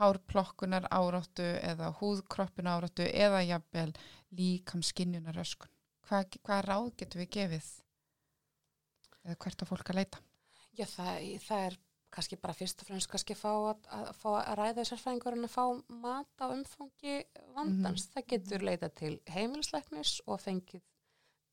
hárplokkunar 0.00 0.88
áráttu 0.90 1.46
eða 1.62 1.92
húðkroppin 2.00 2.68
áráttu 2.70 3.06
eða 3.06 3.44
jafnvel 3.46 3.92
líkamskinjunar 4.34 5.38
öskun. 5.44 5.70
Hvað, 6.04 6.38
hvað 6.44 6.62
ráð 6.68 6.90
getur 7.00 7.22
við 7.22 7.30
gefið? 7.38 7.68
Eða 9.24 9.40
hvert 9.44 9.64
á 9.64 9.70
fólk 9.70 9.90
að 9.90 10.00
leita? 10.00 10.22
Já, 10.74 10.86
það, 10.90 11.28
það 11.46 11.66
er 11.68 11.76
kannski 12.14 12.38
bara 12.38 12.54
fyrst 12.54 12.82
og 12.82 12.88
fremst 12.88 13.10
kannski 13.10 13.36
fá 13.38 13.50
að, 13.52 13.86
að, 13.94 14.10
fá 14.18 14.28
að 14.34 14.50
ræða 14.60 14.76
þessar 14.80 15.00
fræðingur 15.02 15.36
en 15.38 15.46
að 15.48 15.54
fá 15.54 15.64
mat 16.04 16.42
á 16.42 16.46
umfangi 16.46 17.14
vandans. 17.56 18.08
Það 18.12 18.28
getur 18.34 18.66
leitað 18.68 18.98
til 19.00 19.14
heimilisleiknis 19.34 20.18
og 20.26 20.42
fengið 20.42 20.84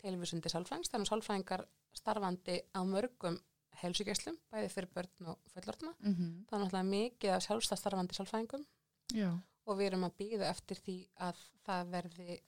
tilvísundi 0.02 0.52
sálfræðings. 0.52 0.92
Þannig 0.92 1.08
að 1.08 1.14
sálfræðingar 1.14 1.66
starfandi 1.98 2.58
á 2.74 2.82
mörgum 2.88 3.40
heilsugjæslum, 3.82 4.38
bæði 4.52 4.70
fyrir 4.74 4.92
börn 4.96 5.32
og 5.34 5.40
fullortna. 5.54 5.94
Mm 6.00 6.14
-hmm. 6.14 6.32
Það 6.50 6.58
er 6.58 6.64
náttúrulega 6.66 6.90
mikið 6.90 7.36
af 7.36 7.44
sjálfstað 7.46 7.82
starfandi 7.82 8.18
sálfræðingum 8.18 8.66
Já, 9.14 9.32
og 9.66 9.78
við 9.78 9.86
erum 9.86 10.04
að 10.04 10.18
býða 10.20 10.50
eftir 10.50 10.78
því 10.78 10.98
að 11.16 11.38
það 11.66 11.92
verði 11.96 12.40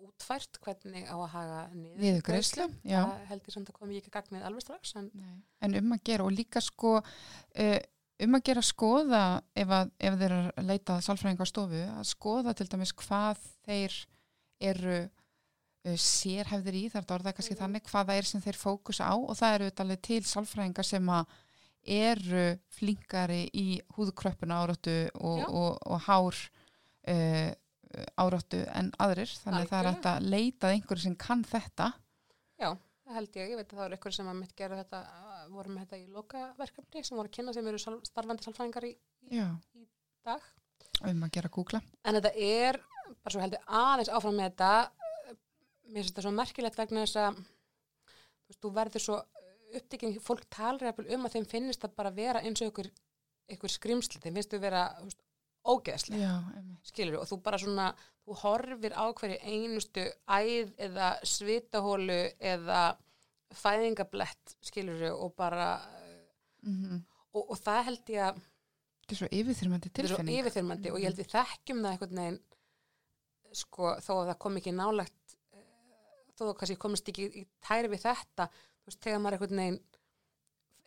útfært 0.00 0.58
hvernig 0.64 1.08
á 1.08 1.16
að 1.16 1.30
haga 1.34 1.60
viðugreislu, 2.00 2.66
já. 2.88 3.00
Það 3.04 3.24
held 3.30 3.48
ég 3.48 3.54
samt 3.54 3.70
að 3.70 3.78
komi 3.78 3.96
ekki 4.00 4.10
gagnið 4.14 4.46
alveg 4.48 4.64
strax 4.64 4.94
en. 4.96 5.10
En 5.60 5.74
um 5.74 5.92
að 5.92 6.04
gera 6.04 6.24
og 6.24 6.32
líka 6.32 6.62
sko 6.64 6.94
uh, 7.00 7.80
um 8.24 8.36
að 8.38 8.44
gera 8.50 8.64
skoða 8.64 9.24
ef, 9.54 9.68
að, 9.68 9.92
ef 9.98 10.18
þeir 10.22 10.36
að 10.38 10.66
leita 10.70 10.96
að 10.96 11.04
sálfræðinga 11.06 11.46
á 11.46 11.52
stofu 11.52 11.82
að 11.84 12.08
skoða 12.10 12.54
til 12.56 12.68
dæmis 12.72 12.94
hvað 12.96 13.44
þeir 13.68 13.98
eru 14.70 14.98
sérhæfðir 15.84 16.74
í, 16.76 16.82
þar 16.92 17.06
er 17.06 17.22
það 17.24 17.34
kannski 17.38 17.54
Mhm. 17.54 17.60
þannig 17.62 17.82
hvað 17.88 18.06
það 18.10 18.18
er 18.18 18.22
sem 18.28 18.40
þeir 18.44 18.58
fókusa 18.60 19.04
á 19.08 19.14
og 19.16 19.36
það 19.38 19.54
eru 19.54 19.70
alveg 19.84 20.02
til 20.02 20.20
sálfræðinga 20.22 20.84
sem 20.84 21.06
að 21.08 21.26
eru 21.86 22.58
flinkari 22.68 23.48
í 23.56 23.80
húðkröppuna 23.96 24.58
áráttu 24.60 25.08
og, 25.14 25.40
og, 25.48 25.78
og 25.86 26.00
hár 26.04 26.36
uh, 27.08 27.50
áráttu 28.20 28.60
en 28.76 28.92
aðrir 29.00 29.32
þannig 29.40 29.64
að 29.64 29.70
það 29.72 29.80
er 29.80 29.88
hægt 29.94 30.06
að 30.10 30.28
leita 30.28 30.66
að 30.68 30.74
einhverju 30.76 31.02
sem 31.06 31.16
kann 31.16 31.42
þetta 31.48 31.92
Já, 32.60 32.76
það 33.08 33.14
held 33.16 33.36
ég. 33.40 33.48
Ég 33.50 33.56
veit 33.56 33.70
að 33.72 33.76
það 33.78 33.84
var 33.86 33.94
ykkur 33.96 34.12
sem 34.12 34.28
að 34.28 34.36
mitt 34.42 34.52
gera 34.54 34.76
þetta, 34.82 35.00
uh, 35.00 35.48
voru 35.48 35.72
með 35.72 35.86
þetta 35.86 35.96
í 35.96 36.06
lokaverkefni 36.12 37.04
sem 37.08 37.16
voru 37.16 37.30
að 37.30 37.36
kynna 37.38 37.54
sem 37.56 37.66
eru 37.72 37.78
starfandi 37.80 38.44
salfræðingar 38.44 38.84
í 38.84 38.92
Já, 39.32 39.48
dag. 40.28 40.40
um 41.08 41.24
að 41.24 41.32
gera 41.32 41.48
googla 41.48 41.80
En 42.04 42.14
þetta 42.20 42.34
er, 42.36 42.78
bara 43.24 43.32
svo 43.32 43.40
heldur 43.40 43.64
aðeins 43.66 44.12
áfram 44.12 44.36
með 44.36 44.50
þetta, 44.52 44.72
uh, 44.84 44.99
mér 45.90 46.02
finnst 46.04 46.14
þetta 46.14 46.24
svo 46.26 46.32
merkilegt 46.36 46.78
vegna 46.80 47.04
þess 47.04 47.20
að 47.20 47.40
þú, 47.40 48.50
veist, 48.50 48.60
þú 48.62 48.72
verður 48.78 49.04
svo 49.06 49.18
upptekinn, 49.80 50.16
fólk 50.24 50.46
talar 50.50 51.02
um 51.06 51.26
að 51.28 51.36
þeim 51.36 51.48
finnist 51.50 51.82
það 51.84 51.96
bara 52.00 52.14
vera 52.14 52.42
eins 52.42 52.62
og 52.64 52.72
ykkur, 52.72 52.88
ykkur 53.54 53.74
skrimsli, 53.74 54.22
þeim 54.22 54.38
finnst 54.38 54.54
þau 54.54 54.62
vera 54.62 54.86
veist, 55.02 55.20
ógeðslega. 55.70 56.24
Já, 56.24 56.64
skilur 56.88 57.20
og 57.20 57.28
þú 57.28 57.38
bara 57.44 57.60
svona, 57.60 57.90
þú 58.24 58.38
horfir 58.42 58.96
á 58.96 59.04
hverju 59.12 59.38
einustu 59.44 60.06
æð 60.24 60.72
eða 60.88 61.10
svitahólu 61.28 62.20
eða 62.40 62.82
fæðingablett 63.60 64.56
skilur 64.64 65.10
og 65.12 65.34
bara 65.38 65.72
Mm 66.60 67.00
og, 67.34 67.44
og 67.54 67.58
það 67.62 67.84
held 67.88 68.10
ég 68.14 68.24
að 68.28 68.40
Þetta 69.00 69.14
er 69.14 69.18
svo 69.20 69.28
yfirþyrmandi 69.40 69.88
er 69.90 69.94
svo 69.94 70.16
tilfinning. 70.18 70.40
yfirþyrmandi 70.40 70.90
og 70.92 70.98
ég 71.00 71.08
held 71.08 71.20
við 71.20 71.30
þekkjum 71.32 71.82
það 71.82 71.94
einhvern 71.94 72.20
veginn 72.20 72.40
sko 73.60 73.92
þó 74.04 74.10
að 74.16 74.28
það 74.30 74.38
kom 74.44 74.58
ekki 74.60 74.74
nálagt 74.76 75.16
þó 76.40 76.48
að 76.50 76.58
kannski 76.62 76.78
komist 76.86 77.08
ekki 77.12 77.28
í 77.42 77.46
tæri 77.68 77.90
við 77.92 78.04
þetta 78.08 78.48
þú 78.50 78.90
veist, 78.90 79.02
þegar 79.04 79.20
maður 79.24 79.38
einhvern 79.38 79.60
veginn 79.62 79.80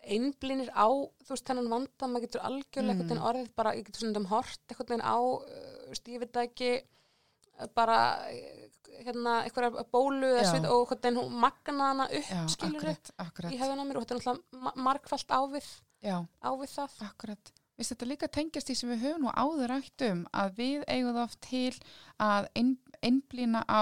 einblinir 0.03 0.71
á, 0.75 0.87
þú 1.23 1.31
veist, 1.31 1.45
þennan 1.47 1.69
vanda 1.71 2.07
maður 2.11 2.25
getur 2.27 2.43
algjörlega 2.43 2.83
Mm. 2.83 2.99
einhvern 2.99 3.09
veginn 3.13 3.27
orðið 3.29 3.51
bara, 3.55 3.71
ég 3.77 3.85
getur 3.87 4.01
svona 4.03 4.19
um 4.19 4.25
hort 4.33 4.59
einhvern 4.73 4.89
veginn 4.91 5.05
á, 5.07 5.17
uh, 5.23 6.19
veit 6.19 6.33
það 6.33 6.43
ekki 6.49 6.71
uh, 6.83 7.67
bara 7.77 7.97
uh, 8.27 8.67
hérna, 9.05 9.37
einhverja 9.47 9.85
bólu 9.93 10.27
eða 10.33 10.43
svit 10.51 10.67
og 10.67 10.83
einhvern 10.91 11.01
veginn 11.05 11.21
hún 11.21 11.39
magna 11.45 11.87
hana 11.93 12.09
upp, 12.19 12.33
skilur 12.51 12.89
akkurat. 13.17 13.51
í 13.53 13.57
höfðan 13.61 13.79
á 13.79 13.85
mér 13.87 13.97
og 13.97 14.03
þetta 14.03 14.15
er 14.15 14.19
náttúrulega 14.19 14.63
ma- 14.67 14.77
margfalt 14.89 15.27
ávið, 15.39 15.71
Já, 16.03 16.17
ávið 16.43 16.71
það 16.75 16.97
akkurat. 17.07 17.53
Vist 17.79 17.93
þetta 17.95 18.05
líka 18.11 18.27
tengjast 18.27 18.67
því 18.69 18.75
sem 18.75 18.89
við 18.91 18.99
höfum 19.07 19.23
nú 19.23 19.31
áður 19.33 19.71
rætt 19.71 20.03
um 20.11 20.25
að 20.35 20.57
við 20.59 20.83
eigum 20.91 21.15
það 21.15 21.23
oft 21.23 21.39
til 21.47 21.73
að 22.21 22.49
ein, 22.59 22.73
einblýna 23.01 23.63
á 23.71 23.81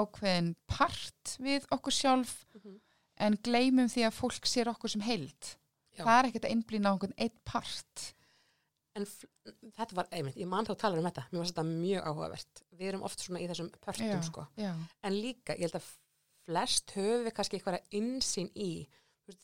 ákveðin 0.00 0.54
part 0.70 1.36
við 1.42 1.66
okkur 1.74 1.92
sjálf 1.96 2.44
Mhm. 2.54 2.80
en 3.18 3.36
gleymum 3.42 3.88
því 3.88 4.04
að 4.08 4.16
fólk 4.18 4.44
sér 4.46 4.68
okkur 4.72 4.90
sem 4.92 5.00
heild. 5.00 5.56
Já. 5.96 6.04
Það 6.04 6.18
er 6.18 6.28
ekkert 6.30 6.44
að 6.44 6.52
einblýna 6.54 6.90
á 6.92 6.96
okkur 6.98 7.12
eitt 7.16 7.38
part. 7.44 8.12
En 8.96 9.04
þetta 9.06 9.94
var 9.96 10.06
einmitt, 10.12 10.36
ég 10.40 10.48
man 10.48 10.64
þá 10.64 10.70
að 10.74 10.78
tala 10.80 10.98
um 10.98 11.04
þetta, 11.04 11.24
mér 11.32 11.38
var 11.42 11.48
þetta 11.50 11.64
mjög 11.68 12.06
áhugavert. 12.10 12.62
Við 12.78 12.88
erum 12.88 13.02
oft 13.08 13.20
svona 13.20 13.40
í 13.40 13.48
þessum 13.48 13.70
pörtum, 13.84 14.06
Já, 14.08 14.20
sko. 14.24 14.46
já, 14.56 14.74
En 15.04 15.12
líka, 15.12 15.52
ég 15.56 15.66
held 15.68 15.76
að 15.80 15.90
flest 16.46 16.92
höfum 16.96 17.24
við 17.26 17.34
kannski 17.36 17.58
eitthvað 17.58 17.80
insýn 17.92 18.50
í. 18.56 18.86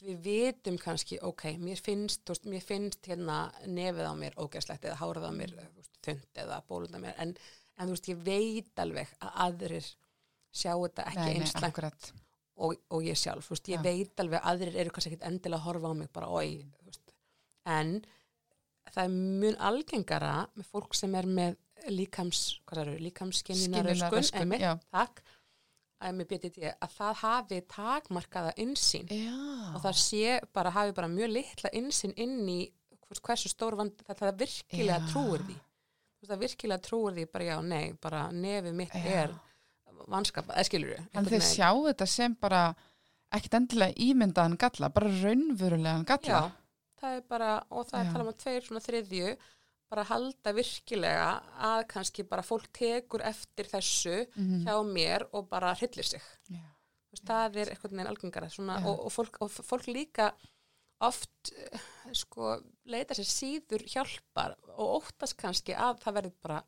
Við 0.01 0.21
vitum 0.23 0.79
kannski, 0.79 1.19
ok, 1.21 1.43
mér 1.59 1.77
finnst, 1.83 2.25
veist, 2.31 2.45
mér 2.47 2.63
finnst 2.63 3.03
hérna 3.03 3.53
nefið 3.67 4.07
á 4.09 4.15
mér 4.15 4.35
ógæslegt 4.39 4.85
eða 4.87 4.97
hárið 5.01 5.27
á 5.27 5.33
mér 5.35 5.53
veist, 5.75 5.99
þund 6.07 6.39
eða 6.45 6.61
bólund 6.69 6.95
á 6.95 7.01
mér. 7.03 7.15
En, 7.19 7.37
en 7.79 7.89
þú 7.89 7.97
veist, 7.97 8.09
ég 8.09 8.23
veit 8.25 8.79
alveg 8.79 9.09
að 9.21 9.33
aðrir 9.47 9.95
sjá 10.53 10.73
þetta 10.77 11.07
ekki 11.11 11.65
akkurat. 11.67 12.13
og, 12.63 12.75
og 12.93 13.03
ég 13.07 13.17
sjálf, 13.19 13.49
veist, 13.51 13.69
ég 13.73 13.81
Já. 13.81 13.85
veit 13.87 14.21
alveg 14.21 14.39
að 14.43 14.49
aðrir 14.53 14.77
eru 14.83 14.91
kannski 14.95 15.11
ekkit 15.15 15.25
endilega 15.29 15.59
að 15.63 15.67
horfa 15.67 15.89
á 15.91 15.95
mig 15.99 16.11
bara, 16.13 16.29
oi, 16.29 16.67
veist, 16.87 17.15
en 17.67 17.95
það 18.93 19.05
er 19.07 19.15
mun 19.17 19.57
algengara 19.71 20.35
með 20.59 20.69
fólk 20.69 20.95
sem 20.99 21.15
er 21.19 21.27
með 21.27 21.57
líkams, 21.91 22.43
líkamskinninaröskun, 23.03 24.29
takk, 24.93 25.23
BTT, 26.03 26.59
að 26.83 26.95
það 26.97 27.19
hafi 27.23 27.59
takmarkaða 27.71 28.53
insýn 28.63 29.07
og 29.73 29.81
það 29.85 29.99
sé 30.03 30.39
bara, 30.55 30.71
hafi 30.75 30.95
bara 30.97 31.09
mjög 31.11 31.31
litla 31.31 31.71
insýn 31.79 32.13
inn 32.17 32.41
í 32.51 32.61
hvers- 33.07 33.23
hversu 33.23 33.49
stór 33.53 33.77
vand, 33.79 33.95
það, 34.07 34.19
það 34.19 34.39
virkilega 34.43 34.99
Já. 34.99 35.09
trúir 35.13 35.45
því, 35.47 35.57
það 36.29 36.43
virkilega 36.43 36.83
trúir 36.89 37.15
því 37.17 37.27
bara, 37.33 37.45
já, 37.45 37.57
nei, 37.63 37.93
bara 38.03 38.23
nefið 38.35 38.75
mitt 38.75 38.95
Já. 38.99 39.07
er 39.23 39.35
vanskapa, 40.13 40.55
eða 40.55 40.65
skilur 40.69 40.93
við, 40.95 41.07
en 41.15 41.25
þeir 41.31 41.45
sjá 41.47 41.69
þetta 41.89 42.07
sem 42.07 42.35
bara 42.41 42.63
ekkert 43.33 43.55
endilega 43.61 43.95
ímyndaðan 43.97 44.59
galla, 44.61 44.89
bara 44.93 45.09
raunverulegan 45.23 46.05
galla. 46.09 46.41
Já, 46.43 46.77
það 47.01 47.17
er 47.17 47.25
bara, 47.29 47.51
og 47.71 47.87
það 47.89 47.99
Já. 47.99 48.05
er 48.07 48.13
talað 48.13 48.27
um 48.27 48.33
að 48.33 48.41
tveir 48.45 48.67
svona 48.69 48.85
þriðju, 48.87 49.37
bara 49.93 50.05
halda 50.09 50.53
virkilega 50.57 51.31
að 51.69 51.83
kannski 51.93 52.25
bara 52.29 52.43
fólk 52.43 52.69
tekur 52.73 53.21
eftir 53.29 53.67
þessu 53.69 54.27
Mhm. 54.37 54.63
hjá 54.67 54.77
mér 54.89 55.27
og 55.33 55.49
bara 55.51 55.75
hryllir 55.75 56.05
sig. 56.05 56.23
Já. 56.49 56.61
Það 57.27 57.57
er 57.61 57.67
eitthvað 57.75 57.93
neginn 57.93 58.09
algengara 58.09 58.49
svona, 58.49 58.79
Já. 58.81 58.87
og, 58.89 59.01
og, 59.07 59.13
fólk, 59.13 59.37
og 59.41 59.51
fólk 59.51 59.87
líka 59.93 60.33
oft 61.03 61.53
eh, 61.53 61.79
sko 62.13 62.61
leita 62.87 63.13
sér 63.15 63.27
síður 63.29 63.83
hjálpar 63.91 64.55
og 64.79 65.03
óttast 65.03 65.37
kannski 65.37 65.75
að 65.75 65.99
það 66.01 66.15
verður 66.15 66.35
bara 66.43 66.63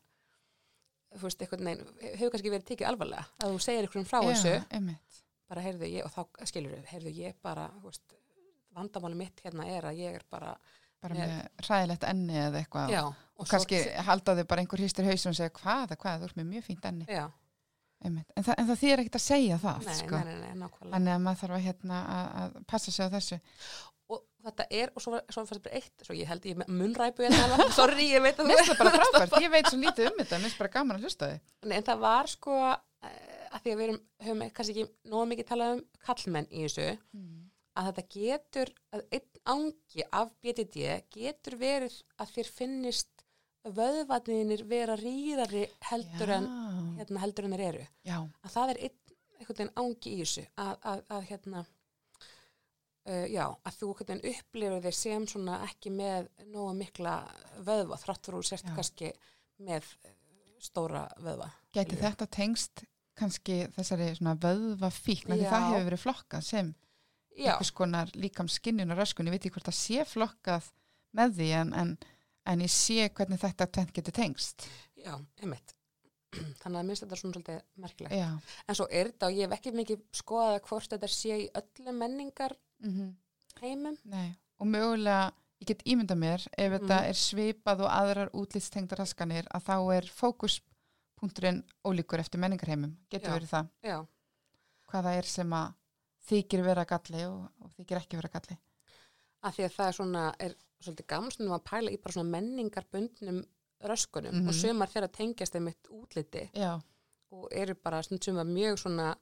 þú 1.13 1.21
veist, 1.27 1.41
eitthvað 1.45 1.63
neinn, 1.67 1.83
hefur 2.15 2.33
kannski 2.33 2.51
verið 2.53 2.67
tekið 2.71 2.89
alvarlega 2.89 3.25
að 3.43 3.53
þú 3.55 3.61
segir 3.67 3.85
einhverjum 3.87 4.07
frá 4.09 4.19
þessu 4.25 4.53
Já, 4.55 4.63
einmitt. 4.79 5.21
bara 5.51 5.61
heyrðu 5.67 5.91
ég, 5.91 6.05
og 6.07 6.11
þá 6.15 6.47
skilur 6.49 6.73
við 6.75 6.89
heyrðu 6.93 7.13
ég 7.19 7.37
bara, 7.45 7.67
þú 7.79 7.91
veist 7.91 8.17
vandamáli 8.75 9.15
mitt 9.21 9.39
hérna 9.45 9.67
er 9.71 9.87
að 9.91 10.01
ég 10.01 10.17
er 10.19 10.25
bara 10.29 10.55
Bara 11.05 11.15
með 11.19 11.33
hræðilegt 11.67 12.03
enni 12.09 12.37
eða 12.39 12.59
eitthvað. 12.63 12.89
já, 12.95 13.01
Og 13.37 13.47
kannski 13.51 13.79
halda 14.07 14.33
þau 14.39 14.45
bara 14.49 14.61
einhver 14.63 14.81
hýstir 14.81 15.05
hausum 15.05 15.33
og 15.33 15.37
segja 15.37 15.51
hvað, 15.53 15.91
hvað, 16.01 16.21
þú 16.23 16.29
ert 16.29 16.37
með 16.39 16.47
mjög 16.53 16.63
fínt 16.69 16.85
enni. 16.89 17.05
já, 17.11 17.25
Einmitt. 18.05 18.31
En, 18.35 18.43
það, 18.43 18.55
en 18.59 18.67
það 18.69 18.79
þýr 18.81 19.01
ekkert 19.03 19.17
að 19.19 19.23
segja 19.25 19.57
það, 19.61 19.85
nei, 19.85 19.95
sko. 19.99 20.21
nei, 20.23 20.35
nei, 20.41 20.69
Þannig 20.95 21.13
að 21.13 21.21
maður 21.25 21.39
þarf 21.41 21.55
að, 21.57 21.63
hérna, 21.67 21.99
að, 22.15 22.25
að 22.41 22.57
passa 22.73 22.91
sig 22.95 23.05
á 23.05 23.09
þessu. 23.15 23.37
og 24.15 24.23
þetta 24.45 24.67
er, 24.79 24.91
og 24.93 25.03
svo, 25.03 25.19
svo 25.31 25.43
fannst 25.49 25.63
bara 25.65 25.79
eitt 25.79 26.05
svo 26.05 26.15
ég 26.17 26.29
held 26.29 26.45
ég 26.45 26.55
hérna 26.55 26.67
alveg. 27.47 27.73
sorry, 27.77 28.09
ég 28.11 28.23
veit 28.25 28.39
að 28.39 28.51
finnst 28.51 28.71
það 28.71 28.81
bara 28.81 28.93
frábært, 28.99 29.37
ég 29.43 29.53
veit 29.55 29.71
svo 29.71 29.79
lítið 29.81 30.09
um 30.11 30.19
þetta, 30.21 30.39
mér 30.39 30.47
finnst 30.47 30.61
bara 30.61 30.73
gaman 30.75 30.99
að 30.99 31.07
hlusta 31.07 31.31
þið. 31.31 31.55
Nei, 31.65 31.75
en 31.79 31.87
það 31.89 32.03
var 32.05 32.31
sko 32.31 32.59
eh, 32.69 33.17
að 33.49 33.65
því 33.65 33.73
að 33.73 33.81
við 33.81 33.87
erum, 33.87 33.99
höfum 34.27 34.45
kannski 34.59 34.75
ekki 34.75 35.11
nógu 35.13 35.25
mikið 35.31 35.49
talað 35.51 35.75
um 35.75 35.83
kallmenn 36.09 36.49
í 36.51 36.65
þessu 36.65 36.87
að 37.75 37.89
þetta 37.89 38.05
getur, 38.15 38.71
að 38.95 39.05
einn 39.17 39.41
ángi 39.45 40.05
af 40.15 40.31
BTD 40.41 40.85
getur 41.11 41.57
verið 41.59 41.97
að 42.17 42.35
þér 42.37 42.51
finnist 42.55 43.25
vöðvatniðinir 43.65 44.63
vera 44.69 44.95
rýrari 44.99 45.65
heldur 45.89 46.29
hérna, 46.29 47.21
heldur 47.23 47.47
en 47.47 47.55
þeir 47.55 47.65
eru. 47.67 47.87
Já, 48.05 48.17
að 48.45 48.53
það 48.53 48.73
er 48.75 48.81
einn 48.87 49.01
einhvern 49.35 49.57
veginn 49.57 49.73
ángi 49.75 50.13
í 50.13 50.19
þessu 50.21 50.45
að, 50.55 50.75
að, 50.91 51.01
að 51.11 51.25
hérna 51.29 51.63
uh, 53.09 53.25
já, 53.31 53.45
að 53.47 53.79
þú 53.79 53.91
veginn 53.99 54.25
upplifir 54.31 54.85
þeir 54.85 54.97
sem 54.99 55.27
svona 55.29 55.61
ekki 55.67 55.93
með 55.93 56.29
nógu 56.51 56.73
mikla 56.79 57.15
vöðva 57.65 57.99
þrátt 58.01 58.27
fyrir 58.27 58.41
þú 58.41 58.49
sért 58.49 58.69
Já. 58.69 58.75
kannski 58.79 59.11
með 59.65 59.91
eh, 60.03 60.15
stóra 60.63 61.05
vöðva 61.23 61.51
gæti 61.75 61.99
þetta 61.99 62.27
tengst 62.27 62.85
kannski 63.15 63.61
þessari 63.75 64.09
svona 64.17 64.35
vöðva 64.39 64.89
fíkn, 64.91 65.37
því 65.37 65.45
það 65.47 65.69
hefur 65.69 65.87
verið 65.89 66.03
flokkað 66.03 66.43
sem 66.49 66.73
já, 67.35 67.53
einhvers 67.53 67.71
konar 67.75 68.11
líkam 68.15 68.49
skinnun 68.51 68.91
og 68.91 68.99
röskun, 68.99 69.29
ég 69.29 69.35
veit 69.35 69.45
ekki 69.45 69.55
hvort 69.55 69.69
það 69.69 69.79
sé 69.79 70.05
flokkað 70.09 70.67
með 71.15 71.37
því 71.39 71.47
en, 71.61 71.71
en, 71.79 71.95
en 72.51 72.65
ég 72.65 72.73
sé 72.73 73.07
hvernig 73.07 73.41
þetta 73.41 73.69
tvent 73.77 73.95
getur 73.95 74.15
tengst. 74.15 74.67
já, 74.99 75.15
einmitt. 75.39 75.75
Þannig 76.61 76.79
að 76.81 76.87
minnst 76.89 77.05
þetta 77.05 77.19
svona 77.21 77.37
svolítið 77.37 77.61
merkilegt. 77.79 78.17
Já. 78.19 78.59
en 78.67 78.77
svo 78.77 78.87
er 78.91 79.11
þetta 79.13 79.29
og 79.29 79.39
ég 79.39 79.47
hef 79.47 79.57
ekki 79.59 79.75
mikið 79.79 80.05
skoðað 80.19 80.57
hvort 80.67 80.95
þetta 80.95 81.11
sé 81.15 81.39
í 81.45 81.49
öllum 81.61 82.01
menningar 82.03 82.57
Mm 82.83 83.15
heimum. 83.61 83.97
Nei, 84.03 84.35
og 84.59 84.67
mögulega, 84.67 85.31
ég 85.61 85.67
get 85.67 85.83
ímynda 85.85 86.15
mér, 86.15 86.45
ef 86.57 86.71
þetta 86.73 86.97
Mhm. 86.99 87.09
er 87.09 87.13
svipað 87.13 87.79
og 87.85 87.89
aðrar 87.89 88.29
útlýstengdar 88.33 88.97
raskanir, 88.99 89.45
að 89.53 89.63
þá 89.63 89.95
er 89.97 90.01
fókuspunkturinn 90.11 91.63
ólíkur 91.85 92.19
eftir 92.19 92.39
menningarheimum, 92.39 92.97
getur 93.09 93.31
verið 93.39 93.49
það, 93.49 93.69
já, 93.83 94.07
hvað 94.89 95.03
það 95.03 95.17
er 95.17 95.23
sem 95.23 95.49
að 95.49 95.73
þykir 96.27 96.63
vera 96.65 96.85
galli 96.85 97.23
og, 97.25 97.49
og 97.61 97.71
þykir 97.77 97.97
ekki 98.01 98.15
vera 98.19 98.29
galli. 98.33 98.57
að 99.45 99.53
því 99.55 99.63
að 99.65 99.73
það 99.77 99.87
er 99.87 99.93
svona 99.93 100.35
er 100.39 100.55
svolítið 100.81 101.07
gamstundum 101.07 101.53
að 101.55 101.63
pæla 101.63 101.91
í 101.91 101.97
bara 102.01 102.13
svona 102.13 102.31
menningarbundnum 102.31 103.45
röskunum 103.83 104.33
Mhm. 104.33 104.47
og 104.47 104.53
sumar 104.53 104.87
þeirra 104.89 105.11
tengjast 105.11 105.55
einmitt 105.55 105.87
útliti 105.91 106.49
Já, 106.53 106.81
og 107.31 107.47
eru 107.51 107.75
bara 107.75 107.99
að 107.99 108.53
mjög 108.53 108.77
svona 108.79 109.15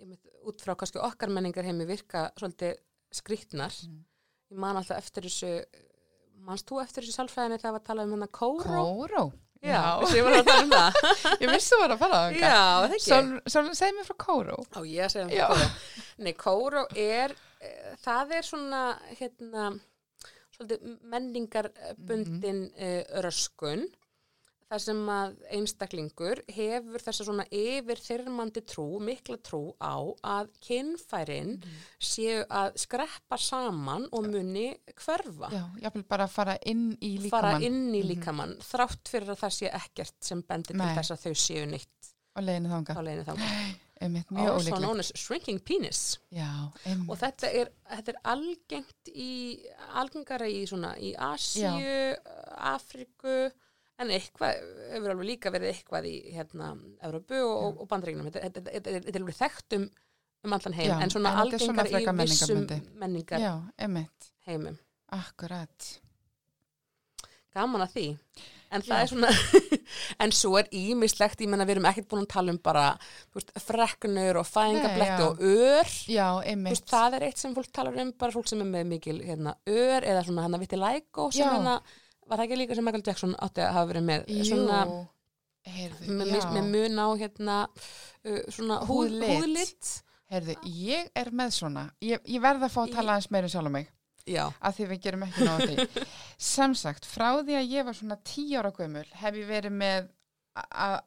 einmitt, 0.00 0.26
út 0.46 0.60
frá 0.64 0.74
kannski 0.78 0.98
okkar 1.02 1.28
menningarheimi 1.30 1.86
virka 1.86 2.30
svolítið 2.38 2.76
skrýtnar 3.12 3.72
Mhm. 3.84 4.04
ég 4.52 4.58
man 4.58 4.76
alltaf 4.76 4.98
eftir 4.98 5.22
þessu 5.28 5.64
manst 6.42 6.66
þú 6.68 6.82
eftir 6.82 7.02
þessu 7.04 7.14
sálfræðinni 7.20 7.58
þegar 7.60 7.72
var 7.72 7.80
að 7.80 7.86
tala 7.86 8.02
um 8.02 8.10
hennar 8.16 8.28
kóró? 8.28 8.82
Kóró. 8.82 9.32
Já, 9.62 10.00
þessu 10.02 10.16
ég 10.18 10.24
var 10.26 10.32
að 10.40 10.46
tala 10.46 10.64
um 10.64 10.70
það 10.70 10.92
ég 11.44 11.52
vissi 11.52 11.70
þú 11.74 11.78
var 11.84 11.92
að 11.94 11.98
fara 12.02 12.18
á 12.18 12.22
það. 12.24 12.40
Já, 12.42 12.98
sól, 13.46 13.70
segð 13.78 13.94
mér 13.98 14.08
frá 14.08 14.16
Kóró. 14.26 14.56
Á 14.74 14.80
ég 14.82 15.04
að 15.06 15.12
segja 15.14 15.24
um 15.28 15.30
Já. 15.36 15.46
kóró. 15.52 15.68
Nei, 16.18 16.32
kóró 16.34 16.82
er, 16.98 17.34
e, 17.62 17.70
það 18.02 18.32
er 18.38 18.42
svona, 18.48 18.82
hérna, 19.20 19.68
svolítið 20.56 20.98
menningarbundin 21.14 22.62
mm 22.74 23.22
röskun. 23.24 23.86
Þar 24.72 24.80
sem 24.80 25.00
að 25.12 25.32
einstaklingur 25.52 26.40
hefur 26.56 27.02
þessa 27.04 27.26
svona 27.26 27.44
yfir 27.52 28.00
þyrmandi 28.00 28.62
trú, 28.64 28.86
mikla 29.04 29.36
trú 29.44 29.60
á 29.76 30.00
að 30.38 30.48
kynfærin 30.64 31.58
séu 32.00 32.40
að 32.48 32.78
skreppa 32.80 33.36
saman 33.40 34.08
og 34.16 34.30
muni 34.32 34.70
hverfa. 34.96 35.52
Já, 35.52 35.64
ég 35.84 35.96
vil 35.98 36.06
bara 36.08 36.28
fara 36.30 36.56
inn 36.64 36.92
í 37.00 37.18
líkamann. 37.20 37.34
fara 37.36 37.68
inn 37.68 37.92
í 37.92 38.02
líkamann, 38.06 38.56
þrátt 38.64 39.12
fyrir 39.12 39.34
að 39.34 39.42
það 39.44 39.56
sé 39.58 39.72
ekkert 39.82 40.18
sem 40.24 40.44
bendir 40.48 40.72
til 40.72 40.80
Nei. 40.80 40.94
þess 40.96 41.12
að 41.12 41.26
þau 41.26 41.40
séu 41.44 41.68
nýtt 41.68 42.12
á 42.32 42.38
leiðinu 42.40 42.72
á 42.72 42.74
þanga. 42.78 43.02
leiðinu 43.08 43.28
þangað. 43.28 43.56
Einmitt, 44.02 44.32
mjög 44.34 44.96
as 44.98 45.12
shrinking 45.14 45.60
penis. 45.62 46.18
Já, 46.34 46.48
einmitt. 46.82 47.06
og 47.06 47.20
þetta 47.20 47.50
er, 47.54 47.68
þetta 47.86 48.10
er 48.10 48.16
algengt 48.32 49.10
í, 49.14 49.34
algengara 49.94 50.48
í 50.50 50.64
svona 50.66 50.96
í 50.98 51.12
Asíu, 51.14 52.16
Afriku 52.72 53.52
en 54.02 54.14
eitthvað, 54.16 54.62
hefur 54.92 55.14
alveg 55.14 55.28
líka 55.28 55.52
verið 55.54 55.72
eitthvað 55.72 56.08
í 56.10 56.14
hérna 56.34 56.72
Európu 57.06 57.42
og, 57.46 57.82
og 57.82 57.90
bandaríknum 57.90 58.30
þetta, 58.34 58.64
er 58.72 59.20
alveg 59.20 59.38
þekkt 59.38 59.78
um, 59.78 59.88
um 60.46 60.56
allan 60.58 60.78
heim, 60.78 60.88
Já, 60.90 60.96
en 61.00 61.14
svona 61.14 61.34
frekar 61.48 61.92
í 62.02 62.16
vissum 62.22 62.64
menningar 63.00 63.42
Já, 63.42 63.52
heimum 64.48 64.80
Akkurat. 65.12 65.92
gaman 67.52 67.84
að 67.84 67.96
því 67.96 68.06
en 68.72 68.84
það 68.84 68.96
Já. 68.96 69.02
er 69.02 69.10
svona 69.10 69.30
en 70.24 70.34
svo 70.34 70.54
er 70.60 70.68
ímislegt, 70.76 71.42
ég 71.44 71.50
menna 71.52 71.66
við 71.68 71.76
erum 71.76 71.88
ekkert 71.90 72.08
búin 72.10 72.24
að 72.24 72.30
tala 72.32 72.54
um 72.54 72.60
bara, 72.64 72.84
veist, 73.36 73.52
freknur 73.60 74.40
og 74.40 74.48
já. 75.20 75.26
og 75.26 75.42
ör 75.42 75.92
Já, 76.08 76.28
einmitt. 76.40 76.72
veist, 76.72 76.88
það 76.90 77.18
er 77.18 77.26
eitt 77.28 77.42
sem 77.42 77.56
fólk 77.56 77.72
talar 77.74 77.98
um, 78.00 78.14
bara 78.18 78.34
fólk 78.34 78.48
sem 78.48 78.62
er 78.64 78.70
með 78.70 78.88
mikil 78.94 79.18
hérna, 79.20 79.56
ör 79.68 80.00
eða 80.08 80.24
svona 80.24 80.46
hann 80.46 80.56
að 80.56 80.64
viti 80.64 80.80
læko 80.80 81.28
sem 81.30 81.44
Já. 81.44 81.50
hérna, 81.52 81.76
var 82.32 82.40
það 82.40 82.46
ekki 82.48 82.60
líka 82.62 82.78
sem 82.78 82.88
Michael 82.88 83.04
Jackson 83.06 83.34
átti 83.44 83.64
að 83.64 83.74
hafa 83.76 83.90
verið 83.92 84.06
með 84.08 84.30
Jú, 84.32 84.46
svona 84.48 84.78
heyrðu, 85.68 86.14
með, 86.18 86.32
með, 86.56 86.70
mun 86.72 87.02
á 87.04 87.08
hérna 87.20 87.58
uh, 87.68 88.40
svona 88.48 88.80
húð, 88.88 89.12
Húðlit. 89.12 89.36
húðlit 89.36 89.92
Heyrðu, 90.32 90.54
ég 90.72 91.10
er 91.18 91.28
með 91.36 91.50
svona. 91.58 91.82
Ég, 92.00 92.22
ég 92.24 92.40
verð 92.40 92.64
að 92.64 92.72
fá 92.72 92.78
að 92.86 92.94
tala 92.94 93.16
aðeins 93.18 93.28
meira 93.34 93.48
um 93.48 93.52
sjálf 93.52 93.72
mig, 93.74 93.90
já, 94.24 94.46
að 94.64 94.78
því 94.78 94.86
við 94.88 95.00
gerum 95.04 95.24
ekki 95.26 95.44
náða 95.44 95.66
því. 95.68 96.04
Sem 96.52 96.76
sagt, 96.80 97.08
frá 97.08 97.26
því 97.42 97.58
að 97.58 97.74
ég 97.74 97.84
var 97.84 97.98
svona 97.98 98.16
tíu 98.24 98.62
ára 98.62 98.70
gömul, 98.72 99.04
hef 99.20 99.36
ég 99.36 99.50
verið 99.50 99.76
með 99.76 100.08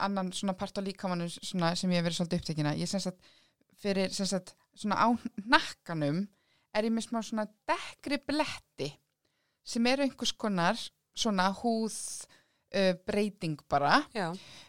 annan 0.05 0.30
svona 0.34 0.53
part 0.57 0.78
á 0.78 0.82
líkamannu 0.86 1.26
sem 1.30 1.63
ég 1.65 1.97
hef 1.97 2.05
verið 2.05 2.19
svolítið 2.19 2.43
upptekina. 2.43 2.76
Ég 2.78 2.89
sem 2.89 3.01
sagt, 3.01 3.34
fyrir, 3.82 4.13
sem 4.13 4.30
sagt, 4.30 4.53
svona 4.78 5.01
á 5.01 5.09
nakkanum 5.41 6.21
er 6.76 6.86
ég 6.86 6.93
með 6.93 7.07
smá 7.07 7.19
svona 7.26 7.47
dekkri 7.69 8.21
bletti 8.30 8.91
sem 9.65 9.86
eru 9.89 10.05
einhvers 10.05 10.34
konar 10.38 10.78
svona 11.16 11.49
húð 11.61 11.95
uh, 12.76 12.93
breyting 13.07 13.59
bara. 13.72 14.01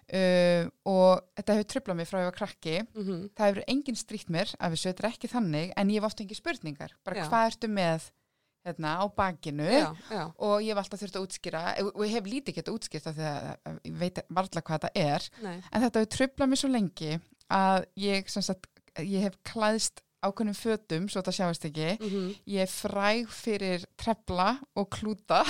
Uh, 0.07 0.69
og 0.87 1.25
þetta 1.39 1.57
hefur 1.57 1.71
tröflað 1.73 1.99
mig 2.01 2.11
frá 2.11 2.21
ég 2.23 2.31
var 2.31 2.39
krakki. 2.39 2.77
Mm 2.95 3.09
það 3.37 3.51
hefur 3.51 3.65
enginn 3.73 3.99
stríkt 3.99 4.31
mér 4.33 4.53
af 4.59 4.75
þessu, 4.75 4.93
þetta 4.93 5.05
er 5.05 5.11
ekki 5.13 5.33
þannig 5.33 5.75
en 5.77 5.91
ég 5.91 6.01
hef 6.01 6.09
oft 6.11 6.23
engin 6.23 6.41
spurningar. 6.41 6.95
Bara 7.05 7.25
Já. 7.25 7.29
hvað 7.31 7.51
ertu 7.51 7.69
með 7.73 8.11
hérna, 8.67 8.97
á 8.99 9.05
bakinu? 9.15 9.67
Já, 9.67 9.95
já, 10.11 10.25
og 10.39 10.63
ég 10.63 10.73
hef 10.73 10.83
alltaf 10.83 11.03
þurft 11.03 11.19
að 11.19 11.27
útskýra 11.27 11.63
og 11.87 12.03
ég 12.07 12.17
hef 12.17 12.31
lítið 12.31 12.57
gett 12.57 12.71
að 12.71 12.79
útskýrta 12.79 13.13
þegar 13.15 13.61
að 13.63 13.77
ég 13.85 13.99
veit 14.01 14.23
varla 14.29 14.63
hvað 14.63 14.81
þetta 14.87 15.05
er. 15.13 15.29
Nei, 15.43 15.57
en 15.71 15.85
þetta 15.85 16.03
hefur 16.03 16.13
tröflað 16.17 16.51
mér 16.51 16.63
svo 16.63 16.73
lengi 16.73 17.13
að 17.57 17.87
ég, 18.03 18.33
sagt, 18.35 18.67
ég 18.99 19.27
hef 19.29 19.39
klæðst 19.47 20.03
ákveðnum 20.25 20.57
fötum, 20.57 21.09
svo 21.11 21.21
þetta 21.21 21.35
sjáist 21.37 21.65
ekki. 21.69 21.91
Mm 22.01 22.31
ég 22.47 22.63
er 22.65 22.71
fræg 22.73 23.29
fyrir 23.31 23.85
trefla 24.01 24.59
og 24.77 24.89
klúta. 24.91 25.43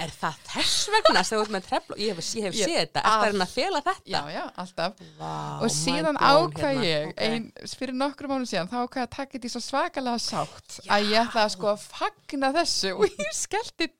Er 0.00 0.08
það 0.14 0.36
þess 0.46 0.88
vegna 0.94 1.22
sem 1.26 1.36
þú 1.36 1.42
ert 1.44 1.52
með 1.56 1.64
trefla, 1.66 1.96
ég 1.98 2.14
hef, 2.14 2.28
ég 2.38 2.44
hef 2.46 2.54
Ég- 2.54 2.68
séð 2.70 2.78
þetta, 2.80 3.00
er 3.02 3.32
það 3.34 3.42
að 3.44 3.52
fela 3.54 3.80
þetta? 3.82 3.94
Já, 4.06 4.20
já, 4.30 4.42
alltaf. 4.62 5.00
Vá, 5.18 5.32
og 5.60 5.70
síðan 5.74 6.16
ákvað 6.16 6.70
hérna. 6.70 6.84
ég 6.86 7.08
Ok. 7.10 7.20
ein, 7.26 7.52
fyrir 7.76 7.94
nokkru 7.98 8.28
mánu 8.30 8.46
síðan 8.48 8.70
þá 8.70 8.76
ákvað 8.86 9.00
ég 9.02 9.08
að 9.08 9.16
taka 9.16 9.32
þetta 9.38 9.50
í 9.50 9.52
svo 9.56 9.60
svakalega 9.66 10.22
sátt 10.22 10.78
að 10.86 11.10
ég 11.10 11.18
ætla 11.26 11.44
að 11.44 11.50
sko 11.56 11.66
að 11.74 11.84
fagna 11.90 12.52
þessu 12.54 12.94
og 12.96 13.04
ég 13.18 13.34
skellti 13.34 13.90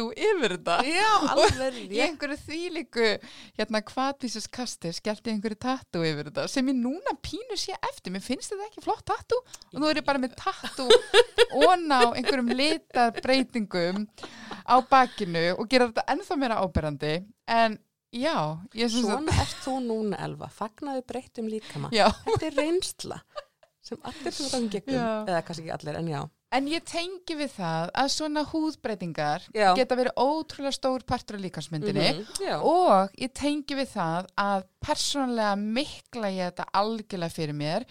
tattu 0.00 0.12
yfir 0.16 0.54
þetta? 0.56 0.76
Já, 0.86 1.10
alveg 1.34 1.74
rétt. 1.74 1.92
einhverju 2.06 2.38
þvílíku 2.46 3.08
hérna 3.58 3.82
hvatvísus 3.84 4.46
kasti 4.52 4.92
skellti 4.96 5.32
einhverju 5.34 5.58
tattu 5.60 6.02
yfir 6.06 6.30
þetta 6.30 6.46
sem 6.50 6.70
ég 6.70 6.78
núna 6.78 7.14
pínu 7.22 7.58
sé 7.60 7.74
eftir. 7.90 8.14
Mér 8.14 8.24
finnst 8.24 8.52
þetta 8.54 8.68
ekki 8.70 8.84
flott 8.84 9.04
tattu 9.08 9.38
og 9.40 9.76
nú 9.78 9.90
er 9.90 10.00
ég 10.00 10.06
bara 10.06 10.22
með 10.22 10.36
tattu 10.40 10.88
onna 11.66 12.00
á 12.00 12.08
einhverjum 12.14 12.50
litarbreytingum 12.56 14.06
á 14.64 14.76
bakinu 14.90 15.46
og 15.58 15.68
gera 15.70 15.90
þetta 15.90 16.06
ennþá 16.14 16.40
meira 16.40 16.60
áberandi. 16.64 17.14
En 17.50 17.78
já, 18.14 18.36
ég 18.74 18.90
syns 18.90 19.04
að 19.06 19.14
svona 19.14 19.38
ert 19.44 19.62
þú 19.64 19.76
núna 19.84 20.20
Elva, 20.24 20.50
fagnaðu 20.54 21.04
breyttum 21.08 21.50
líkama. 21.50 21.92
Já, 21.94 22.08
þetta 22.26 22.50
er 22.50 22.58
reynsla 22.58 23.22
sem 23.90 23.98
allir 24.06 24.34
sem 24.34 24.46
það 24.52 24.68
gegnum, 24.70 25.00
Já. 25.00 25.08
eða 25.26 25.40
kannski 25.42 25.64
ekki 25.66 25.72
allir, 25.74 25.96
en 25.98 26.10
já 26.12 26.20
En 26.52 26.66
ég 26.66 26.82
tengi 26.82 27.36
við 27.38 27.52
það 27.54 27.90
að 27.94 28.08
svona 28.10 28.42
húðbreytingar 28.50 29.44
Já. 29.54 29.68
geta 29.78 29.94
verið 29.94 30.16
ótrúlega 30.18 30.72
stór 30.74 31.04
partur 31.06 31.36
af 31.38 31.44
líkansmyndinni 31.44 32.08
Mhm, 32.10 32.24
Já, 32.42 32.56
og 32.58 33.10
ég 33.18 33.30
tengi 33.32 33.76
við 33.78 33.92
það 33.94 34.26
að 34.36 34.64
persónlega 34.84 35.52
mikla 35.60 36.32
ég 36.34 36.50
þetta 36.50 36.66
algjörlega 36.74 37.30
fyrir 37.36 37.54
mér. 37.54 37.84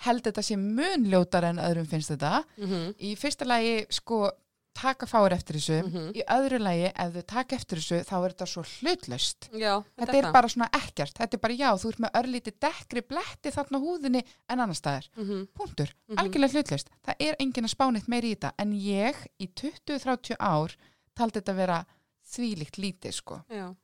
Held 0.00 0.22
þetta 0.24 0.42
sé 0.42 0.56
munljótar 0.56 1.44
en 1.50 1.58
öðrum 1.60 1.86
finnst 1.86 2.08
þetta. 2.14 2.44
Mhm, 2.56 2.94
í 3.04 3.12
fyrsta 3.20 3.44
lagi 3.44 3.84
sko 3.90 4.30
taka 4.74 5.06
fáir 5.06 5.32
eftir 5.34 5.56
þessu. 5.56 5.82
Mhm. 5.84 6.12
í 6.14 6.22
öðru 6.30 6.58
lagi 6.62 6.92
ef 6.94 7.12
þau 7.14 7.22
taka 7.26 7.56
eftir 7.56 7.78
þessu 7.78 8.04
þá 8.06 8.14
er 8.24 8.30
þetta 8.34 8.46
svo 8.46 8.62
hlutlaust. 8.62 9.48
Já 9.52 9.82
þetta 9.98 10.14
er 10.14 10.32
bara 10.32 10.48
svona 10.48 10.68
ekkert, 10.72 11.14
þetta 11.18 11.34
er 11.34 11.40
bara 11.40 11.54
já 11.54 11.70
þú 11.76 11.88
ert 11.90 11.98
með 12.00 12.14
örlítið 12.20 12.54
dekkri 12.60 13.02
bletti 13.08 13.50
þarna 13.50 13.80
húðinni 13.82 14.24
en 14.48 14.60
annar 14.60 14.74
staðar, 14.74 15.08
Mhm, 15.16 15.48
punktur. 15.54 15.92
Mhm. 16.08 16.18
algjörlega 16.18 16.52
hlutlaust, 16.54 16.88
það 17.04 17.14
er 17.20 17.36
enginn 17.40 17.64
að 17.66 17.74
spánitt 17.76 18.08
meiri 18.08 18.30
í 18.32 18.36
þetta. 18.36 18.52
En 18.58 18.72
ég 18.72 19.16
í 19.40 19.48
20-30 19.54 20.36
ár 20.38 20.76
taldi 21.16 21.40
þetta 21.40 21.54
vera 21.56 21.86
þvílíkt 22.30 22.78
lítið 22.78 23.12
sko. 23.12 23.44
Já. 23.50 23.74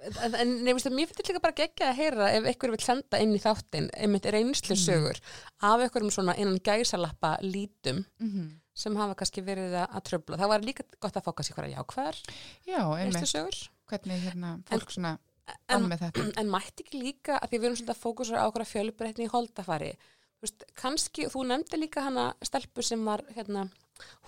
En, 0.00 0.34
en 0.34 0.52
nefnist 0.64 0.88
að 0.88 0.94
mér 0.96 1.10
finnst 1.10 1.28
líka 1.28 1.42
bara 1.44 1.52
geggja 1.58 1.90
að 1.90 1.98
heyra 2.00 2.28
ef 2.32 2.46
einhver 2.48 2.70
vil 2.72 2.80
senda 2.80 3.18
inn 3.20 3.34
í 3.36 3.40
þáttinn 3.42 3.90
einmitt 4.00 4.24
reynslu 4.32 4.76
sögur 4.80 5.18
af 5.60 5.82
einhverjum 5.84 6.10
svona 6.14 6.34
innan 6.40 6.56
gæsalappa 6.64 7.34
lítum. 7.44 8.06
Mm 8.18 8.30
-hmm. 8.30 8.48
Sem 8.80 8.96
hafa 9.00 9.16
kannski 9.20 9.44
verið 9.46 9.76
að 9.82 9.96
að 9.98 10.06
tröfla. 10.10 10.38
Það 10.40 10.52
var 10.54 10.68
líka 10.68 10.86
gott 10.98 11.18
að 11.18 11.26
fá 11.26 11.32
kannski 11.36 11.56
hverja 11.56 11.80
jákvæðar 11.80 12.20
já, 12.68 12.80
einmitt, 13.00 13.66
hvernig 13.90 14.24
hérna 14.26 14.54
fólk 14.70 14.94
svona 14.96 15.16
En, 15.50 15.80
vann 15.80 15.88
með 15.90 16.04
þetta 16.04 16.24
en 16.40 16.50
mætti 16.52 16.84
ekki 16.84 17.02
líka 17.02 17.36
að 17.40 17.50
því 17.50 17.58
við 17.58 17.68
erum 17.68 17.78
svolítið 17.80 17.94
að 17.96 18.02
fókusra 18.04 18.42
á 18.42 18.48
okkur 18.48 18.66
fjölbreytni 18.70 19.26
í 19.26 19.30
holdafari. 19.32 19.88
Þú 20.38 20.46
veist, 20.46 20.64
kannski, 20.78 21.26
þú 21.32 21.42
nefndi 21.50 21.80
líka 21.80 22.04
hana 22.06 22.28
stelpu 22.46 22.84
sem 22.86 23.02
var 23.04 23.24
hérna 23.34 23.66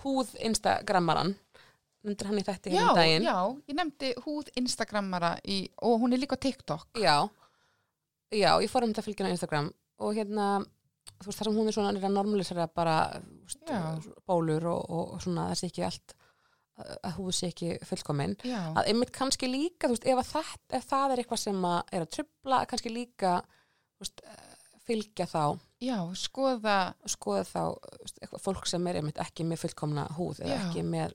húð 0.03 0.33
instagrammaran. 0.49 1.33
Nefndir 2.03 2.27
hann 2.29 2.41
í 2.41 2.43
þetta 2.43 2.73
já, 2.73 2.75
hérna 2.75 2.95
daginn. 2.97 3.23
já, 3.23 3.37
ég 3.71 3.77
nefndi 3.79 4.09
húð 4.25 4.49
Instagrammara 4.59 5.37
í, 5.47 5.61
og 5.87 6.01
hún 6.01 6.11
er 6.11 6.19
líka 6.19 6.35
TikTok 6.35 6.99
Já, 6.99 7.29
já, 8.27 8.49
ég 8.59 8.67
fór 8.71 8.83
um 8.83 8.91
þetta 8.91 9.23
að 9.23 9.31
á 9.31 9.35
Instagram 9.37 9.69
og 10.03 10.17
hérna, 10.17 10.47
þú 11.23 11.31
veist, 11.31 11.39
þar 11.39 11.49
sem 11.49 11.57
hún 11.61 11.71
er 11.71 11.77
svona 11.77 11.93
er 11.95 12.13
normalisera 12.13 12.67
bara 12.67 12.97
Já. 13.69 13.79
bólur 14.27 14.69
og, 14.73 14.83
og 14.97 15.23
svona 15.23 15.49
það 15.51 15.61
sé 15.61 15.71
ekki 15.71 15.87
allt 15.87 16.15
að 16.73 17.17
hún 17.19 17.35
sé 17.35 17.49
ekki 17.51 17.75
fullkomin 17.85 18.33
já, 18.41 18.59
að 18.73 18.87
einmitt 18.89 19.11
kannski 19.13 19.49
líka, 19.49 19.87
þú 19.87 19.93
veist, 19.97 20.07
ef, 20.09 20.21
að 20.21 20.31
það, 20.31 20.53
ef 20.79 20.87
það 20.89 21.13
er 21.13 21.21
eitthvað 21.21 21.41
sem 21.43 21.67
að 21.69 21.93
er 21.93 22.05
að 22.05 22.09
trubla, 22.15 22.61
kannski 22.71 22.93
líka 22.93 23.33
veist, 24.01 24.23
eh, 24.25 24.55
fylgja 24.87 25.27
þá 25.29 25.43
já, 25.83 25.97
skoða 26.17 26.77
skoða 27.13 27.43
þá 27.51 27.61
veist, 28.01 28.23
fólk 28.41 28.65
sem 28.69 28.89
er 28.89 28.99
einmitt 28.99 29.21
ekki 29.21 29.45
með 29.47 29.67
fullkomna 29.67 30.07
húð 30.17 30.41
eða 30.41 30.57
Já. 30.57 30.63
ekki 30.65 30.85
með 30.87 31.13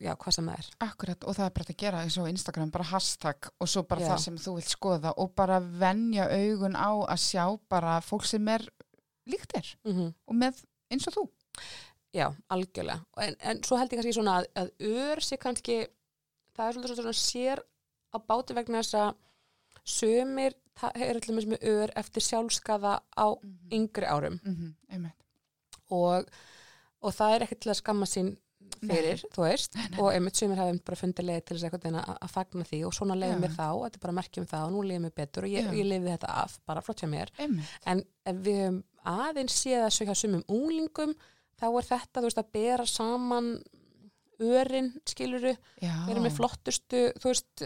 já, 0.00 0.12
hvað 0.14 0.34
sem 0.36 0.48
það 0.50 0.58
er 0.62 0.70
Akkurat 0.88 1.24
og 1.24 1.36
það 1.36 1.46
er 1.46 1.54
bara 1.56 1.72
að 1.72 1.80
gera 1.82 2.02
eins 2.04 2.18
og 2.20 2.28
Instagram 2.30 2.72
bara 2.74 2.88
hashtag 2.92 3.50
og 3.58 3.70
svo 3.70 3.82
bara 3.88 4.04
Já. 4.04 4.08
það 4.12 4.24
sem 4.24 4.38
þú 4.44 4.54
vilt 4.58 4.72
skoða 4.72 5.12
og 5.16 5.34
bara 5.38 5.60
venja 5.60 6.28
augun 6.28 6.76
á 6.76 6.90
að 7.08 7.22
sjá 7.24 7.44
bara 7.68 8.00
fólk 8.04 8.26
sem 8.28 8.48
er 8.48 8.66
líktir 9.28 9.76
mm 9.84 10.12
og 10.26 10.34
með 10.34 10.64
eins 10.92 11.08
og 11.08 11.16
þú. 11.18 11.24
Já, 12.16 12.30
algjörlega. 12.48 13.04
En, 13.20 13.34
en 13.44 13.62
svo 13.66 13.76
held 13.76 13.92
ég 13.92 14.00
kannski 14.00 14.16
svona 14.16 14.38
að, 14.40 14.46
að 14.56 14.70
ör 14.88 15.20
sé 15.24 15.36
kannski, 15.40 15.76
það 16.56 16.68
er 16.68 16.76
svolítið 16.76 17.00
svona 17.02 17.18
sér 17.20 17.62
á 18.08 18.16
báti 18.24 18.56
vegna 18.56 18.80
þess 18.80 18.96
að 18.96 19.10
sömur 19.88 20.56
er 20.94 21.18
allir 21.18 21.48
með 21.50 21.66
ör 21.68 21.92
eftir 21.98 22.24
sjálfskaða 22.24 22.98
á 23.02 23.26
yngri 23.74 24.06
árum 24.06 24.38
Mm 24.44 24.74
-hmm, 24.88 25.10
og, 25.90 26.28
og 27.00 27.14
það 27.14 27.34
er 27.34 27.42
ekkert 27.42 27.60
til 27.60 27.70
að 27.70 27.80
skamma 27.80 28.06
sín 28.06 28.36
fyrir, 28.82 29.24
þú 29.34 29.44
veist, 29.44 29.78
og 29.98 30.10
einmitt 30.12 30.38
sömur 30.38 30.60
hafa 30.60 30.76
bara 30.90 31.00
fundið 31.00 31.28
leið 31.28 31.40
til 31.48 31.56
þess 31.58 31.78
að, 31.78 31.88
að, 31.90 32.12
að 32.14 32.34
fagna 32.34 32.68
því 32.68 32.82
og 32.88 32.94
svona 32.96 33.16
leiðum 33.18 33.44
við 33.46 33.56
þá, 33.56 33.66
þetta 33.84 34.00
er 34.00 34.04
bara 34.04 34.16
merkjum 34.18 34.48
það 34.52 34.66
og 34.66 34.74
nú 34.74 34.84
leiðum 34.86 35.08
við 35.08 35.16
betur 35.22 35.48
og 35.48 35.54
ég, 35.54 35.72
ég 35.78 35.88
leiði 35.88 36.12
þetta 36.12 36.36
af, 36.44 36.58
bara 36.68 36.84
flott 36.84 37.02
hjá 37.02 37.10
mér. 37.10 37.32
En 37.88 38.04
ef 38.28 38.40
við 38.46 38.62
höfum 38.62 38.80
aðeins 39.08 39.58
séð 39.62 39.86
að 39.86 39.94
sögja 39.96 40.16
sumum 40.18 40.46
úlingum 40.52 41.14
þá 41.58 41.68
er 41.68 41.90
þetta, 41.90 42.20
þú 42.20 42.26
veist, 42.28 42.42
að 42.42 42.50
bera 42.58 42.88
saman 42.88 43.52
örin, 44.38 44.92
skiluru 45.08 45.54
við 45.80 46.12
erum 46.12 46.26
með 46.28 46.36
flottustu, 46.38 47.08
þú 47.18 47.32
veist 47.32 47.64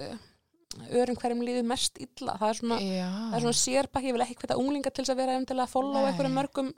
örin 0.92 1.18
hverjum 1.20 1.42
líður 1.44 1.66
mest 1.68 1.98
illa. 2.00 2.36
Það 2.40 2.48
er 2.48 2.58
svona, 2.60 2.78
er 2.80 3.44
svona 3.44 3.58
sérbakki 3.60 4.08
ég 4.08 4.16
vil 4.16 4.24
ekki 4.24 4.38
hvita 4.40 4.58
unglinga 4.60 4.92
til 4.92 5.04
þess 5.04 5.14
að 5.14 5.20
vera 5.20 5.36
um 5.36 5.46
að 5.52 5.72
follow 5.72 5.98
Nei. 5.98 6.06
einhverjum 6.10 6.38
mörgum 6.38 6.70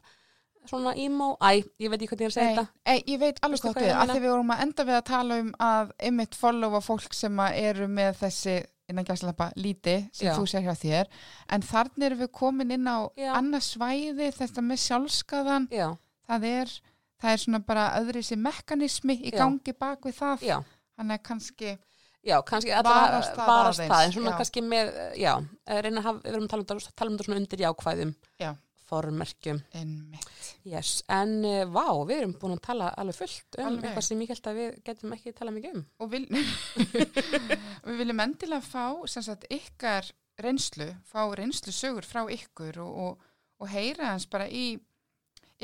svona 0.71 0.95
emo, 1.01 1.31
æ, 1.41 1.65
ég 1.83 1.91
veit 1.93 1.99
ekki 2.03 2.11
hvernig 2.15 2.25
ég 2.25 2.29
er 2.29 2.33
að 2.33 2.37
segja 2.37 2.53
þetta 2.55 2.93
ei, 2.93 3.03
ég 3.13 3.19
veit 3.21 3.41
alveg 3.43 3.59
Veistu 3.59 3.73
hvað 3.73 3.89
að 3.91 3.99
meina? 3.99 4.15
því 4.15 4.23
við 4.25 4.33
vorum 4.35 4.55
að 4.55 4.63
enda 4.65 4.87
við 4.89 4.99
að 4.99 5.05
tala 5.11 5.41
um 5.43 5.51
að 5.67 5.93
einmitt 6.09 6.39
followa 6.39 6.81
fólk 6.85 7.17
sem 7.17 7.43
eru 7.51 7.89
með 7.91 8.19
þessi 8.23 8.57
innan 8.91 9.07
gæslappa 9.09 9.51
líti 9.57 9.97
sem 10.13 10.29
Já. 10.29 10.35
þú 10.37 10.47
sér 10.51 10.67
hjá 10.67 10.75
þér 10.77 11.13
en 11.57 11.65
þarna 11.65 12.09
erum 12.09 12.21
við 12.25 12.33
komin 12.37 12.75
inn 12.77 12.89
á 12.89 12.99
Já. 13.17 13.31
annars 13.39 13.71
svæði 13.77 14.29
þetta 14.37 14.65
með 14.65 14.83
sjálfskaðan 14.85 15.69
já, 15.73 15.89
það 16.29 16.47
er, 16.51 16.75
það 17.23 17.33
er 17.33 17.43
svona 17.47 17.63
bara 17.65 17.87
öðri 18.01 18.23
sem 18.27 18.43
mekanismi 18.45 19.17
í 19.25 19.33
gangi 19.33 19.73
bak 19.79 20.05
við 20.05 20.19
það 20.21 20.45
hann 20.99 21.11
er 21.11 21.23
kannski 21.25 21.73
já, 22.25 22.37
kannski 22.45 22.73
Varast 22.85 23.33
það 23.37 23.49
varast 23.49 23.83
það, 23.85 24.05
en 24.05 24.13
svona 24.19 24.35
já. 24.35 24.37
kannski 24.41 24.63
með, 24.65 24.93
já, 25.21 25.33
reyna 25.81 26.01
að 26.01 26.07
hafa, 26.11 26.21
við 26.25 26.35
erum 26.35 26.45
að 26.45 26.53
tala 26.53 26.65
um 26.65 26.69
þetta, 26.69 26.95
tala 26.95 27.11
um 27.11 27.17
þetta 27.17 27.29
svona 27.29 27.41
undir 27.43 27.65
jákvæðum 27.65 28.15
Já. 28.41 28.51
Formerkjum 28.95 29.61
einmitt 29.77 30.31
Yes, 30.65 31.03
en 31.13 31.37
uh, 31.45 31.61
vá, 31.69 31.87
við 32.09 32.23
erum 32.23 32.35
búin 32.41 32.57
að 32.57 32.65
tala 32.65 32.89
alveg 33.01 33.19
fullt 33.19 33.59
um 33.59 33.69
Alveg. 33.69 33.85
eitthvað 33.91 34.07
sem 34.09 34.25
ég 34.25 34.33
held 34.33 34.51
að 34.51 34.61
við 34.61 34.79
getum 34.89 35.15
ekki 35.17 35.35
talað 35.37 35.57
mikið 35.59 35.77
um. 35.77 35.85
og 36.01 36.13
vil, 36.15 36.25
við 37.89 38.01
viljum 38.01 38.25
endilega 38.25 38.65
fá 38.65 38.87
sem 39.11 39.27
sagt 39.27 39.49
ykkar 39.53 40.11
reynslu 40.41 40.89
fá 41.11 41.21
reynslu 41.37 41.75
sögur 41.75 42.07
frá 42.09 42.25
ykkur 42.33 42.81
og, 42.85 43.01
og, 43.05 43.33
og 43.61 43.73
heyra 43.75 44.15
hans 44.15 44.27
bara 44.31 44.49
í 44.49 44.73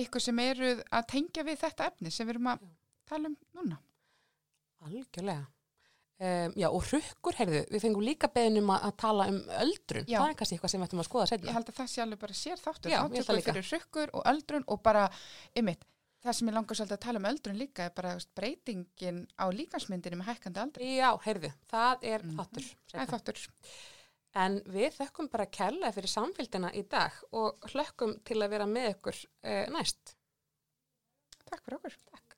ykkur 0.00 0.22
sem 0.22 0.38
eru 0.44 0.74
að 0.90 1.08
tengja 1.14 1.46
við 1.46 1.62
þetta 1.64 1.88
efni 1.90 2.12
sem 2.14 2.28
við 2.28 2.36
erum 2.36 2.52
að 2.52 2.68
tala 3.08 3.32
um 3.32 3.38
núna 3.56 3.80
Algjörlega. 4.80 5.44
Um, 6.20 6.52
já, 6.60 6.66
og 6.68 6.82
rukkur, 6.92 7.32
heyrðu, 7.38 7.60
við 7.72 7.80
fengum 7.80 8.02
líka 8.04 8.28
beðnum 8.28 8.68
að, 8.74 8.82
að 8.90 8.96
tala 9.00 9.24
um 9.32 9.38
öldrun. 9.56 10.04
Já. 10.04 10.18
Það 10.20 10.26
er 10.28 10.34
kannski 10.36 10.56
eitthvað 10.58 10.72
sem 10.74 10.82
við 10.82 10.88
ættum 10.90 11.00
að 11.00 11.06
skoða 11.08 11.22
ég 11.24 11.30
setna. 11.32 11.54
held 11.56 11.70
að 11.70 11.78
það 11.78 11.86
sé 11.94 12.02
alveg 12.04 12.18
bara 12.20 12.36
sér 12.36 12.60
þáttur 12.60 12.90
ég 12.92 12.98
þáttur 13.00 13.38
líka. 13.38 13.54
fyrir 13.54 13.70
rukkur 13.72 14.12
og 14.18 14.26
öldrun 14.34 14.66
og 14.68 14.82
bara 14.84 15.04
ymmit, 15.56 15.86
það 16.20 16.36
sem 16.36 16.50
ég 16.50 16.56
langar 16.58 16.76
svolítið 16.76 16.98
að 16.98 17.02
tala 17.06 17.22
um 17.22 17.28
öldrun 17.30 17.56
líka 17.62 17.86
er 17.88 17.94
bara 17.96 18.12
breytingin 18.36 19.22
á 19.40 19.44
líkansmyndinni 19.48 20.18
með 20.20 20.28
hækkandi 20.34 20.62
aldri 20.66 20.90
Já, 20.98 21.08
heyrðu, 21.24 21.52
það 21.72 22.04
er 22.12 22.26
Mhm. 22.28 22.36
þáttur. 22.36 22.68
það 22.92 23.00
er 23.00 23.10
þáttur 23.14 23.46
En 24.44 24.60
við 24.70 24.92
þökkum 25.00 25.30
bara 25.32 25.46
kærlega 25.46 25.90
fyrir 25.96 26.12
samfélgina 26.12 26.68
í 26.76 26.84
dag 26.86 27.16
og 27.32 27.56
hlökkum 27.72 28.12
til 28.28 28.36
að 28.44 28.50
vera 28.52 28.66
með 28.68 28.92
ykkur 28.94 29.16
uh, 29.42 29.64
næst. 29.72 30.12
takk 31.48 31.64
fyrir 31.64 31.80
okkur 31.80 31.96
Takk. 32.12 32.29